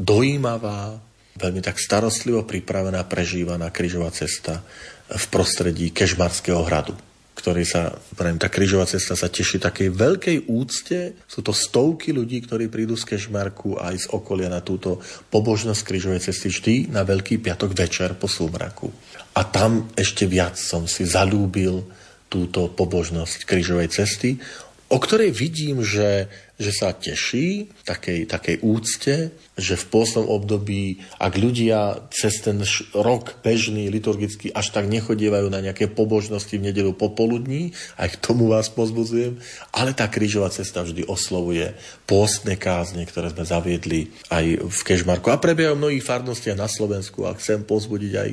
dojímavá, 0.00 0.96
veľmi 1.36 1.60
tak 1.60 1.76
starostlivo 1.78 2.48
pripravená, 2.48 3.04
prežívaná 3.04 3.68
krížová 3.68 4.08
cesta 4.10 4.64
v 5.08 5.24
prostredí 5.32 5.92
Kežmarského 5.92 6.64
hradu 6.64 6.96
ktorý 7.38 7.62
sa, 7.62 7.94
tá 8.18 8.50
krížová 8.50 8.82
cesta 8.90 9.14
sa 9.14 9.30
teší 9.30 9.62
takej 9.62 9.94
veľkej 9.94 10.38
úcte. 10.50 11.14
Sú 11.30 11.46
to 11.46 11.54
stovky 11.54 12.10
ľudí, 12.10 12.42
ktorí 12.42 12.66
prídu 12.66 12.98
z 12.98 13.14
Kešmarku 13.14 13.78
aj 13.78 13.94
z 13.94 14.06
okolia 14.10 14.50
na 14.50 14.58
túto 14.58 14.98
pobožnosť 15.30 15.86
krížovej 15.86 16.26
cesty 16.26 16.50
vždy 16.50 16.74
na 16.90 17.06
Veľký 17.06 17.38
piatok 17.38 17.78
večer 17.78 18.18
po 18.18 18.26
súmraku. 18.26 18.90
A 19.38 19.46
tam 19.46 19.86
ešte 19.94 20.26
viac 20.26 20.58
som 20.58 20.90
si 20.90 21.06
zalúbil 21.06 21.86
túto 22.26 22.74
pobožnosť 22.74 23.46
krížovej 23.46 23.94
cesty, 23.94 24.42
o 24.90 24.98
ktorej 24.98 25.30
vidím, 25.30 25.86
že, 25.86 26.26
že 26.58 26.74
sa 26.74 26.90
teší 26.90 27.70
takej, 27.86 28.26
takej 28.26 28.56
úcte, 28.66 29.30
že 29.54 29.74
v 29.78 29.88
pôstnom 29.94 30.26
období, 30.26 30.98
ak 31.22 31.38
ľudia 31.38 32.10
cez 32.10 32.42
ten 32.42 32.58
rok 32.98 33.38
bežný, 33.46 33.86
liturgický, 33.86 34.50
až 34.50 34.74
tak 34.74 34.90
nechodievajú 34.90 35.46
na 35.54 35.62
nejaké 35.62 35.86
pobožnosti 35.86 36.58
v 36.58 36.66
nedelu 36.74 36.90
popoludní, 36.98 37.78
aj 37.94 38.18
k 38.18 38.20
tomu 38.20 38.50
vás 38.50 38.66
pozbudzujem, 38.74 39.38
ale 39.70 39.94
tá 39.94 40.10
krížová 40.10 40.50
cesta 40.50 40.82
vždy 40.82 41.06
oslovuje 41.06 41.78
pôstne 42.10 42.58
kázne, 42.58 43.06
ktoré 43.06 43.30
sme 43.30 43.46
zaviedli 43.46 44.10
aj 44.26 44.66
v 44.66 44.80
Kežmarku. 44.82 45.30
A 45.30 45.38
prebiehajú 45.38 45.78
mnohých 45.78 46.02
farnostiach 46.02 46.58
na 46.58 46.66
Slovensku 46.66 47.22
a 47.22 47.38
chcem 47.38 47.62
pozbudiť 47.62 48.12
aj, 48.18 48.30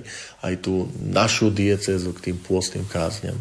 aj 0.50 0.54
tú 0.66 0.90
našu 0.98 1.54
diecezu 1.54 2.10
k 2.18 2.34
tým 2.34 2.38
pôstnym 2.42 2.90
kázňam, 2.90 3.38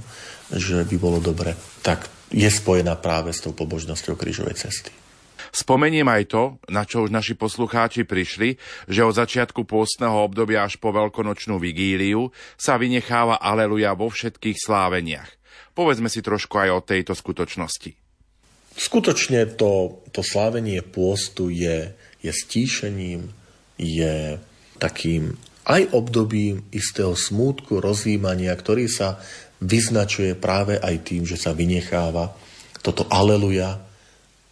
že 0.53 0.85
by 0.85 0.97
bolo 1.01 1.25
dobre 1.25 1.57
tak 1.81 2.14
je 2.35 2.51
spojená 2.51 2.99
práve 2.99 3.31
s 3.31 3.47
tou 3.47 3.55
pobožnosťou 3.55 4.19
krížovej 4.19 4.59
cesty. 4.59 4.91
Spomeniem 5.55 6.11
aj 6.11 6.35
to, 6.35 6.43
na 6.67 6.83
čo 6.83 7.07
už 7.07 7.15
naši 7.15 7.39
poslucháči 7.39 8.03
prišli, 8.03 8.59
že 8.91 9.07
od 9.07 9.15
začiatku 9.15 9.63
pôstneho 9.63 10.27
obdobia 10.27 10.67
až 10.67 10.83
po 10.83 10.91
veľkonočnú 10.91 11.63
vigíliu 11.63 12.35
sa 12.59 12.75
vynecháva 12.75 13.39
aleluja 13.39 13.95
vo 13.95 14.11
všetkých 14.11 14.59
sláveniach. 14.59 15.31
Povedzme 15.79 16.11
si 16.11 16.27
trošku 16.27 16.59
aj 16.59 16.71
o 16.75 16.83
tejto 16.83 17.15
skutočnosti. 17.15 17.95
Skutočne 18.75 19.55
to, 19.55 20.03
to 20.11 20.27
slávenie 20.27 20.83
pôstu 20.83 21.47
je, 21.55 21.95
je 22.19 22.33
stíšením, 22.35 23.31
je 23.79 24.43
takým 24.83 25.39
aj 25.65 25.97
obdobím 25.97 26.67
istého 26.75 27.17
smútku, 27.17 27.81
rozjímania, 27.81 28.53
ktorý 28.53 28.91
sa 28.91 29.23
vyznačuje 29.65 30.37
práve 30.37 30.77
aj 30.77 31.09
tým, 31.09 31.25
že 31.25 31.41
sa 31.41 31.57
vynecháva 31.57 32.37
toto 32.85 33.09
aleluja 33.09 33.81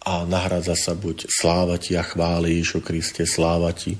a 0.03 0.27
nahrádza 0.27 0.75
sa 0.75 0.93
buď 0.97 1.31
sláva 1.31 1.79
ti 1.79 1.95
a 1.95 2.03
chváli 2.03 2.59
Ježišu 2.59 2.83
Kriste, 2.83 3.23
sláva 3.23 3.71
ti 3.71 3.95
e, 3.95 3.99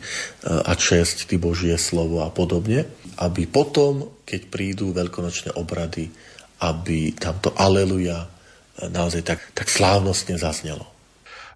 a 0.50 0.74
česť 0.76 1.32
ty 1.32 1.40
Božie 1.40 1.78
slovo 1.80 2.20
a 2.26 2.34
podobne, 2.34 2.84
aby 3.24 3.48
potom, 3.48 4.20
keď 4.28 4.42
prídu 4.52 4.92
veľkonočné 4.92 5.56
obrady, 5.56 6.12
aby 6.66 7.16
tamto 7.16 7.56
aleluja 7.56 8.26
e, 8.26 8.28
naozaj 8.92 9.22
tak, 9.24 9.40
tak 9.56 9.72
slávnostne 9.72 10.36
zaznelo. 10.36 10.84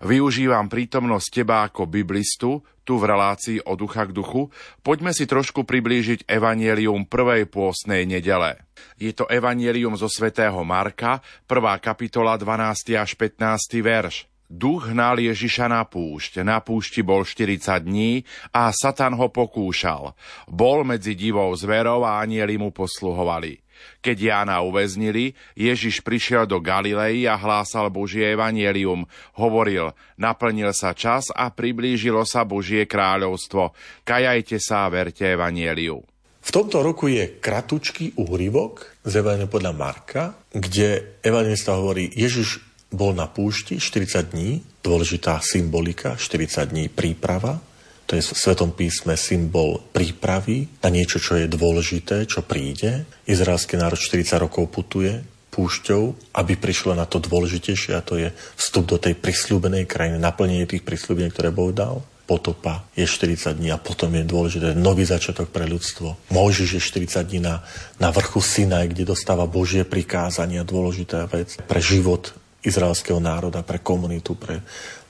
Využívam 0.05 0.70
prítomnosť 0.70 1.28
teba 1.34 1.66
ako 1.68 1.89
biblistu, 1.89 2.64
tu 2.88 2.95
v 2.95 3.11
relácii 3.11 3.67
od 3.67 3.75
ducha 3.75 4.07
k 4.07 4.15
duchu, 4.15 4.47
poďme 4.79 5.11
si 5.11 5.27
trošku 5.27 5.67
priblížiť 5.67 6.23
evanielium 6.23 7.03
prvej 7.03 7.51
pôstnej 7.51 8.07
nedele. 8.07 8.63
Je 8.95 9.11
to 9.11 9.27
evanielium 9.27 9.99
zo 9.99 10.07
svätého 10.07 10.55
Marka, 10.63 11.19
1. 11.51 11.83
kapitola 11.83 12.39
12. 12.39 12.95
až 12.95 13.19
15. 13.19 13.83
verš. 13.83 14.31
Duch 14.47 14.95
hnal 14.95 15.19
Ježiša 15.19 15.67
na 15.67 15.83
púšť. 15.83 16.39
Na 16.39 16.63
púšti 16.63 17.03
bol 17.03 17.27
40 17.27 17.83
dní 17.83 18.23
a 18.55 18.71
Satan 18.71 19.19
ho 19.19 19.27
pokúšal. 19.27 20.15
Bol 20.47 20.88
medzi 20.88 21.19
divou 21.19 21.51
zverou 21.51 22.07
a 22.07 22.23
anieli 22.23 22.55
mu 22.55 22.71
posluhovali. 22.71 23.66
Keď 24.01 24.17
Jána 24.17 24.61
uväznili, 24.63 25.34
Ježiš 25.57 26.01
prišiel 26.01 26.45
do 26.45 26.61
Galilei 26.61 27.25
a 27.25 27.36
hlásal 27.36 27.89
Božie 27.89 28.28
evanielium. 28.34 29.05
Hovoril, 29.36 29.93
naplnil 30.15 30.71
sa 30.71 30.95
čas 30.97 31.30
a 31.34 31.49
priblížilo 31.49 32.23
sa 32.23 32.47
Božie 32.47 32.86
kráľovstvo. 32.89 33.73
Kajajte 34.05 34.57
sa 34.57 34.86
a 34.86 34.91
verte 34.91 35.28
evanieliu. 35.28 36.03
V 36.47 36.55
tomto 36.55 36.80
roku 36.80 37.11
je 37.11 37.43
kratučký 37.43 38.15
úryvok 38.23 39.03
z 39.03 39.19
Evangelium 39.19 39.51
podľa 39.51 39.73
Marka, 39.75 40.23
kde 40.47 41.19
evangelista 41.19 41.75
hovorí, 41.75 42.07
Ježiš 42.07 42.63
bol 42.88 43.11
na 43.11 43.28
púšti 43.28 43.84
40 43.84 44.32
dní, 44.32 44.63
dôležitá 44.80 45.43
symbolika, 45.43 46.15
40 46.15 46.71
dní 46.71 46.88
príprava. 46.88 47.59
To 48.08 48.16
je 48.16 48.24
v 48.24 48.39
Svetom 48.39 48.72
písme 48.72 49.20
symbol 49.20 49.84
prípravy 49.91 50.72
na 50.80 50.88
niečo, 50.88 51.20
čo 51.20 51.36
je 51.36 51.51
dôležité, 51.51 52.24
čo 52.24 52.39
príde. 52.39 53.03
Izraelský 53.28 53.76
národ 53.76 53.99
40 53.99 54.39
rokov 54.39 54.72
putuje 54.72 55.20
púšťou, 55.51 56.34
aby 56.39 56.53
prišlo 56.55 56.95
na 56.95 57.03
to 57.03 57.20
dôležitejšie 57.20 57.91
a 57.97 58.05
to 58.05 58.16
je 58.16 58.32
vstup 58.55 58.88
do 58.88 58.97
tej 59.01 59.18
prisľúbenej 59.20 59.89
krajiny, 59.89 60.22
naplnenie 60.22 60.70
tých 60.70 60.88
prisľúbení, 60.88 61.34
ktoré 61.36 61.51
Boh 61.51 61.76
dal 61.76 61.99
potopa 62.28 62.84
je 62.91 63.08
40 63.08 63.55
dní 63.55 63.72
a 63.72 63.80
potom 63.80 64.12
je 64.12 64.28
dôležité 64.28 64.76
nový 64.76 65.08
začiatok 65.08 65.47
pre 65.47 65.64
ľudstvo. 65.64 66.28
Mojžiš 66.36 66.70
je 66.76 66.82
40 66.84 67.24
dní 67.24 67.39
na, 67.39 67.64
na 68.03 68.12
vrchu 68.12 68.43
Sinaj, 68.43 68.91
kde 68.91 69.08
dostáva 69.08 69.47
Božie 69.47 69.88
prikázania, 69.88 70.68
dôležitá 70.68 71.24
vec 71.32 71.55
pre 71.64 71.80
život 71.80 72.36
izraelského 72.68 73.24
národa, 73.24 73.64
pre 73.64 73.80
komunitu, 73.80 74.36
pre, 74.36 74.60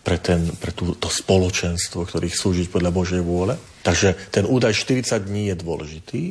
pre, 0.07 0.15
ten, 0.15 0.39
pre 0.55 0.71
tú, 0.71 0.95
to 0.95 1.11
spoločenstvo, 1.11 2.07
ktorých 2.07 2.31
slúžiť 2.31 2.71
podľa 2.71 2.95
Božej 2.95 3.19
vôle. 3.19 3.59
Takže 3.83 4.15
ten 4.31 4.47
údaj 4.47 4.71
40 4.71 5.27
dní 5.27 5.51
je 5.51 5.55
dôležitý, 5.59 6.23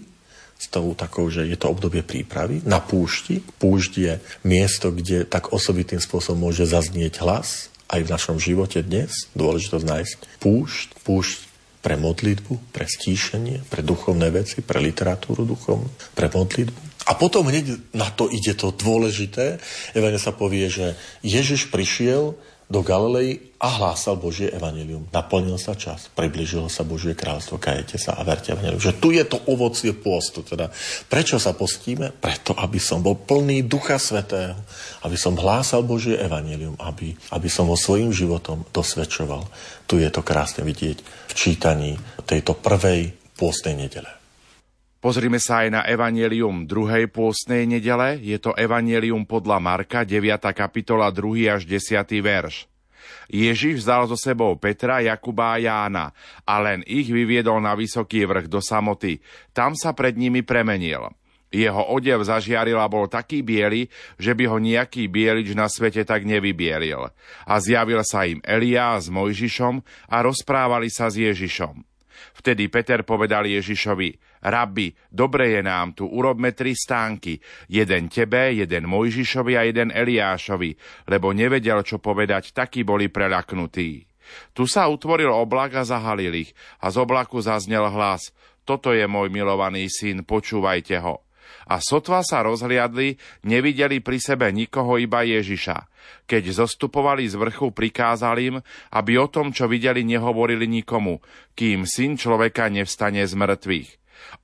s 0.57 0.73
tou 0.73 0.97
takou, 0.97 1.29
že 1.29 1.45
je 1.45 1.53
to 1.61 1.69
obdobie 1.69 2.01
prípravy 2.01 2.65
na 2.65 2.81
púšti. 2.81 3.45
Púšť 3.45 3.93
je 4.01 4.13
miesto, 4.49 4.89
kde 4.89 5.29
tak 5.29 5.53
osobitým 5.53 6.01
spôsobom 6.01 6.49
môže 6.49 6.65
zaznieť 6.65 7.21
hlas, 7.21 7.69
aj 7.93 8.01
v 8.03 8.13
našom 8.17 8.41
živote 8.41 8.81
dnes, 8.81 9.29
dôležitosť 9.37 9.85
nájsť 9.85 10.19
púšť, 10.41 10.89
púšť 11.05 11.39
pre 11.85 11.95
modlitbu, 12.01 12.73
pre 12.73 12.89
stíšenie, 12.89 13.69
pre 13.69 13.85
duchovné 13.85 14.33
veci, 14.33 14.59
pre 14.65 14.81
literatúru 14.81 15.47
duchovnú, 15.47 15.87
pre 16.17 16.33
modlitbu. 16.33 16.81
A 17.07 17.15
potom 17.15 17.47
hneď 17.47 17.95
na 17.95 18.11
to 18.11 18.27
ide 18.27 18.59
to 18.59 18.75
dôležité. 18.75 19.63
Evangel 19.95 20.19
sa 20.19 20.35
povie, 20.35 20.67
že 20.67 20.99
Ježiš 21.23 21.71
prišiel 21.71 22.35
do 22.67 22.83
Galilei 22.83 23.55
a 23.63 23.71
hlásal 23.79 24.19
Božie 24.19 24.51
evanelium. 24.51 25.07
Naplnil 25.15 25.55
sa 25.55 25.79
čas, 25.79 26.11
približilo 26.13 26.67
sa 26.67 26.83
Božie 26.83 27.15
kráľstvo, 27.15 27.63
kajete 27.63 27.95
sa 27.95 28.19
a 28.19 28.27
verte 28.27 28.51
evanelium. 28.51 28.83
Že 28.83 28.99
tu 28.99 29.09
je 29.15 29.23
to 29.23 29.39
ovocie 29.47 29.95
pôstu. 29.95 30.43
Teda, 30.43 30.69
prečo 31.07 31.39
sa 31.39 31.55
postíme? 31.55 32.11
Preto, 32.11 32.59
aby 32.59 32.83
som 32.83 33.01
bol 33.01 33.15
plný 33.15 33.65
Ducha 33.71 34.03
Svetého, 34.03 34.59
aby 35.07 35.15
som 35.15 35.39
hlásal 35.39 35.87
Božie 35.87 36.19
evanelium, 36.19 36.75
aby, 36.83 37.15
aby 37.31 37.49
som 37.49 37.71
vo 37.71 37.79
svojím 37.79 38.11
životom 38.11 38.67
dosvedčoval. 38.75 39.47
Tu 39.87 40.03
je 40.03 40.11
to 40.11 40.27
krásne 40.27 40.67
vidieť 40.67 40.99
v 41.31 41.33
čítaní 41.33 41.95
tejto 42.27 42.59
prvej 42.59 43.15
pôstnej 43.39 43.79
nedele. 43.79 44.16
Pozrime 45.07 45.39
sa 45.39 45.63
aj 45.63 45.69
na 45.71 45.83
Evangelium 45.87 46.67
druhej 46.67 47.07
pôstnej 47.07 47.63
nedele. 47.63 48.19
Je 48.27 48.43
to 48.43 48.51
Evangelium 48.59 49.23
podľa 49.23 49.63
Marka, 49.63 50.03
9. 50.03 50.19
kapitola, 50.51 51.15
2. 51.15 51.47
až 51.47 51.63
10. 51.63 52.11
verš. 52.19 52.67
Ježiš 53.31 53.87
vzal 53.87 54.11
so 54.11 54.19
sebou 54.19 54.59
Petra, 54.59 54.99
Jakuba 54.99 55.55
a 55.55 55.63
Jána 55.63 56.11
a 56.43 56.59
len 56.59 56.83
ich 56.91 57.07
vyviedol 57.07 57.63
na 57.63 57.79
vysoký 57.79 58.27
vrch 58.27 58.51
do 58.51 58.59
samoty. 58.59 59.23
Tam 59.55 59.79
sa 59.79 59.95
pred 59.95 60.19
nimi 60.19 60.43
premenil. 60.43 61.15
Jeho 61.55 61.87
odev 61.87 62.27
zažiaril 62.27 62.83
a 62.83 62.91
bol 62.91 63.07
taký 63.07 63.47
biely, 63.47 63.87
že 64.19 64.35
by 64.35 64.51
ho 64.51 64.59
nejaký 64.59 65.07
bielič 65.07 65.55
na 65.55 65.71
svete 65.71 66.03
tak 66.03 66.27
nevybielil. 66.27 67.15
A 67.47 67.55
zjavil 67.63 68.03
sa 68.03 68.27
im 68.27 68.43
Elia 68.43 68.99
s 68.99 69.07
Mojžišom 69.07 69.87
a 70.11 70.17
rozprávali 70.27 70.91
sa 70.91 71.07
s 71.07 71.23
Ježišom. 71.23 71.95
Vtedy 72.37 72.67
Peter 72.67 73.07
povedal 73.07 73.47
Ježišovi, 73.47 74.26
Rabbi, 74.43 74.93
dobre 75.09 75.57
je 75.57 75.63
nám 75.65 75.97
tu, 75.97 76.05
urobme 76.05 76.53
tri 76.53 76.77
stánky, 76.77 77.41
jeden 77.71 78.09
tebe, 78.13 78.53
jeden 78.53 78.89
Mojžišovi 78.89 79.53
a 79.57 79.63
jeden 79.65 79.93
Eliášovi, 79.93 80.71
lebo 81.09 81.33
nevedel, 81.33 81.81
čo 81.87 82.01
povedať, 82.03 82.53
takí 82.57 82.85
boli 82.85 83.09
preľaknutí. 83.09 83.91
Tu 84.53 84.65
sa 84.67 84.91
utvoril 84.91 85.31
oblak 85.31 85.79
a 85.79 85.83
zahalil 85.87 86.49
ich 86.49 86.51
a 86.83 86.91
z 86.91 86.97
oblaku 86.99 87.39
zaznel 87.39 87.87
hlas, 87.89 88.35
toto 88.67 88.91
je 88.91 89.07
môj 89.07 89.31
milovaný 89.31 89.87
syn, 89.87 90.27
počúvajte 90.27 90.99
ho 90.99 91.27
a 91.67 91.83
sotva 91.83 92.23
sa 92.23 92.47
rozhliadli, 92.47 93.19
nevideli 93.43 93.99
pri 93.99 94.19
sebe 94.23 94.47
nikoho 94.55 95.03
iba 95.03 95.27
Ježiša. 95.27 95.91
Keď 96.31 96.63
zostupovali 96.63 97.27
z 97.27 97.35
vrchu, 97.35 97.75
prikázal 97.75 98.37
im, 98.39 98.57
aby 98.95 99.19
o 99.19 99.27
tom, 99.27 99.51
čo 99.51 99.67
videli, 99.67 100.07
nehovorili 100.07 100.71
nikomu, 100.71 101.19
kým 101.59 101.83
syn 101.83 102.15
človeka 102.15 102.71
nevstane 102.71 103.27
z 103.27 103.35
mŕtvych. 103.35 103.91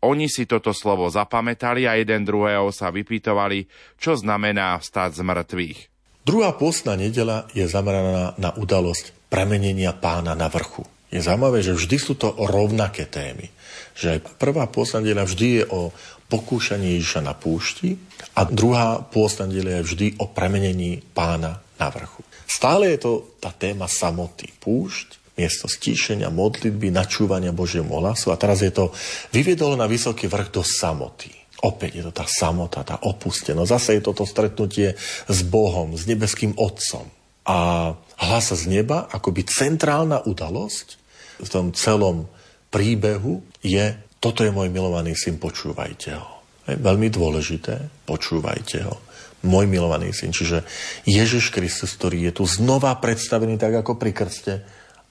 Oni 0.03 0.27
si 0.27 0.49
toto 0.49 0.75
slovo 0.75 1.09
zapamätali 1.09 1.87
a 1.87 1.99
jeden 1.99 2.27
druhého 2.27 2.71
sa 2.75 2.91
vypýtovali, 2.91 3.67
čo 3.99 4.19
znamená 4.19 4.79
vstať 4.79 5.19
z 5.19 5.21
mŕtvych. 5.23 5.79
Druhá 6.23 6.55
postná 6.55 6.95
nedela 6.95 7.51
je 7.51 7.67
zameraná 7.67 8.39
na 8.39 8.55
udalosť 8.55 9.31
premenenia 9.31 9.91
pána 9.91 10.39
na 10.39 10.47
vrchu. 10.47 10.87
Je 11.13 11.21
zaujímavé, 11.21 11.61
že 11.61 11.77
vždy 11.77 11.97
sú 11.99 12.15
to 12.17 12.33
rovnaké 12.35 13.05
témy. 13.11 13.51
Že 13.93 14.25
prvá 14.41 14.71
postná 14.71 15.03
nedela 15.03 15.29
vždy 15.29 15.49
je 15.61 15.65
o 15.69 15.93
pokúšanie 16.33 16.97
Ježiša 16.97 17.21
na 17.21 17.37
púšti 17.37 18.01
a 18.33 18.49
druhá 18.49 19.05
pôstna 19.05 19.45
je 19.53 19.85
vždy 19.85 20.07
o 20.17 20.33
premenení 20.33 21.05
pána 21.13 21.61
na 21.77 21.93
vrchu. 21.93 22.25
Stále 22.49 22.97
je 22.97 23.05
to 23.05 23.13
tá 23.37 23.53
téma 23.53 23.85
samoty. 23.85 24.49
Púšť, 24.57 25.21
miesto 25.39 25.67
stíšenia, 25.69 26.29
modlitby, 26.29 26.93
načúvania 26.93 27.57
Božiemu 27.57 28.01
hlasu 28.01 28.31
a 28.33 28.37
teraz 28.37 28.61
je 28.61 28.73
to 28.73 28.93
vyviedol 29.33 29.77
na 29.81 29.89
vysoký 29.89 30.29
vrch 30.29 30.49
do 30.53 30.63
samoty. 30.65 31.33
Opäť 31.63 32.03
je 32.03 32.05
to 32.11 32.13
tá 32.13 32.27
samota, 32.27 32.83
tá 32.83 32.99
opustenosť. 32.99 33.71
Zase 33.71 33.91
je 33.97 34.03
toto 34.03 34.27
stretnutie 34.27 34.99
s 35.31 35.39
Bohom, 35.47 35.95
s 35.95 36.11
nebeským 36.11 36.59
Otcom. 36.59 37.07
A 37.47 37.91
hlas 38.19 38.51
z 38.51 38.67
neba, 38.67 39.07
akoby 39.07 39.47
centrálna 39.47 40.27
udalosť 40.27 40.99
v 41.43 41.49
tom 41.49 41.71
celom 41.71 42.27
príbehu 42.75 43.47
je 43.63 43.95
toto 44.23 44.47
je 44.47 44.55
môj 44.55 44.71
milovaný 44.71 45.19
syn, 45.19 45.43
počúvajte 45.43 46.15
ho. 46.15 46.31
Je 46.71 46.79
veľmi 46.79 47.11
dôležité, 47.11 48.07
počúvajte 48.07 48.87
ho. 48.87 49.03
Môj 49.43 49.67
milovaný 49.67 50.15
syn. 50.15 50.31
Čiže 50.31 50.63
Ježiš 51.03 51.51
Kristus, 51.51 51.99
ktorý 51.99 52.31
je 52.31 52.33
tu 52.39 52.45
znova 52.47 52.95
predstavený 53.03 53.59
tak 53.59 53.83
ako 53.83 53.99
pri 53.99 54.15
krste, 54.15 54.63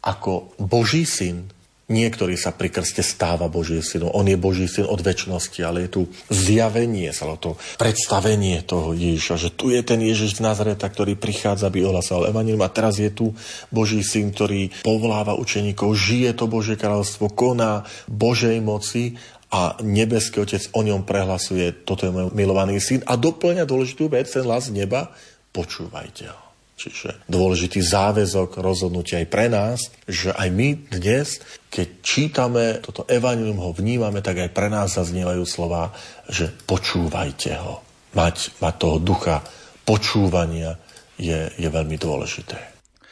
ako 0.02 0.58
Boží 0.58 1.06
syn, 1.06 1.50
Niektorý 1.92 2.40
sa 2.40 2.56
pri 2.56 2.72
krste 2.72 3.04
stáva 3.04 3.52
Boží 3.52 3.76
synom. 3.84 4.16
On 4.16 4.24
je 4.24 4.40
Boží 4.40 4.72
syn 4.72 4.88
od 4.88 5.04
väčšnosti, 5.04 5.60
ale 5.60 5.86
je 5.86 5.90
tu 5.92 6.02
zjavenie, 6.32 7.12
ale 7.12 7.36
to 7.36 7.60
predstavenie 7.76 8.64
toho 8.64 8.96
Ježiša, 8.96 9.36
že 9.36 9.50
tu 9.52 9.68
je 9.68 9.84
ten 9.84 10.00
Ježiš 10.00 10.40
z 10.40 10.48
Nazareta, 10.48 10.88
ktorý 10.88 11.20
prichádza, 11.20 11.68
aby 11.68 11.84
ohlasal 11.84 12.32
Evangelium 12.32 12.64
a 12.64 12.72
teraz 12.72 12.96
je 12.96 13.12
tu 13.12 13.36
Boží 13.68 14.00
syn, 14.08 14.32
ktorý 14.32 14.72
povoláva 14.88 15.36
učeníkov, 15.36 15.92
žije 15.92 16.32
to 16.32 16.48
Božie 16.48 16.80
kráľovstvo, 16.80 17.28
koná 17.36 17.84
Božej 18.08 18.64
moci 18.64 19.20
a 19.52 19.76
nebeský 19.84 20.48
otec 20.48 20.64
o 20.72 20.88
ňom 20.88 21.04
prehlasuje, 21.04 21.84
toto 21.84 22.08
je 22.08 22.16
môj 22.16 22.32
milovaný 22.32 22.80
syn 22.80 23.04
a 23.04 23.20
doplňa 23.20 23.68
dôležitú 23.68 24.08
vec, 24.08 24.32
ten 24.32 24.48
hlas 24.48 24.72
neba, 24.72 25.12
počúvajte 25.52 26.32
ho. 26.32 26.51
Čiže 26.82 27.30
dôležitý 27.30 27.78
záväzok, 27.78 28.58
rozhodnutie 28.58 29.22
aj 29.22 29.28
pre 29.30 29.54
nás, 29.54 29.94
že 30.10 30.34
aj 30.34 30.50
my 30.50 30.70
dnes, 30.90 31.38
keď 31.70 31.88
čítame 32.02 32.82
toto 32.82 33.06
evanilium, 33.06 33.62
ho 33.62 33.70
vnímame, 33.70 34.26
tak 34.26 34.42
aj 34.42 34.50
pre 34.50 34.66
nás 34.66 34.98
zaznievajú 34.98 35.46
slova, 35.46 35.94
že 36.26 36.50
počúvajte 36.50 37.54
ho. 37.62 37.86
Mať, 38.18 38.58
mať 38.58 38.74
toho 38.82 38.98
ducha 38.98 39.46
počúvania 39.86 40.74
je, 41.22 41.54
je 41.54 41.70
veľmi 41.70 42.02
dôležité. 42.02 42.58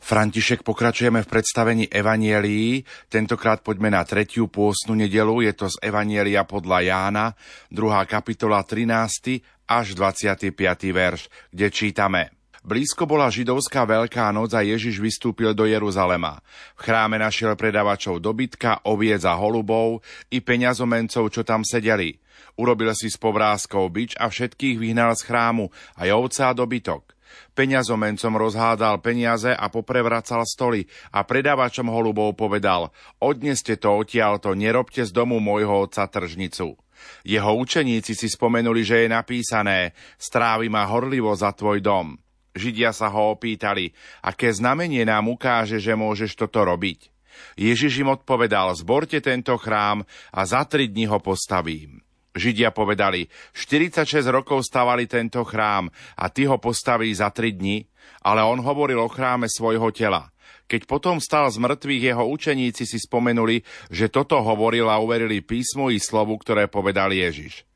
František, 0.01 0.65
pokračujeme 0.65 1.21
v 1.21 1.29
predstavení 1.29 1.85
Evanielii. 1.85 2.81
Tentokrát 3.05 3.61
poďme 3.61 3.93
na 3.93 4.01
tretiu 4.01 4.49
pôstnu 4.49 4.97
nedelu. 4.97 5.45
Je 5.45 5.53
to 5.53 5.69
z 5.69 5.77
Evanielia 5.85 6.41
podľa 6.49 6.81
Jána, 6.81 7.25
2. 7.69 8.09
kapitola 8.09 8.65
13. 8.65 9.69
až 9.69 9.93
25. 9.93 10.57
verš, 10.89 11.29
kde 11.53 11.69
čítame– 11.69 12.33
Blízko 12.59 13.07
bola 13.07 13.31
židovská 13.31 13.87
Veľká 13.87 14.27
noc 14.35 14.51
a 14.51 14.59
Ježiš 14.59 14.99
vystúpil 14.99 15.55
do 15.55 15.63
Jeruzalema. 15.63 16.43
V 16.75 16.83
chráme 16.83 17.15
našiel 17.15 17.55
predavačov 17.55 18.19
dobytka, 18.19 18.83
oviec 18.83 19.23
a 19.23 19.39
holubov 19.39 20.03
i 20.27 20.43
peňazomencov, 20.43 21.31
čo 21.31 21.47
tam 21.47 21.63
sedeli. 21.63 22.19
Urobil 22.59 22.91
si 22.91 23.07
s 23.07 23.15
povrázkou 23.15 23.87
bič 23.87 24.19
a 24.19 24.27
všetkých 24.27 24.75
vyhnal 24.75 25.15
z 25.15 25.23
chrámu, 25.23 25.71
aj 25.95 26.09
ovca 26.11 26.43
a 26.51 26.57
dobytok. 26.57 27.15
Peňazomencom 27.55 28.33
rozhádal 28.35 28.99
peniaze 28.99 29.55
a 29.55 29.71
poprevracal 29.71 30.43
stoly 30.43 30.83
a 31.15 31.23
predávačom 31.23 31.87
holubov 31.87 32.35
povedal 32.35 32.91
Odneste 33.23 33.79
to 33.79 34.03
odtiaľto, 34.03 34.51
nerobte 34.51 35.07
z 35.07 35.11
domu 35.15 35.39
môjho 35.39 35.87
otca 35.87 36.11
tržnicu. 36.11 36.75
Jeho 37.23 37.51
učeníci 37.55 38.11
si 38.11 38.27
spomenuli, 38.27 38.83
že 38.83 39.07
je 39.07 39.15
napísané 39.15 39.95
Strávi 40.19 40.67
ma 40.67 40.83
horlivo 40.83 41.31
za 41.31 41.55
tvoj 41.55 41.79
dom. 41.79 42.19
Židia 42.59 42.91
sa 42.91 43.07
ho 43.07 43.31
opýtali, 43.31 43.95
aké 44.19 44.51
znamenie 44.51 45.07
nám 45.07 45.31
ukáže, 45.31 45.79
že 45.79 45.95
môžeš 45.95 46.35
toto 46.35 46.67
robiť. 46.67 47.07
Ježiš 47.55 48.03
im 48.03 48.11
odpovedal, 48.11 48.75
zborte 48.75 49.23
tento 49.23 49.55
chrám 49.55 50.03
a 50.35 50.41
za 50.43 50.67
tri 50.67 50.91
dni 50.91 51.07
ho 51.07 51.23
postavím. 51.23 52.03
Židia 52.35 52.69
povedali, 52.75 53.25
46 53.55 54.21
rokov 54.29 54.67
stavali 54.67 55.09
tento 55.09 55.41
chrám 55.47 55.89
a 56.19 56.29
ty 56.29 56.45
ho 56.45 56.61
postaví 56.61 57.09
za 57.15 57.33
tri 57.33 57.55
dni, 57.55 57.87
ale 58.21 58.45
on 58.45 58.61
hovoril 58.61 59.01
o 59.01 59.09
chráme 59.09 59.49
svojho 59.49 59.89
tela. 59.95 60.29
Keď 60.69 60.85
potom 60.85 61.17
stal 61.17 61.49
z 61.49 61.57
mŕtvych, 61.57 62.13
jeho 62.13 62.25
učeníci 62.29 62.85
si 62.85 62.97
spomenuli, 63.01 63.65
že 63.89 64.13
toto 64.13 64.37
hovoril 64.37 64.85
a 64.85 65.01
uverili 65.01 65.41
písmu 65.41 65.89
i 65.89 65.97
slovu, 65.97 66.37
ktoré 66.37 66.69
povedal 66.69 67.09
Ježiš. 67.09 67.68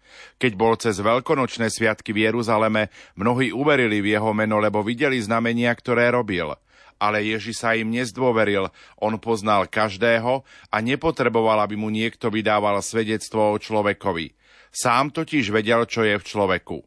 Keď 0.43 0.59
bol 0.59 0.75
cez 0.75 0.99
veľkonočné 0.99 1.71
sviatky 1.71 2.11
v 2.11 2.27
Jeruzaleme, 2.27 2.91
mnohí 3.15 3.55
uverili 3.55 4.03
v 4.03 4.19
jeho 4.19 4.35
meno, 4.35 4.59
lebo 4.59 4.83
videli 4.83 5.15
znamenia, 5.15 5.71
ktoré 5.71 6.11
robil. 6.11 6.51
Ale 6.99 7.23
Ježi 7.23 7.55
sa 7.55 7.79
im 7.79 7.87
nezdôveril, 7.87 8.67
on 8.99 9.15
poznal 9.23 9.71
každého 9.71 10.43
a 10.67 10.77
nepotreboval, 10.83 11.63
aby 11.63 11.79
mu 11.79 11.87
niekto 11.87 12.27
vydával 12.27 12.75
svedectvo 12.83 13.55
o 13.55 13.55
človekovi. 13.55 14.35
Sám 14.67 15.15
totiž 15.15 15.47
vedel, 15.47 15.87
čo 15.87 16.03
je 16.03 16.19
v 16.19 16.27
človeku. 16.27 16.83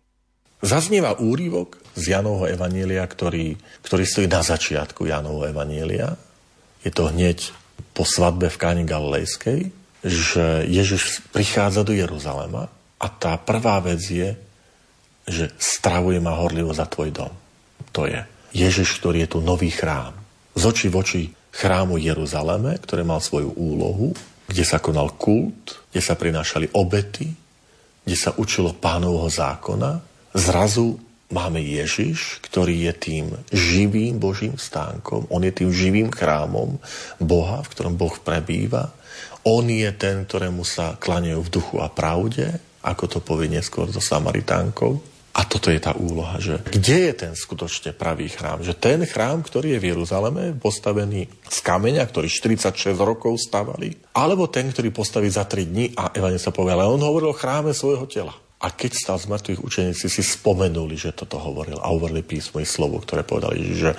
Zaznieva 0.61 1.17
úrivok 1.17 1.81
z 1.97 2.13
Janovho 2.13 2.53
Evanielia, 2.53 3.09
ktorý, 3.09 3.57
ktorý 3.81 4.05
stojí 4.05 4.29
na 4.29 4.45
začiatku 4.45 5.09
Janovho 5.09 5.49
Evanielia. 5.49 6.13
Je 6.85 6.93
to 6.93 7.09
hneď 7.09 7.57
po 7.97 8.05
svadbe 8.05 8.53
v 8.53 8.61
Káni 8.61 8.85
Galilejskej, 8.85 9.73
že 10.05 10.45
Ježiš 10.69 11.25
prichádza 11.33 11.89
do 11.89 11.97
Jeruzalema 11.97 12.76
a 12.97 13.07
tá 13.13 13.37
prvá 13.37 13.81
vec 13.85 14.01
je, 14.01 14.31
že 15.27 15.53
stravuje 15.59 16.23
ma 16.23 16.39
horlivo 16.39 16.73
za 16.73 16.87
tvoj 16.89 17.11
dom. 17.13 17.33
To 17.93 18.09
je 18.09 18.21
Ježiš, 18.57 19.03
ktorý 19.03 19.27
je 19.27 19.33
tu 19.37 19.39
nový 19.45 19.69
chrám. 19.69 20.17
Z 20.57 20.63
očí 20.65 20.87
v 20.89 20.97
oči 20.97 21.23
chrámu 21.53 22.01
Jeruzaleme, 22.01 22.79
ktoré 22.81 23.05
mal 23.05 23.21
svoju 23.21 23.53
úlohu, 23.53 24.17
kde 24.47 24.65
sa 24.65 24.81
konal 24.81 25.13
kult, 25.19 25.83
kde 25.93 26.01
sa 26.01 26.15
prinášali 26.17 26.73
obety, 26.73 27.29
kde 28.07 28.17
sa 28.17 28.33
učilo 28.39 28.73
pánovho 28.73 29.27
zákona. 29.27 30.01
Zrazu 30.33 30.97
máme 31.29 31.59
Ježiš, 31.59 32.39
ktorý 32.47 32.87
je 32.87 32.93
tým 32.95 33.25
živým 33.51 34.23
Božím 34.23 34.55
stánkom. 34.55 35.27
On 35.29 35.43
je 35.43 35.51
tým 35.51 35.75
živým 35.75 36.09
chrámom 36.15 36.79
Boha, 37.19 37.61
v 37.67 37.71
ktorom 37.75 37.99
Boh 37.99 38.15
prebýva. 38.23 38.95
On 39.43 39.67
je 39.67 39.91
ten, 39.95 40.23
ktorému 40.23 40.63
sa 40.63 40.95
klanejú 40.97 41.43
v 41.43 41.53
duchu 41.59 41.77
a 41.83 41.91
pravde 41.91 42.63
ako 42.87 43.05
to 43.11 43.19
povie 43.19 43.51
neskôr 43.51 43.91
so 43.91 43.99
Samaritánkou. 43.99 45.19
A 45.37 45.45
toto 45.45 45.69
je 45.69 45.77
tá 45.77 45.93
úloha, 45.93 46.41
že 46.41 46.65
kde 46.65 47.13
je 47.13 47.15
ten 47.29 47.33
skutočne 47.37 47.93
pravý 47.93 48.33
chrám? 48.33 48.65
Že 48.65 48.73
ten 48.73 49.05
chrám, 49.05 49.45
ktorý 49.45 49.77
je 49.77 49.83
v 49.85 49.89
Jeruzaleme, 49.93 50.57
postavený 50.57 51.29
z 51.29 51.59
kameňa, 51.61 52.09
ktorý 52.09 52.33
46 52.33 52.97
rokov 52.97 53.37
stavali, 53.37 54.17
alebo 54.17 54.49
ten, 54.49 54.73
ktorý 54.73 54.97
postaví 54.97 55.29
za 55.29 55.45
3 55.45 55.69
dní 55.69 55.93
a 55.93 56.09
Evane 56.17 56.41
sa 56.41 56.57
povie, 56.57 56.73
ale 56.73 56.89
on 56.89 57.05
hovoril 57.05 57.37
o 57.37 57.37
chráme 57.37 57.77
svojho 57.77 58.09
tela. 58.09 58.33
A 58.57 58.73
keď 58.73 58.97
stal 58.97 59.21
z 59.21 59.29
mŕtvych 59.29 59.61
učeníci 59.61 60.09
si 60.09 60.23
spomenuli, 60.25 60.97
že 60.97 61.13
toto 61.13 61.37
hovoril 61.37 61.77
a 61.85 61.93
hovorili 61.93 62.25
písmo 62.25 62.65
i 62.65 62.65
slovo, 62.65 63.05
ktoré 63.05 63.21
povedali, 63.21 63.77
že 63.77 63.93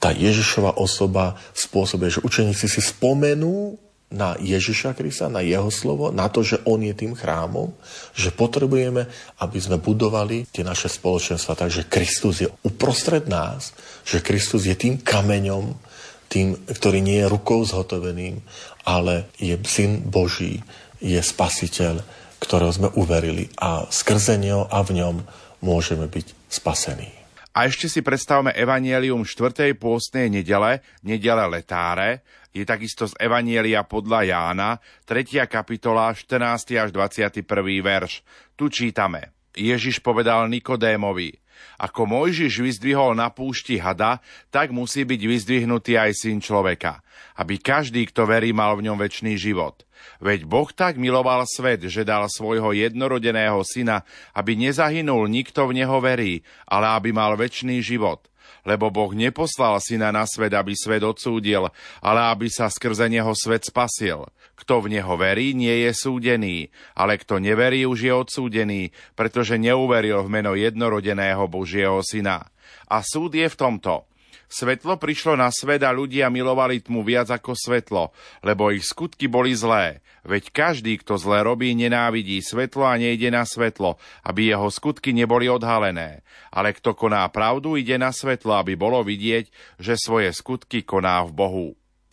tá 0.00 0.16
Ježišova 0.16 0.80
osoba 0.80 1.36
spôsobuje, 1.52 2.08
že 2.08 2.24
učeníci 2.24 2.72
si 2.72 2.80
spomenú 2.80 3.76
na 4.10 4.34
Ježiša 4.34 4.98
Krista, 4.98 5.30
na 5.30 5.38
jeho 5.38 5.70
slovo, 5.70 6.10
na 6.10 6.26
to, 6.26 6.42
že 6.42 6.58
on 6.66 6.82
je 6.82 6.90
tým 6.90 7.14
chrámom, 7.14 7.70
že 8.10 8.34
potrebujeme, 8.34 9.06
aby 9.38 9.58
sme 9.62 9.78
budovali 9.78 10.50
tie 10.50 10.66
naše 10.66 10.90
spoločenstva 10.90 11.54
tak, 11.54 11.70
že 11.70 11.86
Kristus 11.86 12.42
je 12.42 12.50
uprostred 12.66 13.30
nás, 13.30 13.70
že 14.02 14.18
Kristus 14.18 14.66
je 14.66 14.74
tým 14.74 14.98
kameňom, 14.98 15.78
tým, 16.26 16.58
ktorý 16.66 16.98
nie 16.98 17.22
je 17.22 17.30
rukou 17.30 17.62
zhotoveným, 17.62 18.42
ale 18.82 19.30
je 19.38 19.54
syn 19.62 20.02
Boží, 20.02 20.58
je 20.98 21.18
spasiteľ, 21.18 22.02
ktorého 22.42 22.72
sme 22.74 22.88
uverili 22.98 23.46
a 23.62 23.86
skrze 23.86 24.42
neho 24.42 24.66
a 24.66 24.82
v 24.82 25.02
ňom 25.02 25.22
môžeme 25.62 26.10
byť 26.10 26.50
spasení. 26.50 27.20
A 27.50 27.66
ešte 27.66 27.90
si 27.90 27.98
predstavme 27.98 28.54
Evangelium 28.54 29.26
4. 29.26 29.74
pôstnej 29.74 30.30
nedele, 30.30 30.86
nedele 31.02 31.44
letáre, 31.50 32.22
je 32.50 32.66
takisto 32.66 33.06
z 33.06 33.14
Evanielia 33.18 33.86
podľa 33.86 34.26
Jána, 34.26 34.70
3. 35.06 35.46
kapitola, 35.46 36.10
14. 36.10 36.74
až 36.78 36.90
21. 36.90 37.46
verš. 37.82 38.26
Tu 38.58 38.68
čítame. 38.70 39.30
Ježiš 39.54 39.98
povedal 39.98 40.46
Nikodémovi, 40.46 41.34
ako 41.76 42.06
Mojžiš 42.06 42.62
vyzdvihol 42.62 43.18
na 43.18 43.28
púšti 43.28 43.76
hada, 43.76 44.22
tak 44.48 44.70
musí 44.70 45.02
byť 45.04 45.20
vyzdvihnutý 45.26 45.98
aj 45.98 46.12
syn 46.16 46.38
človeka, 46.38 47.02
aby 47.36 47.58
každý, 47.58 48.06
kto 48.08 48.30
verí, 48.30 48.54
mal 48.54 48.78
v 48.78 48.88
ňom 48.88 48.96
väčší 48.96 49.36
život. 49.36 49.84
Veď 50.22 50.48
Boh 50.48 50.70
tak 50.72 50.96
miloval 50.96 51.44
svet, 51.44 51.84
že 51.84 52.08
dal 52.08 52.24
svojho 52.30 52.72
jednorodeného 52.72 53.60
syna, 53.66 54.06
aby 54.32 54.56
nezahynul 54.56 55.28
nikto 55.28 55.68
v 55.68 55.82
neho 55.84 56.00
verí, 56.00 56.40
ale 56.64 56.96
aby 56.96 57.12
mal 57.12 57.36
väčší 57.36 57.84
život 57.84 58.29
lebo 58.64 58.92
Boh 58.92 59.12
neposlal 59.12 59.80
syna 59.80 60.12
na 60.12 60.28
svet, 60.28 60.52
aby 60.52 60.76
svet 60.76 61.00
odsúdil, 61.04 61.68
ale 62.00 62.20
aby 62.30 62.46
sa 62.52 62.68
skrze 62.68 63.08
neho 63.08 63.32
svet 63.32 63.66
spasil. 63.66 64.28
Kto 64.60 64.84
v 64.84 65.00
neho 65.00 65.14
verí, 65.16 65.56
nie 65.56 65.88
je 65.88 65.92
súdený, 65.96 66.68
ale 66.92 67.16
kto 67.16 67.40
neverí, 67.40 67.88
už 67.88 68.00
je 68.04 68.12
odsúdený, 68.12 68.82
pretože 69.16 69.56
neuveril 69.56 70.20
v 70.20 70.32
meno 70.32 70.52
jednorodeného 70.52 71.48
Božieho 71.48 72.04
syna. 72.04 72.44
A 72.84 73.00
súd 73.00 73.32
je 73.32 73.48
v 73.48 73.56
tomto. 73.56 74.04
Svetlo 74.50 74.98
prišlo 74.98 75.38
na 75.38 75.46
svet 75.54 75.86
a 75.86 75.94
ľudia 75.94 76.26
milovali 76.26 76.82
tmu 76.82 77.06
viac 77.06 77.30
ako 77.30 77.54
svetlo, 77.54 78.10
lebo 78.42 78.74
ich 78.74 78.82
skutky 78.82 79.30
boli 79.30 79.54
zlé. 79.54 80.02
Veď 80.26 80.50
každý, 80.50 80.98
kto 80.98 81.14
zlé 81.22 81.46
robí, 81.46 81.70
nenávidí 81.78 82.42
svetlo 82.42 82.82
a 82.82 82.98
nejde 82.98 83.30
na 83.30 83.46
svetlo, 83.46 83.94
aby 84.26 84.50
jeho 84.50 84.66
skutky 84.66 85.14
neboli 85.14 85.46
odhalené. 85.46 86.26
Ale 86.50 86.74
kto 86.74 86.98
koná 86.98 87.22
pravdu, 87.30 87.78
ide 87.78 87.94
na 87.94 88.10
svetlo, 88.10 88.58
aby 88.58 88.74
bolo 88.74 89.06
vidieť, 89.06 89.78
že 89.78 89.94
svoje 89.94 90.34
skutky 90.34 90.82
koná 90.82 91.22
v 91.22 91.30
Bohu. 91.30 91.68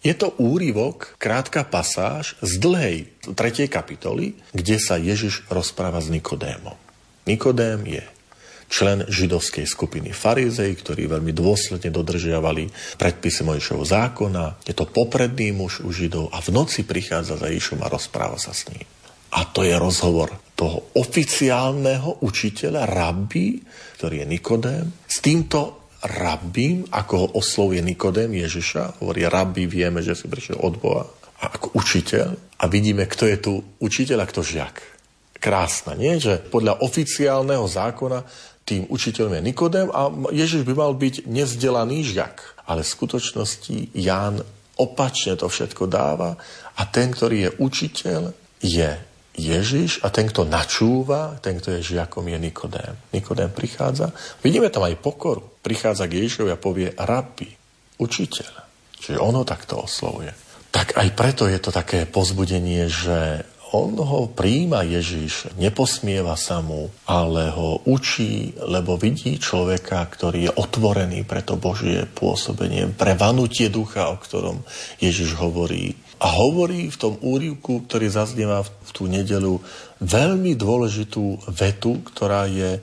Je 0.06 0.14
to 0.14 0.30
úryvok, 0.38 1.18
krátka 1.18 1.66
pasáž 1.66 2.38
z 2.46 2.62
dlhej 2.62 2.98
3. 3.34 3.66
kapitoly, 3.66 4.38
kde 4.54 4.78
sa 4.78 5.02
Ježiš 5.02 5.50
rozpráva 5.50 5.98
s 6.06 6.14
Nikodémom. 6.14 6.78
Nikodém 7.26 7.82
je 7.84 8.06
člen 8.68 9.08
židovskej 9.08 9.64
skupiny 9.64 10.12
farizej, 10.12 10.72
ktorí 10.78 11.08
veľmi 11.08 11.32
dôsledne 11.32 11.92
dodržiavali 11.92 12.70
predpisy 13.00 13.48
Mojšovho 13.48 13.88
zákona. 13.88 14.64
Je 14.68 14.76
to 14.76 14.88
popredný 14.88 15.56
muž 15.56 15.84
u 15.84 15.90
Židov 15.92 16.30
a 16.36 16.44
v 16.44 16.52
noci 16.52 16.84
prichádza 16.84 17.40
za 17.40 17.48
Ježišom 17.48 17.84
a 17.84 17.92
rozpráva 17.92 18.36
sa 18.36 18.52
s 18.52 18.68
ním. 18.70 18.84
A 19.36 19.44
to 19.44 19.64
je 19.68 19.76
rozhovor 19.76 20.32
toho 20.56 20.96
oficiálneho 20.96 22.24
učiteľa, 22.24 22.88
rabbi, 22.88 23.60
ktorý 24.00 24.24
je 24.24 24.28
Nikodém, 24.28 24.86
s 25.04 25.20
týmto 25.20 25.92
rabím, 26.04 26.88
ako 26.94 27.14
ho 27.20 27.28
oslovuje 27.36 27.84
Nikodém 27.84 28.32
Ježiša, 28.32 29.04
hovorí 29.04 29.28
rabbi, 29.28 29.68
vieme, 29.68 30.00
že 30.00 30.16
si 30.16 30.32
prišiel 30.32 30.62
od 30.64 30.76
Boha, 30.80 31.06
a 31.38 31.54
ako 31.54 31.78
učiteľ. 31.78 32.28
A 32.58 32.66
vidíme, 32.66 33.06
kto 33.06 33.30
je 33.30 33.38
tu 33.38 33.54
učiteľ 33.78 34.26
a 34.26 34.30
kto 34.30 34.42
žiak. 34.42 34.82
Krásna, 35.38 35.94
nie? 35.94 36.18
Že 36.18 36.50
podľa 36.50 36.82
oficiálneho 36.82 37.70
zákona 37.70 38.26
tým 38.68 38.84
učiteľom 38.92 39.40
je 39.40 39.46
Nikodém 39.48 39.88
a 39.88 40.12
Ježiš 40.36 40.68
by 40.68 40.74
mal 40.76 40.92
byť 40.92 41.24
nevzdelaný 41.24 42.04
žiak. 42.04 42.68
Ale 42.68 42.84
v 42.84 42.94
skutočnosti 43.00 43.96
Ján 43.96 44.44
opačne 44.76 45.40
to 45.40 45.48
všetko 45.48 45.88
dáva 45.88 46.36
a 46.76 46.82
ten, 46.84 47.16
ktorý 47.16 47.48
je 47.48 47.52
učiteľ, 47.64 48.22
je 48.60 48.92
Ježiš 49.38 50.02
a 50.04 50.10
ten, 50.10 50.28
kto 50.28 50.50
načúva, 50.50 51.38
ten, 51.40 51.62
kto 51.62 51.78
je 51.78 51.96
žiakom, 51.96 52.26
je 52.28 52.38
Nikodém. 52.42 52.94
Nikodém 53.14 53.54
prichádza, 53.54 54.12
vidíme 54.44 54.68
tam 54.68 54.84
aj 54.84 55.00
pokoru. 55.00 55.46
Prichádza 55.64 56.10
k 56.10 56.20
Ježišovi 56.20 56.50
a 56.52 56.60
povie 56.60 56.92
rabi, 56.98 57.48
učiteľ. 58.02 58.52
Čiže 58.98 59.22
ono 59.22 59.46
takto 59.46 59.86
oslovuje. 59.86 60.34
Tak 60.74 60.98
aj 60.98 61.10
preto 61.14 61.46
je 61.48 61.62
to 61.62 61.72
také 61.72 62.10
pozbudenie, 62.10 62.90
že 62.90 63.46
on 63.74 64.00
ho 64.00 64.32
príjma 64.32 64.88
Ježiš, 64.88 65.52
neposmieva 65.60 66.40
sa 66.40 66.64
mu, 66.64 66.88
ale 67.04 67.52
ho 67.52 67.84
učí, 67.84 68.56
lebo 68.64 68.96
vidí 68.96 69.36
človeka, 69.36 70.04
ktorý 70.08 70.48
je 70.48 70.56
otvorený 70.56 71.28
pre 71.28 71.44
to 71.44 71.60
Božie 71.60 72.08
pôsobenie, 72.08 72.92
pre 72.96 73.18
vanutie 73.18 73.68
ducha, 73.68 74.08
o 74.08 74.16
ktorom 74.16 74.64
Ježiš 75.04 75.36
hovorí. 75.36 76.00
A 76.18 76.32
hovorí 76.34 76.90
v 76.90 76.98
tom 76.98 77.14
úrivku, 77.22 77.86
ktorý 77.86 78.08
zaznieva 78.10 78.66
v 78.66 78.90
tú 78.96 79.06
nedelu, 79.06 79.60
veľmi 80.02 80.58
dôležitú 80.58 81.52
vetu, 81.52 82.02
ktorá 82.08 82.50
je 82.50 82.82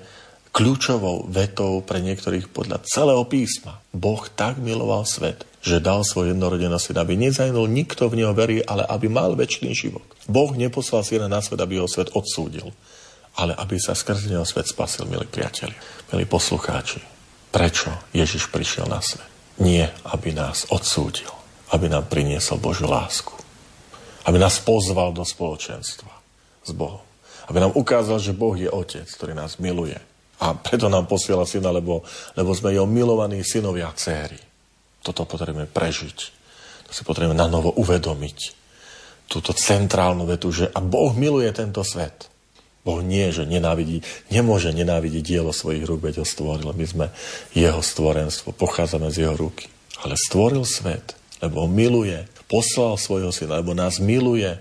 kľúčovou 0.55 1.27
vetou 1.27 1.83
pre 1.83 1.99
niektorých 1.99 2.47
podľa 2.47 2.87
celého 2.87 3.27
písma. 3.27 3.83
Boh 3.91 4.23
tak 4.39 4.63
miloval 4.63 5.03
svet, 5.03 5.43
že 5.65 5.81
dal 5.81 6.05
svoj 6.05 6.37
jednorodený 6.37 6.77
syn, 6.77 7.01
aby 7.01 7.17
nezajnul 7.17 7.65
nikto 7.73 8.13
v 8.13 8.21
neho 8.21 8.37
verí, 8.37 8.61
ale 8.61 8.85
aby 8.85 9.09
mal 9.09 9.33
väčší 9.33 9.73
život. 9.73 10.05
Boh 10.29 10.53
neposlal 10.53 11.01
syna 11.01 11.25
na 11.25 11.41
svet, 11.41 11.57
aby 11.57 11.81
ho 11.81 11.89
svet 11.89 12.13
odsúdil, 12.13 12.69
ale 13.41 13.57
aby 13.57 13.81
sa 13.81 13.97
skrze 13.97 14.29
neho 14.29 14.45
svet 14.45 14.69
spasil, 14.69 15.09
milí 15.09 15.25
priatelia, 15.25 15.81
milí 16.13 16.29
poslucháči. 16.29 17.01
Prečo 17.49 17.89
Ježiš 18.13 18.53
prišiel 18.53 18.85
na 18.93 19.01
svet? 19.01 19.25
Nie, 19.57 19.89
aby 20.13 20.37
nás 20.37 20.69
odsúdil, 20.69 21.33
aby 21.73 21.89
nám 21.89 22.13
priniesol 22.13 22.61
Božiu 22.61 22.85
lásku, 22.85 23.33
aby 24.29 24.37
nás 24.37 24.61
pozval 24.61 25.17
do 25.17 25.25
spoločenstva 25.25 26.13
s 26.61 26.71
Bohom, 26.77 27.01
aby 27.49 27.65
nám 27.65 27.73
ukázal, 27.73 28.21
že 28.21 28.37
Boh 28.37 28.53
je 28.53 28.69
Otec, 28.69 29.09
ktorý 29.09 29.33
nás 29.33 29.57
miluje, 29.57 29.97
a 30.45 30.53
preto 30.53 30.91
nám 30.91 31.07
posiela 31.07 31.47
syna, 31.49 31.73
lebo, 31.73 32.03
lebo 32.37 32.51
sme 32.53 32.75
jeho 32.75 32.85
milovaní 32.85 33.41
synovia 33.47 33.89
a 33.89 33.97
céry. 33.97 34.37
Toto 35.05 35.29
potrebujeme 35.29 35.69
prežiť. 35.69 36.19
To 36.89 36.93
si 36.97 37.05
potrebujeme 37.05 37.37
na 37.37 37.45
novo 37.45 37.77
uvedomiť. 37.77 38.39
Túto 39.29 39.53
centrálnu 39.53 40.25
vetu, 40.25 40.49
že 40.49 40.73
a 40.73 40.81
Boh 40.81 41.13
miluje 41.13 41.53
tento 41.53 41.85
svet. 41.85 42.33
Boh 42.85 43.01
nie, 43.01 43.33
že 43.33 43.49
nenávidí, 43.49 44.05
nemôže 44.29 44.69
nenávidieť 44.73 45.25
dielo 45.25 45.53
svojich 45.53 45.85
rúk, 45.89 46.05
veď 46.05 46.21
ho 46.21 46.27
stvoril. 46.29 46.73
My 46.77 46.85
sme 46.85 47.07
jeho 47.57 47.81
stvorenstvo, 47.81 48.53
pochádzame 48.57 49.09
z 49.09 49.25
jeho 49.29 49.37
ruky. 49.37 49.69
Ale 50.05 50.17
stvoril 50.21 50.69
svet, 50.69 51.17
lebo 51.41 51.65
ho 51.65 51.69
miluje, 51.69 52.29
poslal 52.45 53.01
svojho 53.01 53.33
syna, 53.33 53.61
lebo 53.61 53.73
nás 53.73 53.97
miluje, 54.01 54.61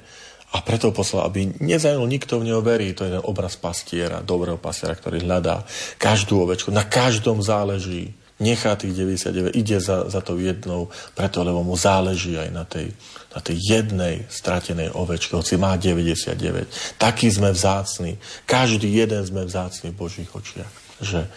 a 0.53 0.61
preto 0.61 0.93
poslal, 0.93 1.25
aby 1.25 1.49
nezajnul 1.57 2.05
nikto 2.05 2.37
v 2.37 2.53
neho 2.53 2.61
verí. 2.61 2.93
To 2.93 3.09
je 3.09 3.17
ten 3.17 3.25
obraz 3.25 3.57
pastiera, 3.57 4.21
dobrého 4.21 4.61
pastiera, 4.61 4.93
ktorý 4.93 5.25
hľadá 5.25 5.65
každú 5.97 6.45
ovečku. 6.45 6.69
Na 6.69 6.85
každom 6.85 7.41
záleží. 7.41 8.13
Nechá 8.41 8.73
tých 8.73 8.97
99, 8.97 9.53
ide 9.53 9.77
za, 9.77 10.09
za 10.09 10.21
tou 10.25 10.41
jednou, 10.41 10.89
preto, 11.13 11.45
lebo 11.45 11.61
mu 11.61 11.77
záleží 11.77 12.33
aj 12.33 12.49
na 12.49 12.65
tej, 12.65 12.89
na 13.29 13.39
tej 13.39 13.57
jednej 13.61 14.25
stratenej 14.25 14.89
ovečke, 14.97 15.37
hoci 15.37 15.53
má 15.61 15.77
99. 15.77 16.97
Taký 16.97 17.27
sme 17.29 17.53
vzácni. 17.53 18.17
Každý 18.49 18.89
jeden 18.89 19.21
sme 19.21 19.45
vzácni 19.45 19.93
v 19.93 19.99
Božích 20.01 20.29
očiach. 20.33 20.73
Že 20.97 21.29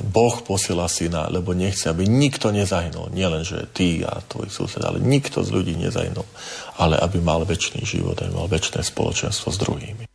Boh 0.00 0.40
posiela 0.40 0.88
syna, 0.88 1.28
lebo 1.28 1.52
nechce, 1.52 1.92
aby 1.92 2.08
nikto 2.08 2.48
nezahynul. 2.48 3.12
Nielen, 3.12 3.44
že 3.44 3.68
ty 3.68 4.00
a 4.00 4.24
tvoj 4.24 4.48
sused, 4.48 4.80
ale 4.80 4.96
nikto 4.96 5.44
z 5.44 5.52
ľudí 5.52 5.76
nezahynul. 5.76 6.24
Ale 6.80 6.96
aby 6.96 7.20
mal 7.20 7.44
väčší 7.44 7.84
život, 7.84 8.16
aby 8.20 8.32
mal 8.32 8.48
väčšie 8.48 8.80
spoločenstvo 8.80 9.52
s 9.52 9.60
druhými. 9.60 10.13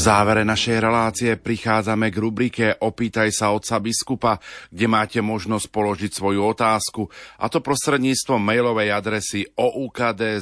Závere 0.00 0.48
našej 0.48 0.80
relácie 0.80 1.36
prichádzame 1.36 2.08
k 2.08 2.16
rubrike 2.16 2.72
Opýtaj 2.72 3.36
sa 3.36 3.52
otca 3.52 3.76
biskupa, 3.84 4.40
kde 4.72 4.88
máte 4.88 5.20
možnosť 5.20 5.68
položiť 5.68 6.16
svoju 6.16 6.40
otázku, 6.40 7.12
a 7.36 7.52
to 7.52 7.60
prostredníctvom 7.60 8.40
mailovej 8.40 8.96
adresy 8.96 9.44
oukd.lumen.sk. 9.60 10.40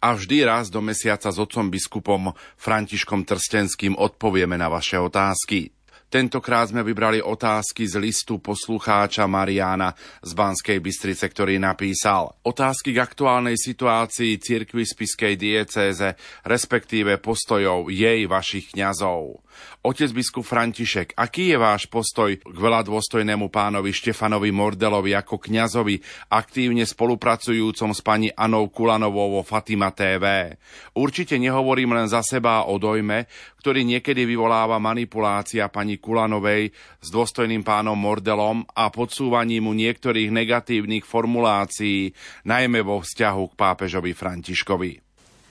A 0.00 0.08
vždy 0.14 0.36
raz 0.46 0.70
do 0.70 0.78
mesiaca 0.78 1.34
s 1.34 1.38
otcom 1.42 1.66
biskupom 1.66 2.30
Františkom 2.54 3.26
Trstenským 3.26 3.98
odpovieme 3.98 4.54
na 4.54 4.70
vaše 4.70 4.94
otázky. 4.94 5.74
Tentokrát 6.10 6.66
sme 6.66 6.82
vybrali 6.82 7.22
otázky 7.22 7.86
z 7.86 7.94
listu 8.02 8.42
poslucháča 8.42 9.30
Mariana 9.30 9.94
z 10.18 10.34
Banskej 10.34 10.82
Bystrice, 10.82 11.30
ktorý 11.30 11.62
napísal 11.62 12.34
otázky 12.42 12.90
k 12.90 12.98
aktuálnej 12.98 13.54
situácii 13.54 14.42
cirkvi 14.42 14.82
spiskej 14.82 15.38
diecéze, 15.38 16.18
respektíve 16.42 17.22
postojov 17.22 17.94
jej 17.94 18.26
vašich 18.26 18.74
kňazov. 18.74 19.38
Otec 19.80 20.12
biskup 20.12 20.44
František, 20.44 21.16
aký 21.16 21.52
je 21.52 21.56
váš 21.56 21.88
postoj 21.88 22.36
k 22.36 22.56
veľa 22.56 22.84
dôstojnému 22.84 23.48
pánovi 23.48 23.96
Štefanovi 23.96 24.52
Mordelovi 24.52 25.16
ako 25.16 25.40
kňazovi, 25.40 25.96
aktívne 26.28 26.84
spolupracujúcom 26.84 27.96
s 27.96 28.00
pani 28.04 28.28
Anou 28.28 28.68
Kulanovou 28.68 29.40
vo 29.40 29.42
Fatima 29.42 29.88
TV? 29.90 30.52
Určite 30.92 31.40
nehovorím 31.40 31.96
len 31.96 32.12
za 32.12 32.20
seba 32.20 32.68
o 32.68 32.76
dojme, 32.76 33.24
ktorý 33.60 33.84
niekedy 33.84 34.28
vyvoláva 34.28 34.76
manipulácia 34.76 35.68
pani 35.72 35.96
Kulanovej 36.00 36.72
s 37.00 37.08
dôstojným 37.08 37.64
pánom 37.64 37.96
Mordelom 37.96 38.64
a 38.76 38.92
podsúvaním 38.92 39.68
mu 39.68 39.72
niektorých 39.76 40.28
negatívnych 40.28 41.04
formulácií, 41.04 42.12
najmä 42.44 42.80
vo 42.84 43.00
vzťahu 43.00 43.42
k 43.52 43.58
pápežovi 43.58 44.12
Františkovi. 44.12 44.90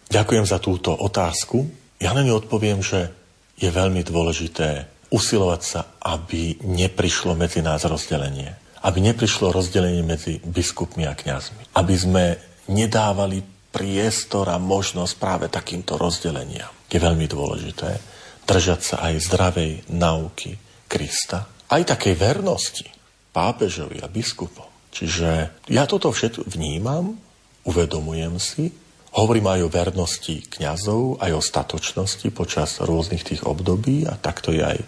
Ďakujem 0.10 0.46
za 0.50 0.58
túto 0.58 0.90
otázku. 0.98 1.70
Ja 2.02 2.18
na 2.18 2.26
ňu 2.26 2.42
odpoviem, 2.42 2.82
že 2.82 3.14
je 3.60 3.70
veľmi 3.70 4.02
dôležité 4.08 4.88
usilovať 5.12 5.62
sa, 5.62 5.82
aby 6.00 6.64
neprišlo 6.64 7.36
medzi 7.36 7.60
nás 7.60 7.84
rozdelenie. 7.84 8.56
Aby 8.80 9.04
neprišlo 9.04 9.52
rozdelenie 9.52 10.02
medzi 10.02 10.40
biskupmi 10.40 11.04
a 11.04 11.14
kňazmi. 11.14 11.76
Aby 11.76 11.96
sme 12.00 12.26
nedávali 12.72 13.44
priestor 13.70 14.50
a 14.50 14.58
možnosť 14.58 15.14
práve 15.20 15.46
takýmto 15.52 16.00
rozdeleniam. 16.00 16.72
Je 16.90 16.98
veľmi 16.98 17.28
dôležité 17.28 18.00
držať 18.48 18.80
sa 18.82 18.96
aj 19.12 19.14
zdravej 19.30 19.72
nauky 19.94 20.58
Krista, 20.90 21.46
aj 21.70 21.94
takej 21.94 22.18
vernosti 22.18 22.90
pápežovi 23.30 24.02
a 24.02 24.10
biskupom. 24.10 24.66
Čiže 24.90 25.62
ja 25.70 25.86
toto 25.86 26.10
všetko 26.10 26.50
vnímam, 26.50 27.14
uvedomujem 27.62 28.42
si 28.42 28.74
Hovorím 29.10 29.50
aj 29.50 29.60
o 29.66 29.74
vernosti 29.74 30.46
kňazov, 30.46 31.18
aj 31.18 31.32
o 31.34 31.42
statočnosti 31.42 32.30
počas 32.30 32.78
rôznych 32.78 33.26
tých 33.26 33.42
období 33.42 34.06
a 34.06 34.14
takto 34.14 34.54
je 34.54 34.62
aj 34.62 34.80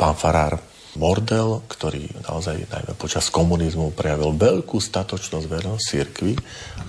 pán 0.00 0.16
Farár 0.16 0.56
Mordel, 0.96 1.62
ktorý 1.68 2.08
naozaj 2.26 2.64
najmä 2.72 2.92
počas 2.98 3.28
komunizmu 3.28 3.94
prejavil 3.94 4.34
veľkú 4.34 4.80
statočnosť 4.80 5.46
vernosť 5.46 5.84
církvy 5.84 6.32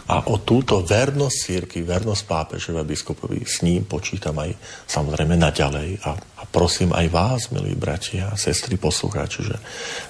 a 0.09 0.25
o 0.31 0.39
túto 0.39 0.81
vernosť 0.81 1.37
církvy, 1.37 1.85
vernosť 1.85 2.23
pápežovi 2.25 2.79
a 2.79 2.87
biskupovi 2.87 3.45
s 3.45 3.61
ním 3.61 3.85
počítam 3.85 4.39
aj 4.39 4.55
samozrejme 4.89 5.37
naďalej. 5.37 6.01
A, 6.07 6.15
a 6.15 6.43
prosím 6.49 6.95
aj 6.95 7.07
vás, 7.11 7.41
milí 7.53 7.75
bratia 7.77 8.33
a 8.33 8.39
sestry 8.39 8.79
poslucháči, 8.81 9.45
že, 9.45 9.57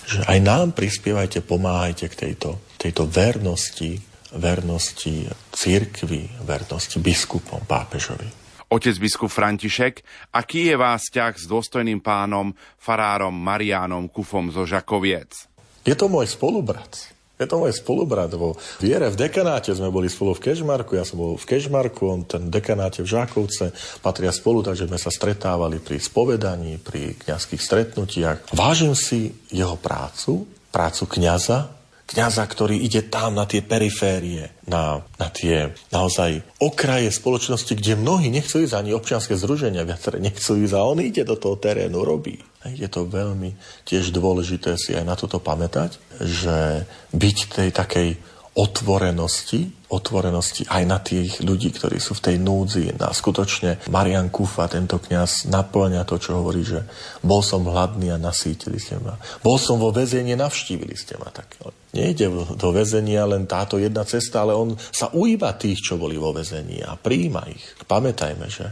že 0.07 0.19
aj 0.29 0.37
nám 0.37 0.77
prispievajte, 0.77 1.43
pomáhajte 1.43 2.07
k 2.13 2.15
tejto, 2.29 2.61
tejto 2.79 3.03
vernosti 3.09 3.99
vernosti 4.35 5.25
církvi, 5.53 6.45
vernosti 6.45 7.01
biskupom, 7.01 7.65
pápežovi. 7.65 8.27
Otec 8.69 9.01
biskup 9.01 9.33
František, 9.33 10.05
aký 10.29 10.69
je 10.69 10.75
vás 10.77 11.09
vzťah 11.09 11.33
s 11.41 11.45
dôstojným 11.49 12.05
pánom, 12.05 12.53
farárom 12.77 13.33
Marianom 13.33 14.05
Kufom 14.13 14.53
zo 14.53 14.61
Žakoviec? 14.61 15.49
Je 15.81 15.97
to 15.97 16.05
môj 16.05 16.29
spolubrat. 16.29 17.09
Je 17.39 17.47
to 17.47 17.55
môj 17.55 17.71
spolubrat 17.71 18.29
vo 18.35 18.59
viere. 18.77 19.07
V 19.09 19.17
dekanáte 19.17 19.71
sme 19.71 19.89
boli 19.89 20.11
spolu 20.11 20.35
v 20.35 20.51
Kežmarku, 20.51 20.99
ja 20.99 21.07
som 21.07 21.17
bol 21.23 21.39
v 21.39 21.49
Kežmarku, 21.49 22.03
on 22.05 22.27
ten 22.27 22.51
dekanáte 22.51 22.99
v 23.01 23.09
Žákovce, 23.09 23.71
patria 24.03 24.29
spolu, 24.35 24.59
takže 24.61 24.91
sme 24.91 24.99
sa 24.99 25.07
stretávali 25.07 25.79
pri 25.79 25.97
spovedaní, 26.03 26.83
pri 26.83 27.15
kňazských 27.15 27.63
stretnutiach. 27.63 28.37
Vážim 28.53 28.91
si 28.91 29.33
jeho 29.55 29.79
prácu, 29.79 30.45
prácu 30.69 31.03
kňaza, 31.07 31.78
kňaza, 32.09 32.41
ktorý 32.49 32.73
ide 32.73 33.05
tam 33.05 33.37
na 33.37 33.45
tie 33.45 33.61
periférie, 33.61 34.49
na, 34.65 35.05
na 35.21 35.29
tie 35.29 35.69
naozaj 35.93 36.41
okraje 36.57 37.13
spoločnosti, 37.13 37.69
kde 37.77 38.01
mnohí 38.01 38.33
nechcú 38.33 38.65
ísť 38.65 38.73
ani 38.73 38.97
občianske 38.97 39.37
združenia, 39.37 39.85
viaceré 39.85 40.17
nechcú 40.17 40.57
ísť 40.57 40.73
a 40.73 40.81
on 40.89 40.97
ide 40.99 41.21
do 41.21 41.37
toho 41.37 41.55
terénu, 41.61 42.01
robí. 42.01 42.41
Je 42.65 42.89
to 42.89 43.05
veľmi 43.05 43.53
tiež 43.85 44.09
dôležité 44.09 44.75
si 44.75 44.97
aj 44.97 45.05
na 45.05 45.15
toto 45.15 45.37
pamätať, 45.37 46.01
že 46.19 46.89
byť 47.13 47.37
tej 47.55 47.69
takej 47.71 48.09
otvorenosti, 48.57 49.78
otvorenosti 49.89 50.69
aj 50.69 50.83
na 50.85 51.01
tých 51.01 51.41
ľudí, 51.41 51.73
ktorí 51.73 51.97
sú 51.97 52.13
v 52.13 52.23
tej 52.29 52.37
núdzi. 52.37 52.93
A 53.01 53.09
skutočne 53.09 53.81
Marian 53.89 54.29
Kufa, 54.29 54.69
tento 54.69 55.01
kňaz, 55.01 55.49
naplňa 55.49 56.05
to, 56.05 56.21
čo 56.21 56.37
hovorí, 56.37 56.61
že 56.61 56.85
bol 57.25 57.41
som 57.41 57.65
hladný 57.65 58.13
a 58.13 58.21
nasítili 58.21 58.77
ste 58.77 59.01
ma. 59.01 59.17
Bol 59.41 59.57
som 59.57 59.81
vo 59.81 59.89
väzení, 59.89 60.37
navštívili 60.37 60.93
ste 60.93 61.17
ma. 61.17 61.33
Tak 61.33 61.65
no, 61.65 61.73
nejde 61.97 62.29
do 62.53 62.69
väzenia 62.69 63.25
len 63.25 63.49
táto 63.49 63.81
jedna 63.81 64.05
cesta, 64.05 64.45
ale 64.45 64.53
on 64.53 64.77
sa 64.77 65.09
ujíva 65.09 65.57
tých, 65.57 65.81
čo 65.81 65.97
boli 65.97 66.21
vo 66.21 66.29
väzení 66.31 66.85
a 66.85 66.93
príjma 66.93 67.49
ich. 67.49 67.65
Pamätajme, 67.89 68.45
že 68.45 68.69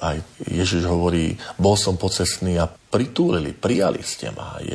aj 0.00 0.48
Ježiš 0.50 0.90
hovorí, 0.90 1.38
bol 1.60 1.78
som 1.78 1.94
pocestný 1.94 2.58
a 2.58 2.66
pritúlili, 2.66 3.54
prijali 3.54 4.02
ste 4.02 4.34
ma. 4.34 4.58
Je, 4.58 4.74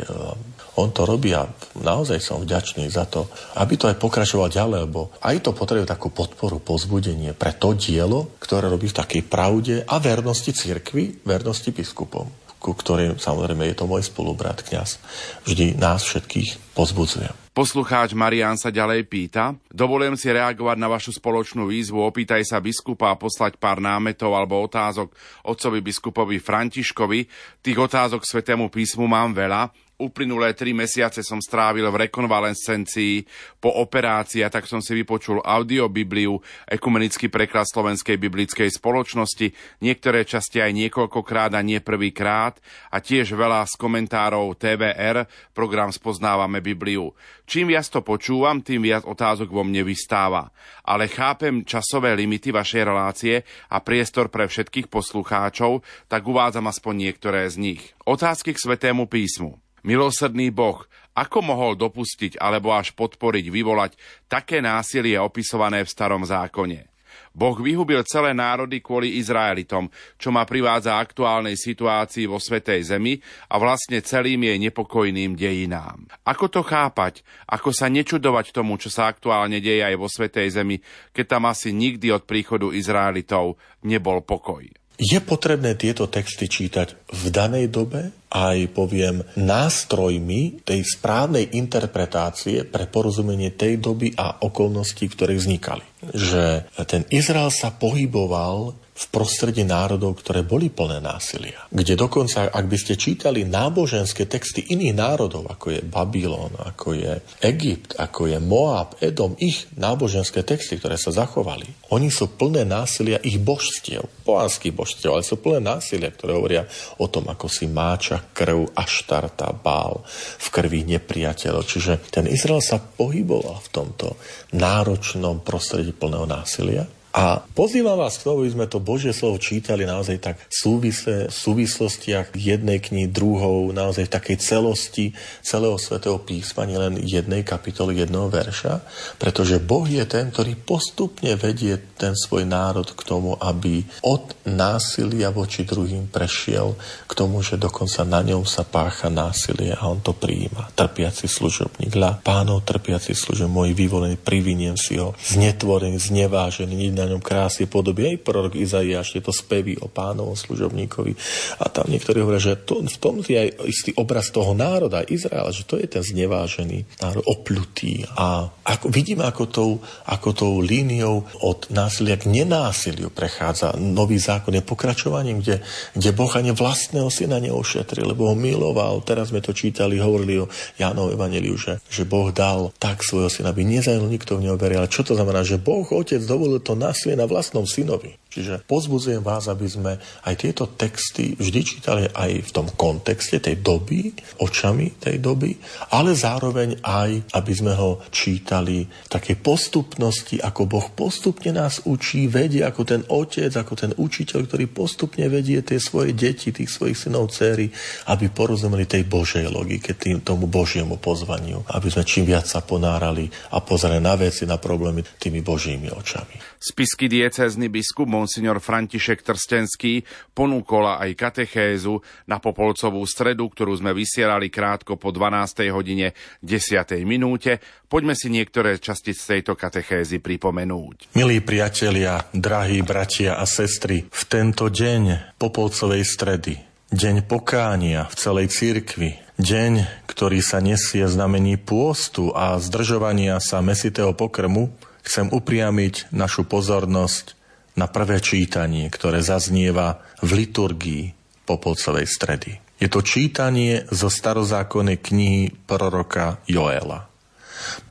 on 0.80 0.96
to 0.96 1.04
robí 1.04 1.36
a 1.36 1.44
naozaj 1.84 2.24
som 2.24 2.40
vďačný 2.40 2.88
za 2.88 3.04
to, 3.04 3.28
aby 3.60 3.76
to 3.76 3.92
aj 3.92 4.00
pokračoval 4.00 4.48
ďalej, 4.48 4.88
lebo 4.88 5.12
aj 5.20 5.44
to 5.44 5.52
potrebuje 5.52 5.79
takú 5.86 6.10
podporu, 6.10 6.58
pozbudenie 6.60 7.36
pre 7.36 7.56
to 7.56 7.76
dielo, 7.76 8.36
ktoré 8.42 8.68
robí 8.68 8.88
v 8.90 8.98
takej 9.00 9.24
pravde 9.28 9.76
a 9.84 10.00
vernosti 10.00 10.52
cirkvi, 10.52 11.24
vernosti 11.24 11.70
biskupom, 11.76 12.28
ku 12.60 12.72
ktorým 12.76 13.20
samozrejme 13.20 13.68
je 13.70 13.76
to 13.78 13.86
môj 13.86 14.08
spolubrat 14.08 14.64
kňaz. 14.66 15.00
Vždy 15.48 15.80
nás 15.80 16.04
všetkých 16.04 16.76
pozbudzuje. 16.76 17.50
Poslucháč 17.50 18.16
Marian 18.16 18.56
sa 18.56 18.72
ďalej 18.72 19.04
pýta, 19.12 19.52
dovolujem 19.68 20.16
si 20.16 20.32
reagovať 20.32 20.78
na 20.80 20.88
vašu 20.88 21.12
spoločnú 21.12 21.68
výzvu, 21.68 22.00
opýtaj 22.00 22.48
sa 22.48 22.64
biskupa 22.64 23.12
a 23.12 23.20
poslať 23.20 23.60
pár 23.60 23.84
námetov 23.84 24.32
alebo 24.32 24.64
otázok 24.64 25.12
otcovi 25.44 25.84
biskupovi 25.84 26.40
Františkovi. 26.40 27.20
Tých 27.60 27.76
otázok 27.76 28.24
svetému 28.24 28.72
písmu 28.72 29.12
mám 29.12 29.36
veľa, 29.36 29.76
Uplynulé 30.00 30.56
tri 30.56 30.72
mesiace 30.72 31.20
som 31.28 31.44
strávil 31.44 31.84
v 31.92 32.08
rekonvalescencii 32.08 33.28
po 33.60 33.84
operácii 33.84 34.48
a 34.48 34.50
tak 34.50 34.64
som 34.64 34.80
si 34.80 34.96
vypočul 34.96 35.44
audiobibliu, 35.44 36.40
ekumenický 36.72 37.28
preklad 37.28 37.68
Slovenskej 37.68 38.16
biblickej 38.16 38.72
spoločnosti, 38.72 39.52
niektoré 39.84 40.24
časti 40.24 40.64
aj 40.64 40.72
niekoľkokrát 40.72 41.52
a 41.52 41.60
nie 41.60 41.84
prvýkrát 41.84 42.64
a 42.96 43.04
tiež 43.04 43.36
veľa 43.36 43.68
z 43.68 43.76
komentárov 43.76 44.56
TVR, 44.56 45.28
program 45.52 45.92
Spoznávame 45.92 46.64
Bibliu. 46.64 47.12
Čím 47.44 47.76
viac 47.76 47.92
to 47.92 48.00
počúvam, 48.00 48.64
tým 48.64 48.80
viac 48.88 49.04
otázok 49.04 49.52
vo 49.52 49.68
mne 49.68 49.84
vystáva. 49.84 50.48
Ale 50.88 51.12
chápem 51.12 51.68
časové 51.68 52.16
limity 52.16 52.56
vašej 52.56 52.84
relácie 52.88 53.44
a 53.68 53.84
priestor 53.84 54.32
pre 54.32 54.48
všetkých 54.48 54.88
poslucháčov, 54.88 55.84
tak 56.08 56.24
uvádzam 56.24 56.72
aspoň 56.72 57.12
niektoré 57.12 57.52
z 57.52 57.60
nich. 57.60 57.82
Otázky 58.08 58.56
k 58.56 58.64
Svetému 58.64 59.12
písmu. 59.12 59.60
Milosrdný 59.84 60.52
Boh, 60.52 60.84
ako 61.16 61.44
mohol 61.44 61.76
dopustiť 61.76 62.40
alebo 62.40 62.72
až 62.72 62.96
podporiť 62.96 63.46
vyvolať 63.52 63.92
také 64.32 64.64
násilie 64.64 65.20
opisované 65.20 65.84
v 65.84 65.92
starom 65.92 66.24
zákone? 66.24 66.90
Boh 67.34 67.58
vyhubil 67.58 68.02
celé 68.06 68.34
národy 68.34 68.82
kvôli 68.82 69.22
Izraelitom, 69.22 69.90
čo 70.18 70.30
ma 70.34 70.44
privádza 70.46 70.98
aktuálnej 70.98 71.56
situácii 71.56 72.26
vo 72.26 72.42
Svetej 72.42 72.90
Zemi 72.96 73.22
a 73.50 73.62
vlastne 73.62 74.02
celým 74.02 74.44
jej 74.50 74.58
nepokojným 74.58 75.38
dejinám. 75.38 76.10
Ako 76.26 76.50
to 76.50 76.62
chápať? 76.66 77.22
Ako 77.46 77.70
sa 77.70 77.88
nečudovať 77.88 78.52
tomu, 78.54 78.82
čo 78.82 78.90
sa 78.90 79.08
aktuálne 79.10 79.62
deje 79.62 79.86
aj 79.86 79.96
vo 79.98 80.10
Svetej 80.10 80.58
Zemi, 80.58 80.82
keď 81.14 81.38
tam 81.38 81.44
asi 81.50 81.70
nikdy 81.70 82.10
od 82.14 82.26
príchodu 82.26 82.74
Izraelitov 82.74 83.62
nebol 83.86 84.26
pokoj? 84.26 84.79
Je 85.00 85.16
potrebné 85.24 85.80
tieto 85.80 86.12
texty 86.12 86.52
čítať 86.52 87.08
v 87.08 87.24
danej 87.32 87.72
dobe 87.72 88.12
aj, 88.36 88.76
poviem, 88.76 89.24
nástrojmi 89.40 90.68
tej 90.68 90.84
správnej 90.84 91.56
interpretácie 91.56 92.68
pre 92.68 92.84
porozumenie 92.84 93.56
tej 93.56 93.80
doby 93.80 94.12
a 94.20 94.44
okolností, 94.44 95.08
ktoré 95.08 95.40
vznikali. 95.40 95.88
Že 96.04 96.68
ten 96.84 97.08
Izrael 97.16 97.48
sa 97.48 97.72
pohyboval 97.72 98.76
v 99.00 99.06
prostredí 99.16 99.64
národov, 99.64 100.20
ktoré 100.20 100.44
boli 100.44 100.68
plné 100.68 101.00
násilia. 101.00 101.72
Kde 101.72 101.96
dokonca, 101.96 102.52
ak 102.52 102.66
by 102.68 102.76
ste 102.76 103.00
čítali 103.00 103.48
náboženské 103.48 104.28
texty 104.28 104.76
iných 104.76 104.92
národov, 104.92 105.48
ako 105.48 105.80
je 105.80 105.82
Babylon, 105.88 106.52
ako 106.60 107.00
je 107.00 107.14
Egypt, 107.48 107.96
ako 107.96 108.28
je 108.28 108.38
Moab, 108.44 109.00
Edom, 109.00 109.40
ich 109.40 109.72
náboženské 109.80 110.44
texty, 110.44 110.76
ktoré 110.76 111.00
sa 111.00 111.16
zachovali, 111.16 111.64
oni 111.96 112.12
sú 112.12 112.36
plné 112.36 112.68
násilia 112.68 113.24
ich 113.24 113.40
božstiev, 113.40 114.04
poánskych 114.28 114.76
božstiev, 114.76 115.16
ale 115.16 115.24
sú 115.24 115.40
plné 115.40 115.64
násilia, 115.64 116.12
ktoré 116.12 116.36
hovoria 116.36 116.68
o 117.00 117.08
tom, 117.08 117.32
ako 117.32 117.48
si 117.48 117.72
máča 117.72 118.20
krv 118.36 118.76
a 118.76 118.84
štarta 118.84 119.56
bál 119.56 120.04
v 120.44 120.48
krvi 120.52 120.84
nepriateľov. 121.00 121.64
Čiže 121.64 122.12
ten 122.12 122.28
Izrael 122.28 122.60
sa 122.60 122.84
pohyboval 122.84 123.64
v 123.64 123.70
tomto 123.72 124.20
náročnom 124.52 125.40
prostredí 125.40 125.96
plného 125.96 126.28
násilia 126.28 126.99
a 127.20 127.44
pozývam 127.52 128.00
vás 128.00 128.16
k 128.16 128.32
tomu, 128.32 128.48
aby 128.48 128.56
sme 128.56 128.72
to 128.72 128.80
Božie 128.80 129.12
slovo 129.12 129.36
čítali 129.36 129.84
naozaj 129.84 130.24
tak 130.24 130.40
súvisle, 130.48 131.28
v 131.28 131.36
súvislostiach 131.36 132.32
jednej 132.32 132.80
knihy, 132.80 133.12
druhou, 133.12 133.76
naozaj 133.76 134.08
v 134.08 134.16
takej 134.16 134.38
celosti 134.40 135.12
celého 135.44 135.76
svetého 135.76 136.16
písma, 136.24 136.64
nielen 136.64 136.96
jednej 137.04 137.44
kapitoly, 137.44 138.00
jedného 138.00 138.32
verša, 138.32 138.88
pretože 139.20 139.60
Boh 139.60 139.84
je 139.84 140.08
ten, 140.08 140.32
ktorý 140.32 140.56
postupne 140.64 141.36
vedie 141.36 141.76
ten 142.00 142.16
svoj 142.16 142.48
národ 142.48 142.88
k 142.88 143.02
tomu, 143.04 143.36
aby 143.36 143.84
od 144.08 144.32
násilia 144.48 145.36
voči 145.36 145.68
druhým 145.68 146.08
prešiel 146.08 146.80
k 147.04 147.12
tomu, 147.12 147.44
že 147.44 147.60
dokonca 147.60 148.08
na 148.08 148.24
ňom 148.24 148.48
sa 148.48 148.64
pácha 148.64 149.12
násilie 149.12 149.76
a 149.76 149.84
on 149.92 150.00
to 150.00 150.16
prijíma. 150.16 150.72
Trpiaci 150.72 151.28
služobník, 151.28 151.92
la 152.00 152.16
pánov 152.16 152.64
trpiaci 152.64 153.12
služobník, 153.12 153.52
môj 153.52 153.72
vyvolený, 153.76 154.16
priviniem 154.16 154.80
si 154.80 154.96
ho, 154.96 155.12
znetvorený, 155.20 156.00
znevážený, 156.00 156.96
na 156.96 157.04
ňom 157.10 157.20
krásy 157.20 157.68
podoby. 157.68 158.16
Aj 158.16 158.18
prorok 158.24 158.56
Izaiáš, 158.56 159.20
to 159.20 159.36
spevy 159.36 159.76
o 159.84 159.92
pánovom 159.92 160.38
služobníkovi. 160.38 161.12
A 161.60 161.68
tam 161.68 161.92
niektorí 161.92 162.24
hovoria, 162.24 162.40
že 162.40 162.62
to, 162.64 162.80
v 162.86 162.98
tom 163.02 163.20
je 163.20 163.36
aj 163.36 163.50
istý 163.68 163.92
obraz 164.00 164.32
toho 164.32 164.56
národa, 164.56 165.04
Izraela, 165.04 165.52
že 165.52 165.68
to 165.68 165.76
je 165.76 165.90
ten 165.90 166.06
znevážený 166.06 167.02
národ, 167.04 167.26
opľutý. 167.26 168.08
A 168.16 168.48
ako, 168.48 168.88
vidíme, 168.94 169.26
ako 169.26 169.44
tou, 169.50 169.72
ako 170.06 170.30
tou 170.32 170.54
líniou 170.62 171.26
od 171.44 171.68
násilia 171.90 172.22
k 172.22 172.30
nenásiliu 172.30 173.10
prechádza 173.10 173.74
nový 173.82 174.22
zákon, 174.22 174.54
je 174.54 174.62
pokračovaním, 174.62 175.42
kde, 175.42 175.66
kde 175.98 176.10
Boh 176.14 176.30
ani 176.38 176.54
vlastného 176.54 177.10
syna 177.10 177.42
neošetril, 177.42 178.14
lebo 178.14 178.30
ho 178.30 178.38
miloval. 178.38 179.02
Teraz 179.02 179.34
sme 179.34 179.42
to 179.42 179.58
čítali, 179.58 179.98
hovorili 179.98 180.38
o 180.38 180.46
Jánov 180.78 181.18
Evangeliu, 181.18 181.58
že, 181.58 181.82
že 181.90 182.06
Boh 182.06 182.30
dal 182.30 182.70
tak 182.78 183.02
svojho 183.02 183.34
syna, 183.34 183.50
aby 183.50 183.66
nezajil 183.66 184.06
nikto 184.06 184.38
v 184.38 184.46
neho 184.46 184.56
veril. 184.62 184.86
Ale 184.86 184.94
čo 184.94 185.02
to 185.02 185.18
znamená? 185.18 185.42
Že 185.42 185.66
Boh, 185.66 185.90
Otec, 185.90 186.22
dovolil 186.30 186.62
to 186.62 186.78
násilie 186.78 187.18
na 187.18 187.26
vlastnom 187.26 187.66
synovi. 187.66 188.14
Čiže 188.30 188.62
pozbudzujem 188.62 189.26
vás, 189.26 189.50
aby 189.50 189.66
sme 189.66 189.98
aj 189.98 190.36
tieto 190.38 190.70
texty 190.78 191.34
vždy 191.34 191.60
čítali 191.66 192.06
aj 192.06 192.46
v 192.46 192.52
tom 192.54 192.70
kontexte 192.78 193.42
tej 193.42 193.58
doby, 193.58 194.14
očami 194.38 195.02
tej 195.02 195.18
doby, 195.18 195.58
ale 195.90 196.14
zároveň 196.14 196.78
aj, 196.86 197.34
aby 197.34 197.54
sme 197.58 197.74
ho 197.74 198.06
čítali 198.14 198.86
v 198.86 199.10
takej 199.10 199.34
postupnosti, 199.42 200.38
ako 200.46 200.70
Boh 200.70 200.88
postupne 200.94 201.58
nás 201.58 201.82
učí, 201.90 202.30
vedie 202.30 202.62
ako 202.62 202.82
ten 202.86 203.02
otec, 203.10 203.50
ako 203.50 203.74
ten 203.74 203.92
učiteľ, 203.98 204.46
ktorý 204.46 204.66
postupne 204.70 205.26
vedie 205.26 205.66
tie 205.66 205.82
svoje 205.82 206.14
deti, 206.14 206.54
tých 206.54 206.70
svojich 206.70 207.10
synov, 207.10 207.34
céry, 207.34 207.66
aby 208.14 208.30
porozumeli 208.30 208.86
tej 208.86 209.10
Božej 209.10 209.50
logike, 209.50 209.98
tým, 209.98 210.22
tomu 210.22 210.46
Božiemu 210.46 211.02
pozvaniu, 211.02 211.66
aby 211.74 211.90
sme 211.90 212.06
čím 212.06 212.30
viac 212.30 212.46
sa 212.46 212.62
ponárali 212.62 213.26
a 213.50 213.58
pozerali 213.58 213.98
na 213.98 214.14
veci, 214.14 214.46
na 214.46 214.62
problémy 214.62 215.02
tými 215.18 215.42
Božími 215.42 215.90
očami. 215.90 216.59
Spisky 216.60 217.08
diecézny 217.08 217.72
biskup 217.72 218.12
Monsignor 218.12 218.60
František 218.60 219.24
Trstenský 219.24 220.04
ponúkol 220.36 220.92
aj 220.92 221.16
katechézu 221.16 222.04
na 222.28 222.44
Popolcovú 222.44 223.00
stredu, 223.08 223.48
ktorú 223.48 223.80
sme 223.80 223.96
vysielali 223.96 224.52
krátko 224.52 225.00
po 225.00 225.16
12. 225.16 225.72
hodine 225.72 226.12
10. 226.44 227.00
minúte. 227.08 227.64
Poďme 227.88 228.12
si 228.12 228.28
niektoré 228.28 228.76
časti 228.76 229.16
z 229.16 229.40
tejto 229.40 229.56
katechézy 229.56 230.20
pripomenúť. 230.20 231.16
Milí 231.16 231.40
priatelia, 231.40 232.28
drahí 232.36 232.84
bratia 232.84 233.40
a 233.40 233.48
sestry, 233.48 234.12
v 234.12 234.24
tento 234.28 234.68
deň 234.68 235.40
Popolcovej 235.40 236.04
stredy, 236.04 236.60
deň 236.92 237.24
pokánia 237.24 238.04
v 238.12 238.16
celej 238.20 238.52
cirkvi, 238.52 239.16
deň, 239.40 240.04
ktorý 240.12 240.44
sa 240.44 240.60
nesie 240.60 241.08
znamení 241.08 241.56
pôstu 241.56 242.36
a 242.36 242.60
zdržovania 242.60 243.40
sa 243.40 243.64
mesitého 243.64 244.12
pokrmu, 244.12 244.76
chcem 245.04 245.32
upriamiť 245.32 246.12
našu 246.14 246.46
pozornosť 246.46 247.40
na 247.80 247.88
prvé 247.88 248.20
čítanie, 248.20 248.92
ktoré 248.92 249.24
zaznieva 249.24 250.04
v 250.20 250.44
liturgii 250.44 251.04
Popolcovej 251.48 252.06
stredy. 252.06 252.52
Je 252.80 252.88
to 252.88 253.04
čítanie 253.04 253.84
zo 253.92 254.08
starozákonnej 254.08 255.04
knihy 255.04 255.52
proroka 255.68 256.40
Joela. 256.48 257.12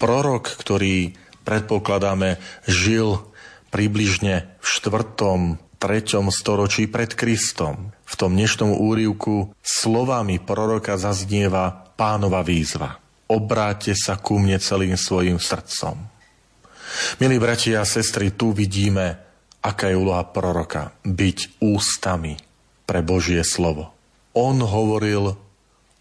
Prorok, 0.00 0.48
ktorý 0.48 1.12
predpokladáme 1.44 2.40
žil 2.64 3.20
približne 3.68 4.48
v 4.60 4.66
4. 4.66 5.60
3. 5.78 6.34
storočí 6.34 6.88
pred 6.88 7.12
Kristom. 7.12 7.94
V 8.02 8.14
tom 8.16 8.34
dnešnom 8.34 8.74
úrivku 8.74 9.52
slovami 9.60 10.40
proroka 10.40 10.96
zaznieva 10.96 11.92
pánova 11.94 12.40
výzva. 12.42 12.98
Obráte 13.28 13.92
sa 13.92 14.16
ku 14.16 14.40
mne 14.40 14.56
celým 14.58 14.96
svojim 14.96 15.36
srdcom. 15.36 16.17
Milí 17.20 17.36
bratia 17.40 17.82
a 17.82 17.88
sestry, 17.88 18.32
tu 18.32 18.52
vidíme, 18.52 19.18
aká 19.62 19.90
je 19.92 19.96
úloha 19.98 20.24
proroka. 20.28 20.94
Byť 21.04 21.60
ústami 21.62 22.38
pre 22.88 23.04
Božie 23.04 23.44
slovo. 23.44 23.92
On 24.36 24.56
hovoril 24.56 25.34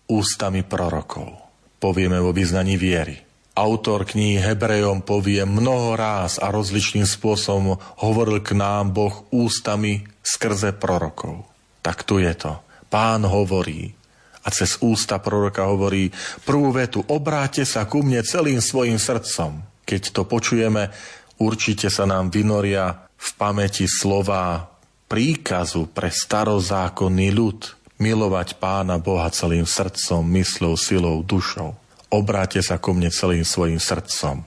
ústami 0.08 0.64
prorokov. 0.64 1.36
Povieme 1.78 2.18
vo 2.24 2.32
vyznaní 2.32 2.80
viery. 2.80 3.20
Autor 3.58 4.06
knihy 4.06 4.38
Hebrejom 4.38 5.02
povie 5.02 5.42
mnoho 5.42 5.98
ráz 5.98 6.38
a 6.38 6.54
rozličným 6.54 7.10
spôsobom 7.10 7.82
hovoril 8.06 8.46
k 8.46 8.54
nám 8.54 8.94
Boh 8.94 9.26
ústami 9.34 10.06
skrze 10.22 10.78
prorokov. 10.78 11.42
Tak 11.82 12.06
tu 12.06 12.22
je 12.22 12.30
to. 12.38 12.62
Pán 12.88 13.26
hovorí 13.26 13.98
a 14.46 14.54
cez 14.54 14.80
ústa 14.80 15.20
proroka 15.20 15.68
hovorí 15.68 16.08
prvú 16.48 16.72
vetu, 16.72 17.04
obráte 17.12 17.68
sa 17.68 17.84
ku 17.84 18.00
mne 18.00 18.24
celým 18.24 18.64
svojim 18.64 18.96
srdcom. 18.96 19.60
Keď 19.88 20.02
to 20.12 20.28
počujeme, 20.28 20.92
určite 21.40 21.88
sa 21.88 22.04
nám 22.04 22.28
vynoria 22.28 23.08
v 23.16 23.30
pamäti 23.40 23.88
slova 23.88 24.68
príkazu 25.08 25.88
pre 25.88 26.12
starozákonný 26.12 27.32
ľud 27.32 27.60
milovať 28.04 28.60
Pána 28.60 29.00
Boha 29.00 29.32
celým 29.32 29.64
srdcom, 29.64 30.28
myslou, 30.36 30.76
silou, 30.76 31.24
dušou. 31.24 31.72
Obráte 32.12 32.60
sa 32.60 32.76
ku 32.84 32.92
mne 32.92 33.08
celým 33.08 33.48
svojim 33.48 33.80
srdcom. 33.80 34.44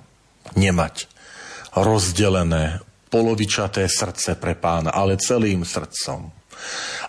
Nemať 0.60 1.08
rozdelené, 1.72 2.84
polovičaté 3.10 3.88
srdce 3.90 4.38
pre 4.38 4.54
pána, 4.54 4.94
ale 4.94 5.18
celým 5.18 5.66
srdcom. 5.66 6.30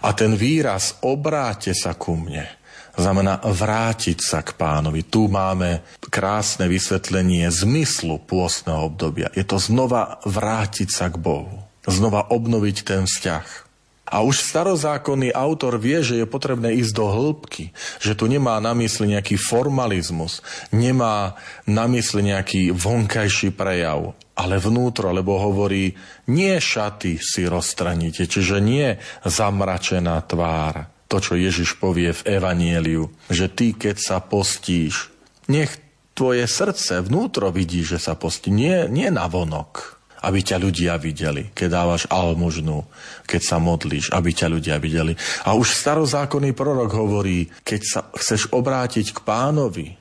A 0.01 0.09
ten 0.15 0.33
výraz 0.39 0.97
obráte 1.03 1.75
sa 1.75 1.93
ku 1.99 2.15
mne 2.15 2.60
znamená 2.97 3.39
vrátiť 3.43 4.19
sa 4.19 4.39
k 4.43 4.55
pánovi. 4.55 5.07
Tu 5.07 5.27
máme 5.27 5.83
krásne 6.11 6.67
vysvetlenie 6.67 7.47
zmyslu 7.51 8.19
pôstneho 8.23 8.91
obdobia. 8.91 9.31
Je 9.35 9.43
to 9.47 9.59
znova 9.59 10.19
vrátiť 10.27 10.89
sa 10.91 11.07
k 11.07 11.15
Bohu. 11.15 11.63
Znova 11.87 12.29
obnoviť 12.29 12.77
ten 12.85 13.03
vzťah. 13.07 13.71
A 14.11 14.27
už 14.27 14.43
starozákonný 14.43 15.31
autor 15.31 15.79
vie, 15.79 16.03
že 16.03 16.19
je 16.19 16.27
potrebné 16.27 16.75
ísť 16.75 16.93
do 16.99 17.07
hĺbky, 17.07 17.71
že 18.03 18.11
tu 18.11 18.27
nemá 18.27 18.59
na 18.59 18.75
mysli 18.75 19.15
nejaký 19.15 19.39
formalizmus, 19.39 20.43
nemá 20.75 21.39
na 21.63 21.87
mysli 21.87 22.27
nejaký 22.27 22.75
vonkajší 22.75 23.55
prejav, 23.55 24.11
ale 24.35 24.59
vnútro, 24.59 25.15
lebo 25.15 25.39
hovorí, 25.39 25.95
nie 26.27 26.59
šaty 26.59 27.23
si 27.23 27.47
rozstranite, 27.47 28.27
čiže 28.27 28.59
nie 28.59 28.99
zamračená 29.23 30.19
tvár, 30.27 30.91
to, 31.11 31.19
čo 31.19 31.35
Ježiš 31.35 31.75
povie 31.75 32.15
v 32.15 32.39
Evanieliu, 32.39 33.11
že 33.27 33.51
ty, 33.51 33.75
keď 33.75 33.99
sa 33.99 34.17
postíš, 34.23 35.11
nech 35.51 35.75
tvoje 36.15 36.47
srdce 36.47 37.03
vnútro 37.03 37.51
vidí, 37.51 37.83
že 37.83 37.99
sa 37.99 38.15
postí, 38.15 38.47
nie, 38.47 38.87
nie 38.87 39.11
na 39.11 39.27
vonok, 39.27 39.99
aby 40.23 40.39
ťa 40.39 40.57
ľudia 40.63 40.95
videli, 40.95 41.51
keď 41.51 41.67
dávaš 41.67 42.03
almužnu, 42.07 42.87
keď 43.27 43.41
sa 43.43 43.57
modlíš, 43.59 44.15
aby 44.15 44.31
ťa 44.31 44.47
ľudia 44.47 44.79
videli. 44.79 45.19
A 45.43 45.51
už 45.59 45.75
starozákonný 45.75 46.55
prorok 46.55 46.95
hovorí, 46.95 47.51
keď 47.67 47.81
sa 47.83 48.01
chceš 48.15 48.47
obrátiť 48.55 49.11
k 49.11 49.19
pánovi, 49.19 49.99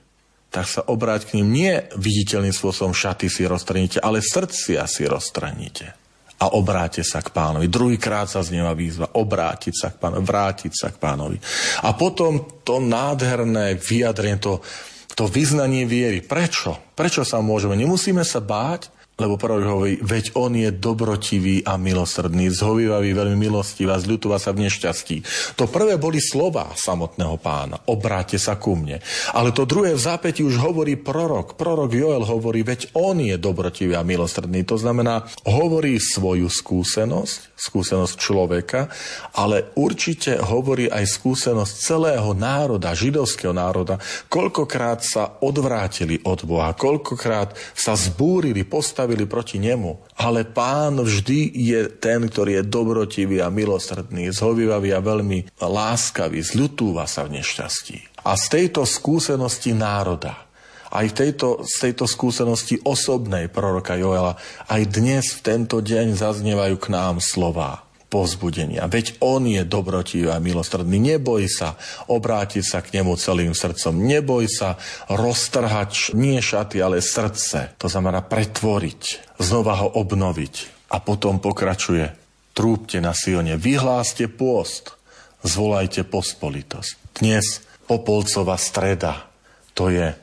tak 0.51 0.67
sa 0.67 0.87
obráť 0.87 1.31
k 1.31 1.43
ním 1.43 1.49
nie 1.51 1.75
viditeľným 1.99 2.55
spôsobom 2.55 2.95
šaty 2.95 3.27
si 3.27 3.47
rozstranite, 3.47 3.99
ale 3.99 4.23
srdcia 4.23 4.83
si 4.87 5.07
rozstranite 5.07 6.00
a 6.41 6.57
obráte 6.57 7.05
sa 7.05 7.21
k 7.21 7.29
pánovi. 7.29 7.69
Druhýkrát 7.69 8.25
sa 8.25 8.41
znieva 8.41 8.73
výzva 8.73 9.13
obrátiť 9.13 9.75
sa 9.77 9.89
k 9.93 10.01
pánovi, 10.01 10.25
vrátiť 10.25 10.73
sa 10.73 10.89
k 10.89 10.97
pánovi. 10.97 11.37
A 11.85 11.93
potom 11.93 12.65
to 12.65 12.81
nádherné 12.81 13.77
vyjadrenie, 13.77 14.41
to, 14.41 14.65
to 15.13 15.29
vyznanie 15.29 15.85
viery. 15.85 16.25
Prečo? 16.25 16.97
Prečo 16.97 17.29
sa 17.29 17.45
môžeme? 17.45 17.77
Nemusíme 17.77 18.25
sa 18.25 18.41
báť, 18.41 18.89
lebo 19.21 19.37
prorok 19.37 19.69
hovorí, 19.69 19.95
veď 20.01 20.33
on 20.41 20.57
je 20.57 20.73
dobrotivý 20.73 21.61
a 21.69 21.77
milosrdný, 21.77 22.49
zhovývavý, 22.49 23.13
veľmi 23.13 23.37
milostivý 23.37 23.93
a 23.93 24.01
zľutúva 24.01 24.41
sa 24.41 24.57
v 24.57 24.65
nešťastí. 24.65 25.17
To 25.61 25.69
prvé 25.69 26.01
boli 26.01 26.17
slova 26.25 26.73
samotného 26.73 27.37
pána, 27.37 27.77
obráte 27.93 28.41
sa 28.41 28.57
ku 28.57 28.73
mne. 28.73 29.05
Ale 29.37 29.53
to 29.53 29.69
druhé 29.69 29.93
v 29.93 30.01
zápäti 30.01 30.41
už 30.41 30.57
hovorí 30.57 30.97
prorok. 30.97 31.61
Prorok 31.61 31.93
Joel 31.93 32.25
hovorí, 32.25 32.65
veď 32.65 32.97
on 32.97 33.21
je 33.21 33.37
dobrotivý 33.37 33.93
a 33.93 34.07
milosrdný. 34.07 34.65
To 34.65 34.81
znamená, 34.81 35.29
hovorí 35.45 36.01
svoju 36.01 36.49
skúsenosť, 36.49 37.61
skúsenosť 37.61 38.15
človeka, 38.17 38.89
ale 39.37 39.77
určite 39.77 40.41
hovorí 40.41 40.89
aj 40.89 41.05
skúsenosť 41.05 41.73
celého 41.77 42.33
národa, 42.33 42.97
židovského 42.97 43.53
národa, 43.53 44.01
koľkokrát 44.33 45.05
sa 45.05 45.37
odvrátili 45.45 46.23
od 46.25 46.47
Boha, 46.49 46.73
koľkokrát 46.73 47.53
sa 47.77 47.99
zbúrili, 47.99 48.63
postavili 48.65 49.10
postavili 49.11 49.27
proti 49.27 49.59
nemu. 49.59 49.99
Ale 50.23 50.47
pán 50.47 51.03
vždy 51.03 51.51
je 51.51 51.81
ten, 51.99 52.31
ktorý 52.31 52.63
je 52.63 52.71
dobrotivý 52.71 53.43
a 53.43 53.51
milosrdný, 53.51 54.31
zhovivavý 54.31 54.95
a 54.95 55.03
veľmi 55.03 55.59
láskavý, 55.59 56.39
zľutúva 56.39 57.11
sa 57.11 57.27
v 57.27 57.43
nešťastí. 57.43 58.23
A 58.23 58.39
z 58.39 58.45
tejto 58.47 58.87
skúsenosti 58.87 59.75
národa, 59.75 60.47
aj 60.95 61.11
v 61.11 61.15
tejto, 61.15 61.49
z 61.67 61.91
tejto 61.91 62.07
skúsenosti 62.07 62.79
osobnej 62.87 63.51
proroka 63.51 63.99
Joela, 63.99 64.39
aj 64.71 64.83
dnes 64.87 65.35
v 65.35 65.41
tento 65.43 65.83
deň 65.83 66.15
zaznievajú 66.15 66.77
k 66.79 66.87
nám 66.95 67.19
slová 67.19 67.90
pozbudenia. 68.11 68.91
Veď 68.91 69.23
on 69.23 69.47
je 69.47 69.63
dobrotivý 69.63 70.35
a 70.35 70.43
milostredný. 70.43 70.99
Neboj 70.99 71.47
sa 71.47 71.79
obrátiť 72.11 72.65
sa 72.67 72.83
k 72.83 72.99
nemu 72.99 73.15
celým 73.15 73.55
srdcom. 73.55 73.95
Neboj 73.95 74.51
sa 74.51 74.75
roztrhať 75.07 76.13
nie 76.19 76.43
šaty, 76.43 76.83
ale 76.83 76.99
srdce. 76.99 77.79
To 77.79 77.87
znamená 77.87 78.27
pretvoriť, 78.27 79.33
znova 79.39 79.87
ho 79.87 79.89
obnoviť. 79.95 80.55
A 80.91 80.99
potom 80.99 81.39
pokračuje. 81.39 82.19
Trúbte 82.51 82.99
na 82.99 83.15
Sione, 83.15 83.55
vyhláste 83.55 84.27
pôst, 84.27 84.99
zvolajte 85.47 86.03
pospolitosť. 86.03 86.99
Dnes 87.23 87.63
Popolcová 87.87 88.55
streda, 88.55 89.27
to 89.75 89.91
je 89.91 90.15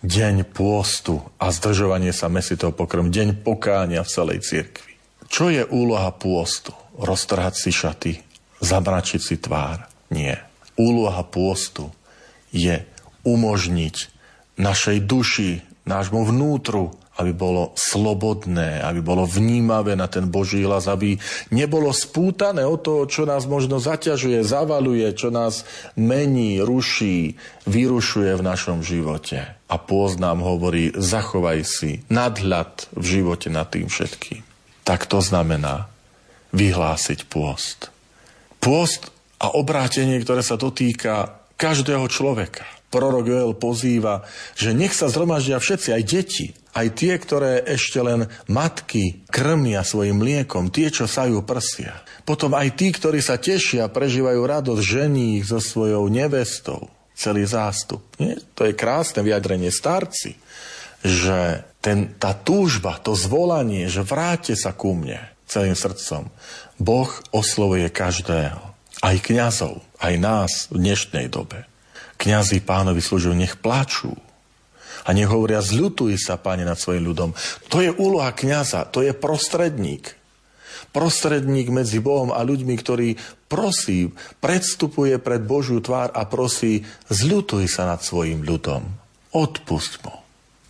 deň 0.00 0.48
pôstu 0.56 1.20
a 1.36 1.52
zdržovanie 1.52 2.16
sa 2.16 2.32
mesitého 2.32 2.72
pokrm, 2.72 3.12
deň 3.12 3.44
pokánia 3.44 4.00
v 4.00 4.12
celej 4.12 4.38
cirkvi. 4.40 4.96
Čo 5.28 5.52
je 5.52 5.64
úloha 5.68 6.08
pôstu? 6.16 6.72
Roztrhať 7.00 7.54
si 7.56 7.70
šaty, 7.72 8.12
zamračiť 8.60 9.20
si 9.20 9.36
tvár. 9.40 9.88
Nie. 10.12 10.44
Úloha 10.76 11.24
pôstu 11.24 11.88
je 12.52 12.84
umožniť 13.24 13.96
našej 14.60 14.98
duši, 15.04 15.64
nášmu 15.88 16.28
vnútru, 16.28 16.92
aby 17.20 17.36
bolo 17.36 17.76
slobodné, 17.76 18.80
aby 18.80 19.04
bolo 19.04 19.28
vnímavé 19.28 19.92
na 19.92 20.08
ten 20.08 20.32
Boží 20.32 20.64
hlas, 20.64 20.88
aby 20.88 21.20
nebolo 21.52 21.92
spútané 21.92 22.64
o 22.64 22.80
to, 22.80 23.04
čo 23.04 23.28
nás 23.28 23.44
možno 23.44 23.76
zaťažuje, 23.76 24.40
zavaluje, 24.40 25.04
čo 25.12 25.28
nás 25.28 25.68
mení, 26.00 26.64
ruší, 26.64 27.36
vyrušuje 27.68 28.40
v 28.40 28.46
našom 28.46 28.80
živote. 28.80 29.52
A 29.68 29.76
pôst 29.76 30.16
nám 30.16 30.40
hovorí, 30.40 30.96
zachovaj 30.96 31.60
si 31.68 32.00
nadhľad 32.08 32.88
v 32.96 33.04
živote 33.04 33.52
nad 33.52 33.68
tým 33.68 33.92
všetkým. 33.92 34.40
Tak 34.88 35.04
to 35.04 35.20
znamená, 35.20 35.92
vyhlásiť 36.52 37.26
pôst. 37.26 37.88
Pôst 38.60 39.08
a 39.40 39.56
obrátenie, 39.56 40.20
ktoré 40.20 40.44
sa 40.44 40.60
dotýka 40.60 41.40
každého 41.56 42.04
človeka. 42.12 42.68
Prorok 42.90 43.24
Joel 43.30 43.54
pozýva, 43.54 44.26
že 44.58 44.74
nech 44.74 44.90
sa 44.90 45.06
zhromaždia 45.06 45.62
všetci, 45.62 45.94
aj 45.94 46.02
deti, 46.02 46.46
aj 46.74 46.86
tie, 46.98 47.14
ktoré 47.14 47.62
ešte 47.62 48.02
len 48.02 48.26
matky 48.50 49.22
krmia 49.30 49.86
svojim 49.86 50.18
mliekom, 50.18 50.74
tie, 50.74 50.90
čo 50.90 51.06
sajú 51.06 51.46
prsia. 51.46 52.02
Potom 52.26 52.50
aj 52.58 52.74
tí, 52.74 52.90
ktorí 52.90 53.22
sa 53.22 53.38
tešia, 53.38 53.86
prežívajú 53.86 54.42
radosť 54.42 54.82
žení 54.82 55.38
so 55.46 55.62
svojou 55.62 56.10
nevestou. 56.10 56.90
Celý 57.14 57.46
zástup. 57.46 58.02
Nie? 58.18 58.42
To 58.58 58.66
je 58.66 58.74
krásne 58.74 59.22
vyjadrenie 59.22 59.70
starci, 59.70 60.34
že 61.06 61.62
ten, 61.78 62.18
tá 62.18 62.34
túžba, 62.34 62.98
to 62.98 63.14
zvolanie, 63.14 63.86
že 63.86 64.02
vráte 64.02 64.58
sa 64.58 64.74
ku 64.74 64.98
mne, 64.98 65.29
celým 65.50 65.74
srdcom. 65.74 66.30
Boh 66.78 67.10
oslovuje 67.34 67.90
každého, 67.90 68.62
aj 69.02 69.16
kňazov, 69.26 69.82
aj 69.98 70.14
nás 70.22 70.52
v 70.70 70.78
dnešnej 70.78 71.26
dobe. 71.26 71.66
Kňazi 72.22 72.62
pánovi 72.62 73.02
slúžujú, 73.02 73.34
nech 73.34 73.58
plačú. 73.58 74.14
A 75.02 75.16
nech 75.16 75.26
hovoria, 75.26 75.64
zľutuj 75.64 76.14
sa, 76.20 76.38
páne, 76.38 76.62
nad 76.62 76.78
svojim 76.78 77.02
ľudom. 77.02 77.34
To 77.72 77.82
je 77.82 77.90
úloha 77.90 78.30
kňaza, 78.30 78.86
to 78.94 79.02
je 79.02 79.10
prostredník. 79.10 80.14
Prostredník 80.94 81.72
medzi 81.72 81.98
Bohom 81.98 82.30
a 82.30 82.44
ľuďmi, 82.44 82.74
ktorý 82.76 83.08
prosí, 83.48 84.12
predstupuje 84.44 85.16
pred 85.16 85.40
Božiu 85.42 85.80
tvár 85.80 86.12
a 86.12 86.28
prosí, 86.28 86.84
zľutuj 87.08 87.66
sa 87.66 87.88
nad 87.88 88.04
svojim 88.04 88.44
ľudom. 88.44 88.84
Odpust 89.32 90.04
mu. 90.04 90.19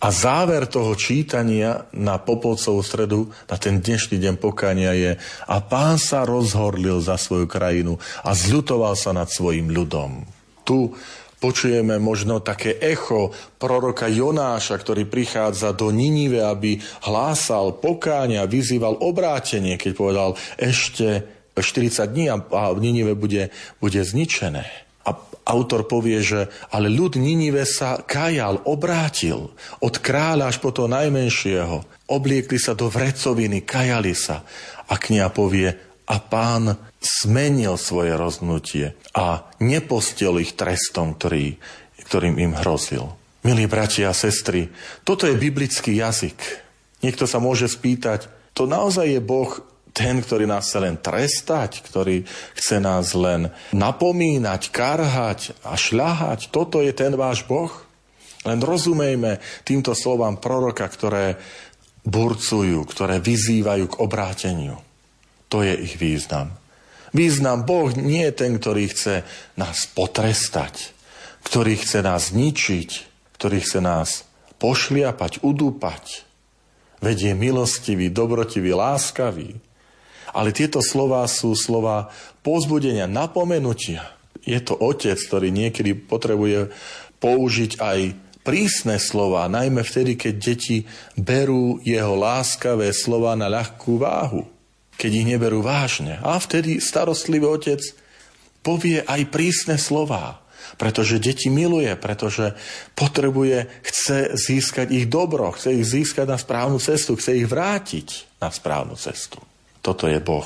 A 0.01 0.09
záver 0.09 0.65
toho 0.65 0.97
čítania 0.97 1.85
na 1.93 2.17
Popolcovú 2.17 2.81
stredu, 2.81 3.29
na 3.45 3.53
ten 3.61 3.77
dnešný 3.77 4.17
deň 4.17 4.35
pokania 4.41 4.97
je 4.97 5.11
a 5.45 5.55
pán 5.61 6.01
sa 6.01 6.25
rozhorlil 6.25 6.97
za 7.05 7.21
svoju 7.21 7.45
krajinu 7.45 8.01
a 8.25 8.33
zľutoval 8.33 8.97
sa 8.97 9.13
nad 9.13 9.29
svojim 9.29 9.69
ľudom. 9.69 10.25
Tu 10.65 10.89
počujeme 11.37 12.01
možno 12.01 12.41
také 12.41 12.81
echo 12.81 13.29
proroka 13.61 14.09
Jonáša, 14.09 14.81
ktorý 14.81 15.05
prichádza 15.05 15.69
do 15.77 15.93
Ninive, 15.93 16.41
aby 16.41 16.81
hlásal 17.05 17.77
pokáňa, 17.77 18.49
vyzýval 18.49 18.97
obrátenie, 19.05 19.77
keď 19.77 19.91
povedal 19.93 20.29
ešte 20.57 21.21
40 21.53 22.09
dní 22.09 22.25
a 22.33 22.41
Ninive 22.73 23.13
bude, 23.13 23.53
bude 23.77 24.01
zničené 24.01 24.90
autor 25.45 25.89
povie, 25.89 26.21
že 26.21 26.47
ale 26.69 26.87
ľud 26.87 27.17
Ninive 27.17 27.65
sa 27.65 27.99
kajal, 28.01 28.63
obrátil 28.69 29.51
od 29.81 29.93
kráľa 29.97 30.53
až 30.53 30.57
po 30.61 30.69
toho 30.69 30.87
najmenšieho. 30.87 32.07
Obliekli 32.11 32.61
sa 32.61 32.77
do 32.77 32.87
vrecoviny, 32.87 33.65
kajali 33.65 34.13
sa. 34.13 34.45
A 34.91 34.99
knia 34.99 35.31
povie, 35.31 35.73
a 36.11 36.19
pán 36.19 36.75
zmenil 36.99 37.79
svoje 37.79 38.19
roznutie 38.19 38.99
a 39.15 39.47
nepostil 39.63 40.43
ich 40.43 40.59
trestom, 40.59 41.15
ktorý, 41.15 41.55
ktorým 42.03 42.35
im 42.35 42.53
hrozil. 42.59 43.15
Milí 43.47 43.65
bratia 43.65 44.11
a 44.11 44.17
sestry, 44.17 44.69
toto 45.07 45.23
je 45.25 45.39
biblický 45.39 45.97
jazyk. 45.97 46.37
Niekto 47.01 47.25
sa 47.25 47.39
môže 47.39 47.71
spýtať, 47.71 48.27
to 48.51 48.67
naozaj 48.67 49.07
je 49.07 49.21
Boh 49.23 49.49
ten, 49.91 50.23
ktorý 50.23 50.47
nás 50.47 50.67
chce 50.71 50.79
len 50.79 50.95
trestať, 50.99 51.83
ktorý 51.83 52.23
chce 52.55 52.77
nás 52.79 53.11
len 53.11 53.51
napomínať, 53.75 54.71
karhať 54.71 55.55
a 55.67 55.75
šľahať. 55.75 56.49
Toto 56.49 56.79
je 56.79 56.95
ten 56.95 57.11
váš 57.15 57.43
Boh? 57.43 57.71
Len 58.41 58.57
rozumejme 58.57 59.37
týmto 59.61 59.93
slovám 59.93 60.41
proroka, 60.41 60.87
ktoré 60.87 61.37
burcujú, 62.01 62.81
ktoré 62.89 63.21
vyzývajú 63.21 63.85
k 63.85 63.99
obráteniu. 64.01 64.81
To 65.53 65.61
je 65.61 65.75
ich 65.77 65.99
význam. 66.01 66.57
Význam 67.11 67.67
Boh 67.67 67.91
nie 67.93 68.23
je 68.31 68.33
ten, 68.33 68.55
ktorý 68.57 68.87
chce 68.87 69.27
nás 69.59 69.83
potrestať, 69.91 70.95
ktorý 71.43 71.75
chce 71.75 71.99
nás 72.01 72.31
zničiť, 72.31 72.89
ktorý 73.35 73.57
chce 73.59 73.79
nás 73.83 74.23
pošliapať, 74.57 75.43
udúpať. 75.43 76.23
Veď 77.03 77.17
je 77.29 77.33
milostivý, 77.35 78.07
dobrotivý, 78.13 78.71
láskavý. 78.77 79.59
Ale 80.31 80.55
tieto 80.55 80.79
slova 80.79 81.27
sú 81.27 81.53
slova 81.53 82.11
pozbudenia, 82.41 83.07
napomenutia. 83.07 84.15
Je 84.41 84.57
to 84.63 84.73
otec, 84.73 85.19
ktorý 85.19 85.53
niekedy 85.53 85.93
potrebuje 85.93 86.73
použiť 87.21 87.71
aj 87.77 87.99
prísne 88.41 88.97
slova, 88.97 89.45
najmä 89.45 89.85
vtedy, 89.85 90.17
keď 90.17 90.33
deti 90.41 90.77
berú 91.13 91.77
jeho 91.85 92.17
láskavé 92.17 92.89
slova 92.89 93.37
na 93.37 93.45
ľahkú 93.45 94.01
váhu, 94.01 94.49
keď 94.97 95.11
ich 95.13 95.29
neberú 95.29 95.61
vážne. 95.61 96.17
A 96.25 96.41
vtedy 96.41 96.81
starostlivý 96.81 97.45
otec 97.45 97.81
povie 98.65 99.05
aj 99.05 99.29
prísne 99.29 99.77
slova, 99.77 100.41
pretože 100.81 101.21
deti 101.21 101.53
miluje, 101.53 101.93
pretože 101.97 102.57
potrebuje, 102.97 103.69
chce 103.85 104.33
získať 104.33 104.89
ich 104.89 105.05
dobro, 105.05 105.53
chce 105.53 105.77
ich 105.77 105.85
získať 105.85 106.25
na 106.25 106.37
správnu 106.41 106.81
cestu, 106.81 107.13
chce 107.13 107.37
ich 107.37 107.45
vrátiť 107.45 108.41
na 108.41 108.49
správnu 108.49 108.97
cestu. 108.97 109.37
Toto 109.81 110.05
je 110.05 110.21
Boh. 110.21 110.45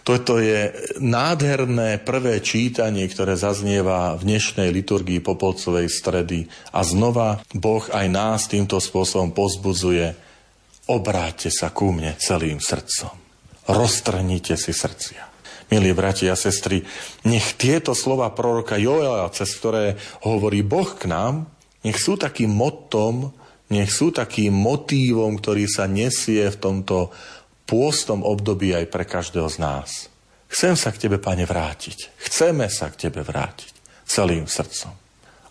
Toto 0.00 0.40
je 0.40 0.72
nádherné 1.00 2.00
prvé 2.00 2.40
čítanie, 2.40 3.04
ktoré 3.08 3.36
zaznieva 3.36 4.16
v 4.16 4.32
dnešnej 4.32 4.72
liturgii 4.72 5.20
Popolcovej 5.20 5.88
stredy. 5.88 6.48
A 6.72 6.84
znova 6.84 7.40
Boh 7.52 7.84
aj 7.88 8.06
nás 8.08 8.48
týmto 8.48 8.80
spôsobom 8.80 9.32
pozbudzuje. 9.32 10.12
Obráťte 10.88 11.48
sa 11.52 11.72
ku 11.72 11.92
mne 11.92 12.16
celým 12.16 12.60
srdcom. 12.60 13.12
Roztrhnite 13.68 14.56
si 14.56 14.72
srdcia. 14.72 15.28
Milí 15.70 15.94
bratia 15.94 16.34
a 16.34 16.40
sestry, 16.40 16.82
nech 17.22 17.54
tieto 17.54 17.94
slova 17.94 18.34
proroka 18.34 18.74
Joela, 18.74 19.30
cez 19.30 19.54
ktoré 19.54 19.94
hovorí 20.26 20.66
Boh 20.66 20.90
k 20.98 21.06
nám, 21.06 21.46
nech 21.86 21.96
sú 21.96 22.18
takým 22.18 22.50
motom 22.50 23.30
nech 23.70 23.94
sú 23.94 24.10
takým 24.10 24.50
motívom, 24.50 25.38
ktorý 25.38 25.70
sa 25.70 25.86
nesie 25.86 26.50
v 26.50 26.58
tomto 26.58 27.14
pôstom 27.70 28.26
období 28.26 28.74
aj 28.74 28.90
pre 28.90 29.06
každého 29.06 29.46
z 29.46 29.56
nás. 29.62 29.90
Chcem 30.50 30.74
sa 30.74 30.90
k 30.90 31.06
Tebe, 31.06 31.22
Pane, 31.22 31.46
vrátiť. 31.46 32.10
Chceme 32.26 32.66
sa 32.66 32.90
k 32.90 33.06
Tebe 33.06 33.22
vrátiť 33.22 33.70
celým 34.02 34.50
srdcom. 34.50 34.90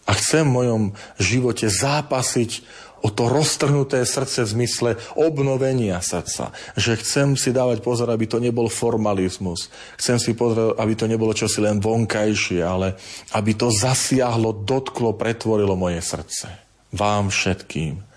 A 0.03 0.11
chcem 0.19 0.43
v 0.43 0.55
mojom 0.59 0.83
živote 1.15 1.71
zápasiť 1.71 2.67
o 2.99 3.07
to 3.07 3.31
roztrhnuté 3.31 4.03
srdce 4.03 4.43
v 4.43 4.51
zmysle 4.59 4.89
obnovenia 5.15 6.03
srdca. 6.03 6.51
Že 6.75 6.99
chcem 6.99 7.27
si 7.39 7.55
dávať 7.55 7.79
pozor, 7.79 8.11
aby 8.11 8.27
to 8.27 8.43
nebol 8.43 8.67
formalizmus. 8.67 9.71
Chcem 9.95 10.19
si 10.19 10.35
pozor, 10.35 10.75
aby 10.75 10.99
to 10.99 11.07
nebolo 11.07 11.31
čosi 11.31 11.63
len 11.63 11.79
vonkajšie, 11.79 12.59
ale 12.59 12.99
aby 13.39 13.55
to 13.55 13.71
zasiahlo, 13.71 14.51
dotklo, 14.51 15.15
pretvorilo 15.15 15.79
moje 15.79 16.03
srdce. 16.03 16.51
Vám 16.91 17.31
všetkým, 17.31 18.08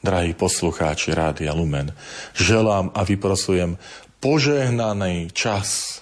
drahí 0.00 0.32
poslucháči 0.32 1.12
Rádia 1.12 1.52
Lumen, 1.52 1.92
želám 2.32 2.88
a 2.96 3.04
vyprosujem 3.04 3.76
požehnaný 4.20 5.32
čas 5.32 6.00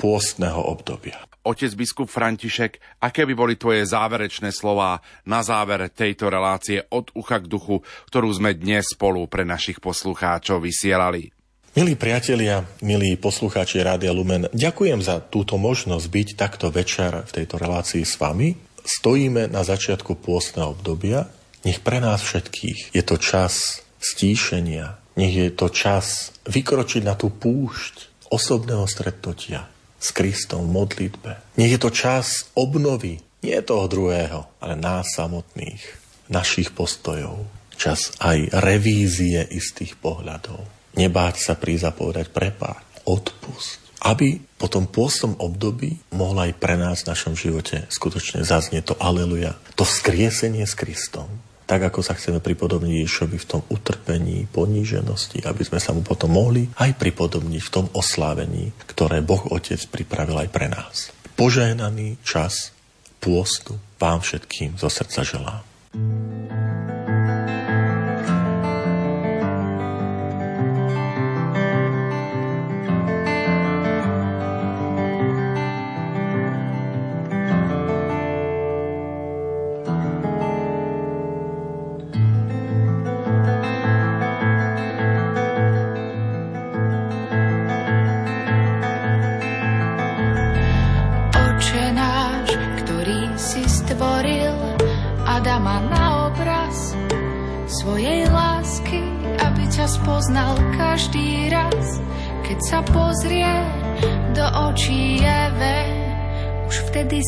pôstneho 0.00 0.60
obdobia. 0.60 1.20
Otec 1.44 1.76
biskup 1.76 2.08
František, 2.08 3.04
aké 3.04 3.28
by 3.28 3.36
boli 3.36 3.54
tvoje 3.60 3.84
záverečné 3.84 4.48
slová 4.48 5.04
na 5.28 5.44
záver 5.44 5.92
tejto 5.92 6.32
relácie 6.32 6.80
od 6.88 7.12
ucha 7.12 7.36
k 7.36 7.52
duchu, 7.52 7.84
ktorú 8.08 8.32
sme 8.32 8.56
dnes 8.56 8.96
spolu 8.96 9.28
pre 9.28 9.44
našich 9.44 9.76
poslucháčov 9.76 10.64
vysielali? 10.64 11.28
Milí 11.76 12.00
priatelia, 12.00 12.64
milí 12.80 13.20
poslucháči 13.20 13.84
Rádia 13.84 14.14
Lumen, 14.16 14.48
ďakujem 14.56 15.04
za 15.04 15.20
túto 15.20 15.60
možnosť 15.60 16.06
byť 16.08 16.28
takto 16.32 16.72
večer 16.72 17.28
v 17.28 17.34
tejto 17.36 17.60
relácii 17.60 18.08
s 18.08 18.16
vami. 18.16 18.56
Stojíme 18.80 19.52
na 19.52 19.60
začiatku 19.66 20.16
pôstneho 20.24 20.72
obdobia. 20.72 21.28
Nech 21.64 21.80
pre 21.80 21.98
nás 21.98 22.20
všetkých 22.20 22.92
je 22.92 23.02
to 23.02 23.16
čas 23.16 23.80
stíšenia. 23.96 25.00
Nech 25.16 25.32
je 25.32 25.48
to 25.48 25.72
čas 25.72 26.36
vykročiť 26.44 27.02
na 27.02 27.16
tú 27.16 27.32
púšť 27.32 28.28
osobného 28.28 28.84
stretnutia 28.84 29.64
s 29.96 30.12
Kristom 30.12 30.68
v 30.68 30.74
modlitbe. 30.84 31.56
Nech 31.56 31.72
je 31.72 31.80
to 31.80 31.88
čas 31.88 32.52
obnovy, 32.52 33.24
nie 33.40 33.56
toho 33.64 33.88
druhého, 33.88 34.44
ale 34.60 34.76
nás 34.76 35.16
samotných, 35.16 35.80
našich 36.28 36.76
postojov. 36.76 37.48
Čas 37.74 38.12
aj 38.20 38.52
revízie 38.60 39.40
istých 39.48 39.96
pohľadov. 39.98 40.60
Nebáť 40.94 41.34
sa 41.42 41.54
prísť 41.56 41.84
a 41.90 41.92
povedať 41.96 42.30
prepáč, 42.30 42.84
odpust. 43.08 43.82
Aby 44.04 44.36
po 44.60 44.68
tom 44.68 44.84
pôstom 44.84 45.32
období 45.40 45.96
mohla 46.12 46.52
aj 46.52 46.54
pre 46.60 46.76
nás 46.76 47.02
v 47.02 47.10
našom 47.10 47.34
živote 47.34 47.88
skutočne 47.88 48.44
zaznieť 48.44 48.92
to 48.92 48.94
aleluja, 49.00 49.56
to 49.74 49.88
skriesenie 49.88 50.68
s 50.68 50.76
Kristom, 50.76 51.26
tak 51.64 51.88
ako 51.88 52.04
sa 52.04 52.12
chceme 52.16 52.40
pripodobniť 52.44 53.04
Ježišovi 53.04 53.36
v 53.40 53.48
tom 53.48 53.62
utrpení, 53.72 54.44
poníženosti, 54.52 55.44
aby 55.44 55.62
sme 55.64 55.80
sa 55.80 55.96
mu 55.96 56.04
potom 56.04 56.36
mohli 56.36 56.68
aj 56.76 56.96
pripodobniť 57.00 57.62
v 57.64 57.72
tom 57.72 57.86
oslávení, 57.96 58.72
ktoré 58.88 59.24
Boh 59.24 59.40
Otec 59.52 59.80
pripravil 59.88 60.44
aj 60.44 60.48
pre 60.52 60.68
nás. 60.68 61.12
Požehnaný 61.34 62.20
čas 62.22 62.70
pôstu 63.18 63.80
vám 63.96 64.20
všetkým 64.20 64.76
zo 64.76 64.92
srdca 64.92 65.24
želám. 65.24 65.64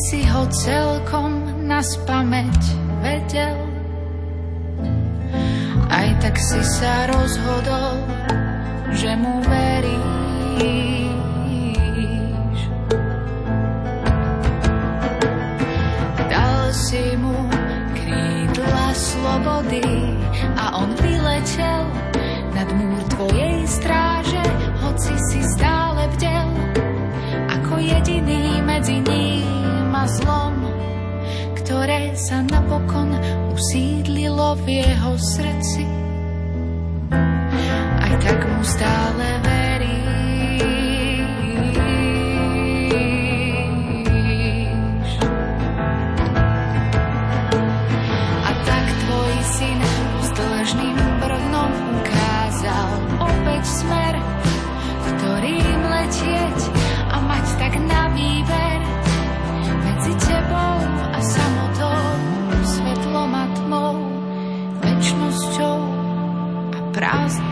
Si 0.07 0.23
ho 0.23 0.47
celkom 0.63 1.65
na 1.67 1.83
spameť 1.83 2.61
vedel. 3.03 3.57
Aj 5.91 6.09
tak 6.23 6.39
si 6.39 6.61
sa 6.63 7.11
rozhodol, 7.11 7.99
že 8.95 9.11
mu 9.19 9.43
veríš. 9.43 10.19
Dal 16.31 16.63
si 16.71 17.03
mu 17.19 17.35
krídla 17.99 18.87
slobody 18.95 20.15
a 20.55 20.71
on 20.79 20.95
vyletel 21.03 21.76
nad 22.57 22.73
múr 22.73 23.01
tvojej 23.13 23.69
stráže, 23.69 24.41
hoci 24.81 25.13
si 25.29 25.45
stále 25.45 26.09
vdel 26.17 26.49
ako 27.53 27.77
jediný 27.77 28.65
medzi 28.65 28.97
nimi 28.97 29.45
a 29.93 30.09
zlom, 30.09 30.57
ktoré 31.61 32.17
sa 32.17 32.41
napokon 32.41 33.13
usídlilo 33.53 34.57
v 34.65 34.81
jeho 34.81 35.13
srdci. 35.21 35.85
Aj 38.01 38.13
tak 38.25 38.41
mu 38.41 38.61
stále 38.65 39.36
a 67.03 67.46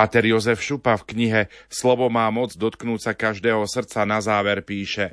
Páter 0.00 0.24
Jozef 0.24 0.64
Šupa 0.64 0.96
v 0.96 1.12
knihe 1.12 1.42
Slovo 1.68 2.08
má 2.08 2.24
moc 2.32 2.56
dotknúť 2.56 3.00
sa 3.04 3.12
každého 3.12 3.68
srdca 3.68 4.08
na 4.08 4.24
záver 4.24 4.64
píše 4.64 5.12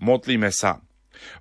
Modlíme 0.00 0.48
sa. 0.48 0.80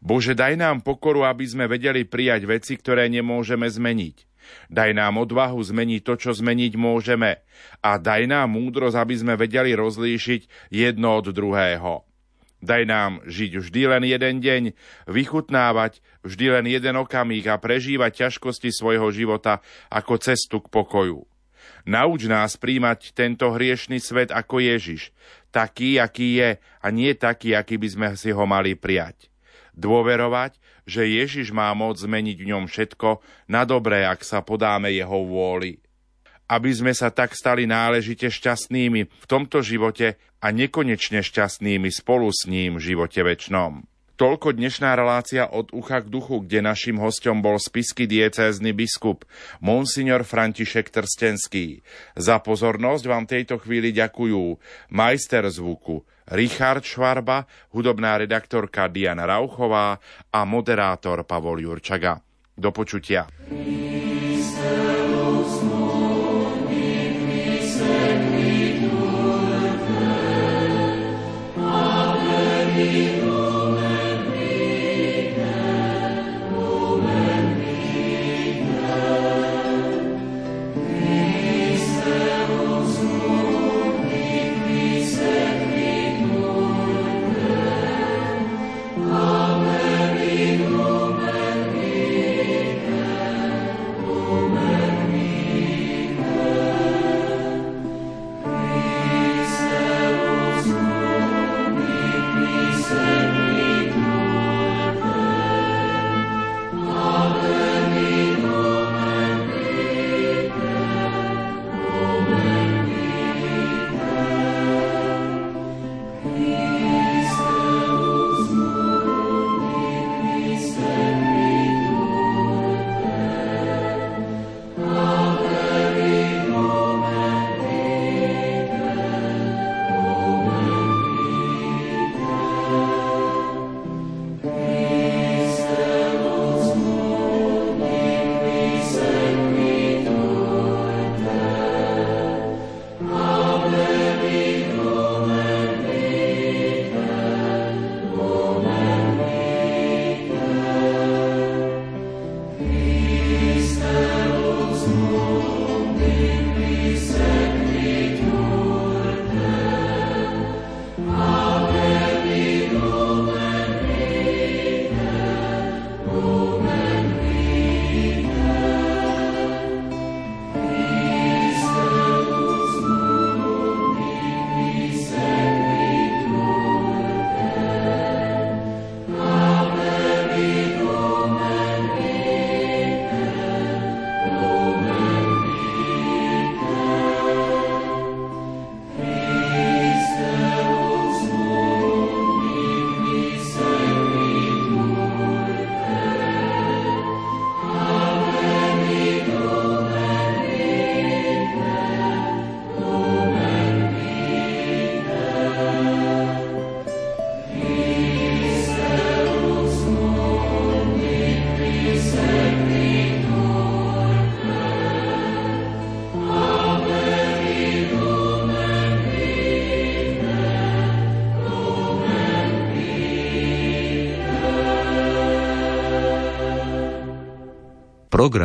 Bože, 0.04 0.36
daj 0.36 0.60
nám 0.60 0.84
pokoru, 0.84 1.24
aby 1.24 1.48
sme 1.48 1.72
vedeli 1.72 2.04
prijať 2.04 2.44
veci, 2.44 2.76
ktoré 2.76 3.08
nemôžeme 3.08 3.72
zmeniť. 3.72 4.28
Daj 4.68 5.00
nám 5.00 5.16
odvahu 5.16 5.64
zmeniť 5.64 6.04
to, 6.04 6.28
čo 6.28 6.36
zmeniť 6.36 6.76
môžeme. 6.76 7.40
A 7.80 7.96
daj 7.96 8.28
nám 8.28 8.52
múdrosť, 8.52 9.00
aby 9.00 9.16
sme 9.16 9.40
vedeli 9.40 9.72
rozlíšiť 9.80 10.68
jedno 10.68 11.24
od 11.24 11.32
druhého. 11.32 12.04
Daj 12.60 12.84
nám 12.84 13.24
žiť 13.24 13.64
vždy 13.64 13.82
len 13.96 14.04
jeden 14.12 14.44
deň, 14.44 14.64
vychutnávať 15.08 16.04
vždy 16.28 16.60
len 16.60 16.68
jeden 16.68 17.00
okamih 17.00 17.48
a 17.48 17.56
prežívať 17.56 18.28
ťažkosti 18.28 18.76
svojho 18.76 19.08
života 19.16 19.64
ako 19.88 20.20
cestu 20.20 20.60
k 20.60 20.68
pokoju. 20.68 21.32
Nauč 21.84 22.32
nás 22.32 22.56
príjmať 22.56 23.12
tento 23.12 23.52
hriešný 23.52 24.00
svet 24.00 24.32
ako 24.32 24.64
Ježiš, 24.64 25.12
taký, 25.52 26.00
aký 26.00 26.40
je 26.40 26.50
a 26.58 26.88
nie 26.88 27.12
taký, 27.12 27.52
aký 27.60 27.76
by 27.76 27.88
sme 27.92 28.08
si 28.16 28.32
ho 28.32 28.48
mali 28.48 28.80
prijať. 28.80 29.28
Dôverovať, 29.76 30.56
že 30.88 31.04
Ježiš 31.04 31.52
má 31.52 31.68
moc 31.76 32.00
zmeniť 32.00 32.38
v 32.40 32.50
ňom 32.56 32.64
všetko 32.72 33.20
na 33.52 33.68
dobré, 33.68 34.08
ak 34.08 34.24
sa 34.24 34.40
podáme 34.40 34.96
jeho 34.96 35.28
vôli. 35.28 35.84
Aby 36.48 36.72
sme 36.72 36.94
sa 36.96 37.12
tak 37.12 37.36
stali 37.36 37.68
náležite 37.68 38.32
šťastnými 38.32 39.02
v 39.08 39.26
tomto 39.28 39.60
živote 39.60 40.16
a 40.40 40.48
nekonečne 40.52 41.20
šťastnými 41.20 41.90
spolu 41.92 42.32
s 42.32 42.48
ním 42.48 42.80
v 42.80 42.96
živote 42.96 43.24
väčšnom. 43.24 43.93
Toľko 44.24 44.56
dnešná 44.56 44.96
relácia 44.96 45.52
od 45.52 45.76
ucha 45.76 46.00
k 46.00 46.08
duchu, 46.08 46.48
kde 46.48 46.64
našim 46.64 46.96
hostom 46.96 47.44
bol 47.44 47.60
spisky 47.60 48.08
diecézny 48.08 48.72
biskup 48.72 49.28
Monsignor 49.60 50.24
František 50.24 50.96
Trstenský. 50.96 51.84
Za 52.16 52.40
pozornosť 52.40 53.04
vám 53.04 53.28
tejto 53.28 53.60
chvíli 53.60 53.92
ďakujú 53.92 54.56
majster 54.96 55.44
zvuku 55.52 56.08
Richard 56.32 56.88
Švarba, 56.88 57.52
hudobná 57.76 58.16
redaktorka 58.16 58.88
Diana 58.88 59.28
Rauchová 59.28 60.00
a 60.32 60.48
moderátor 60.48 61.28
Pavol 61.28 61.60
Jurčaga. 61.60 62.16
Do 62.56 62.72
počutia. 62.72 63.28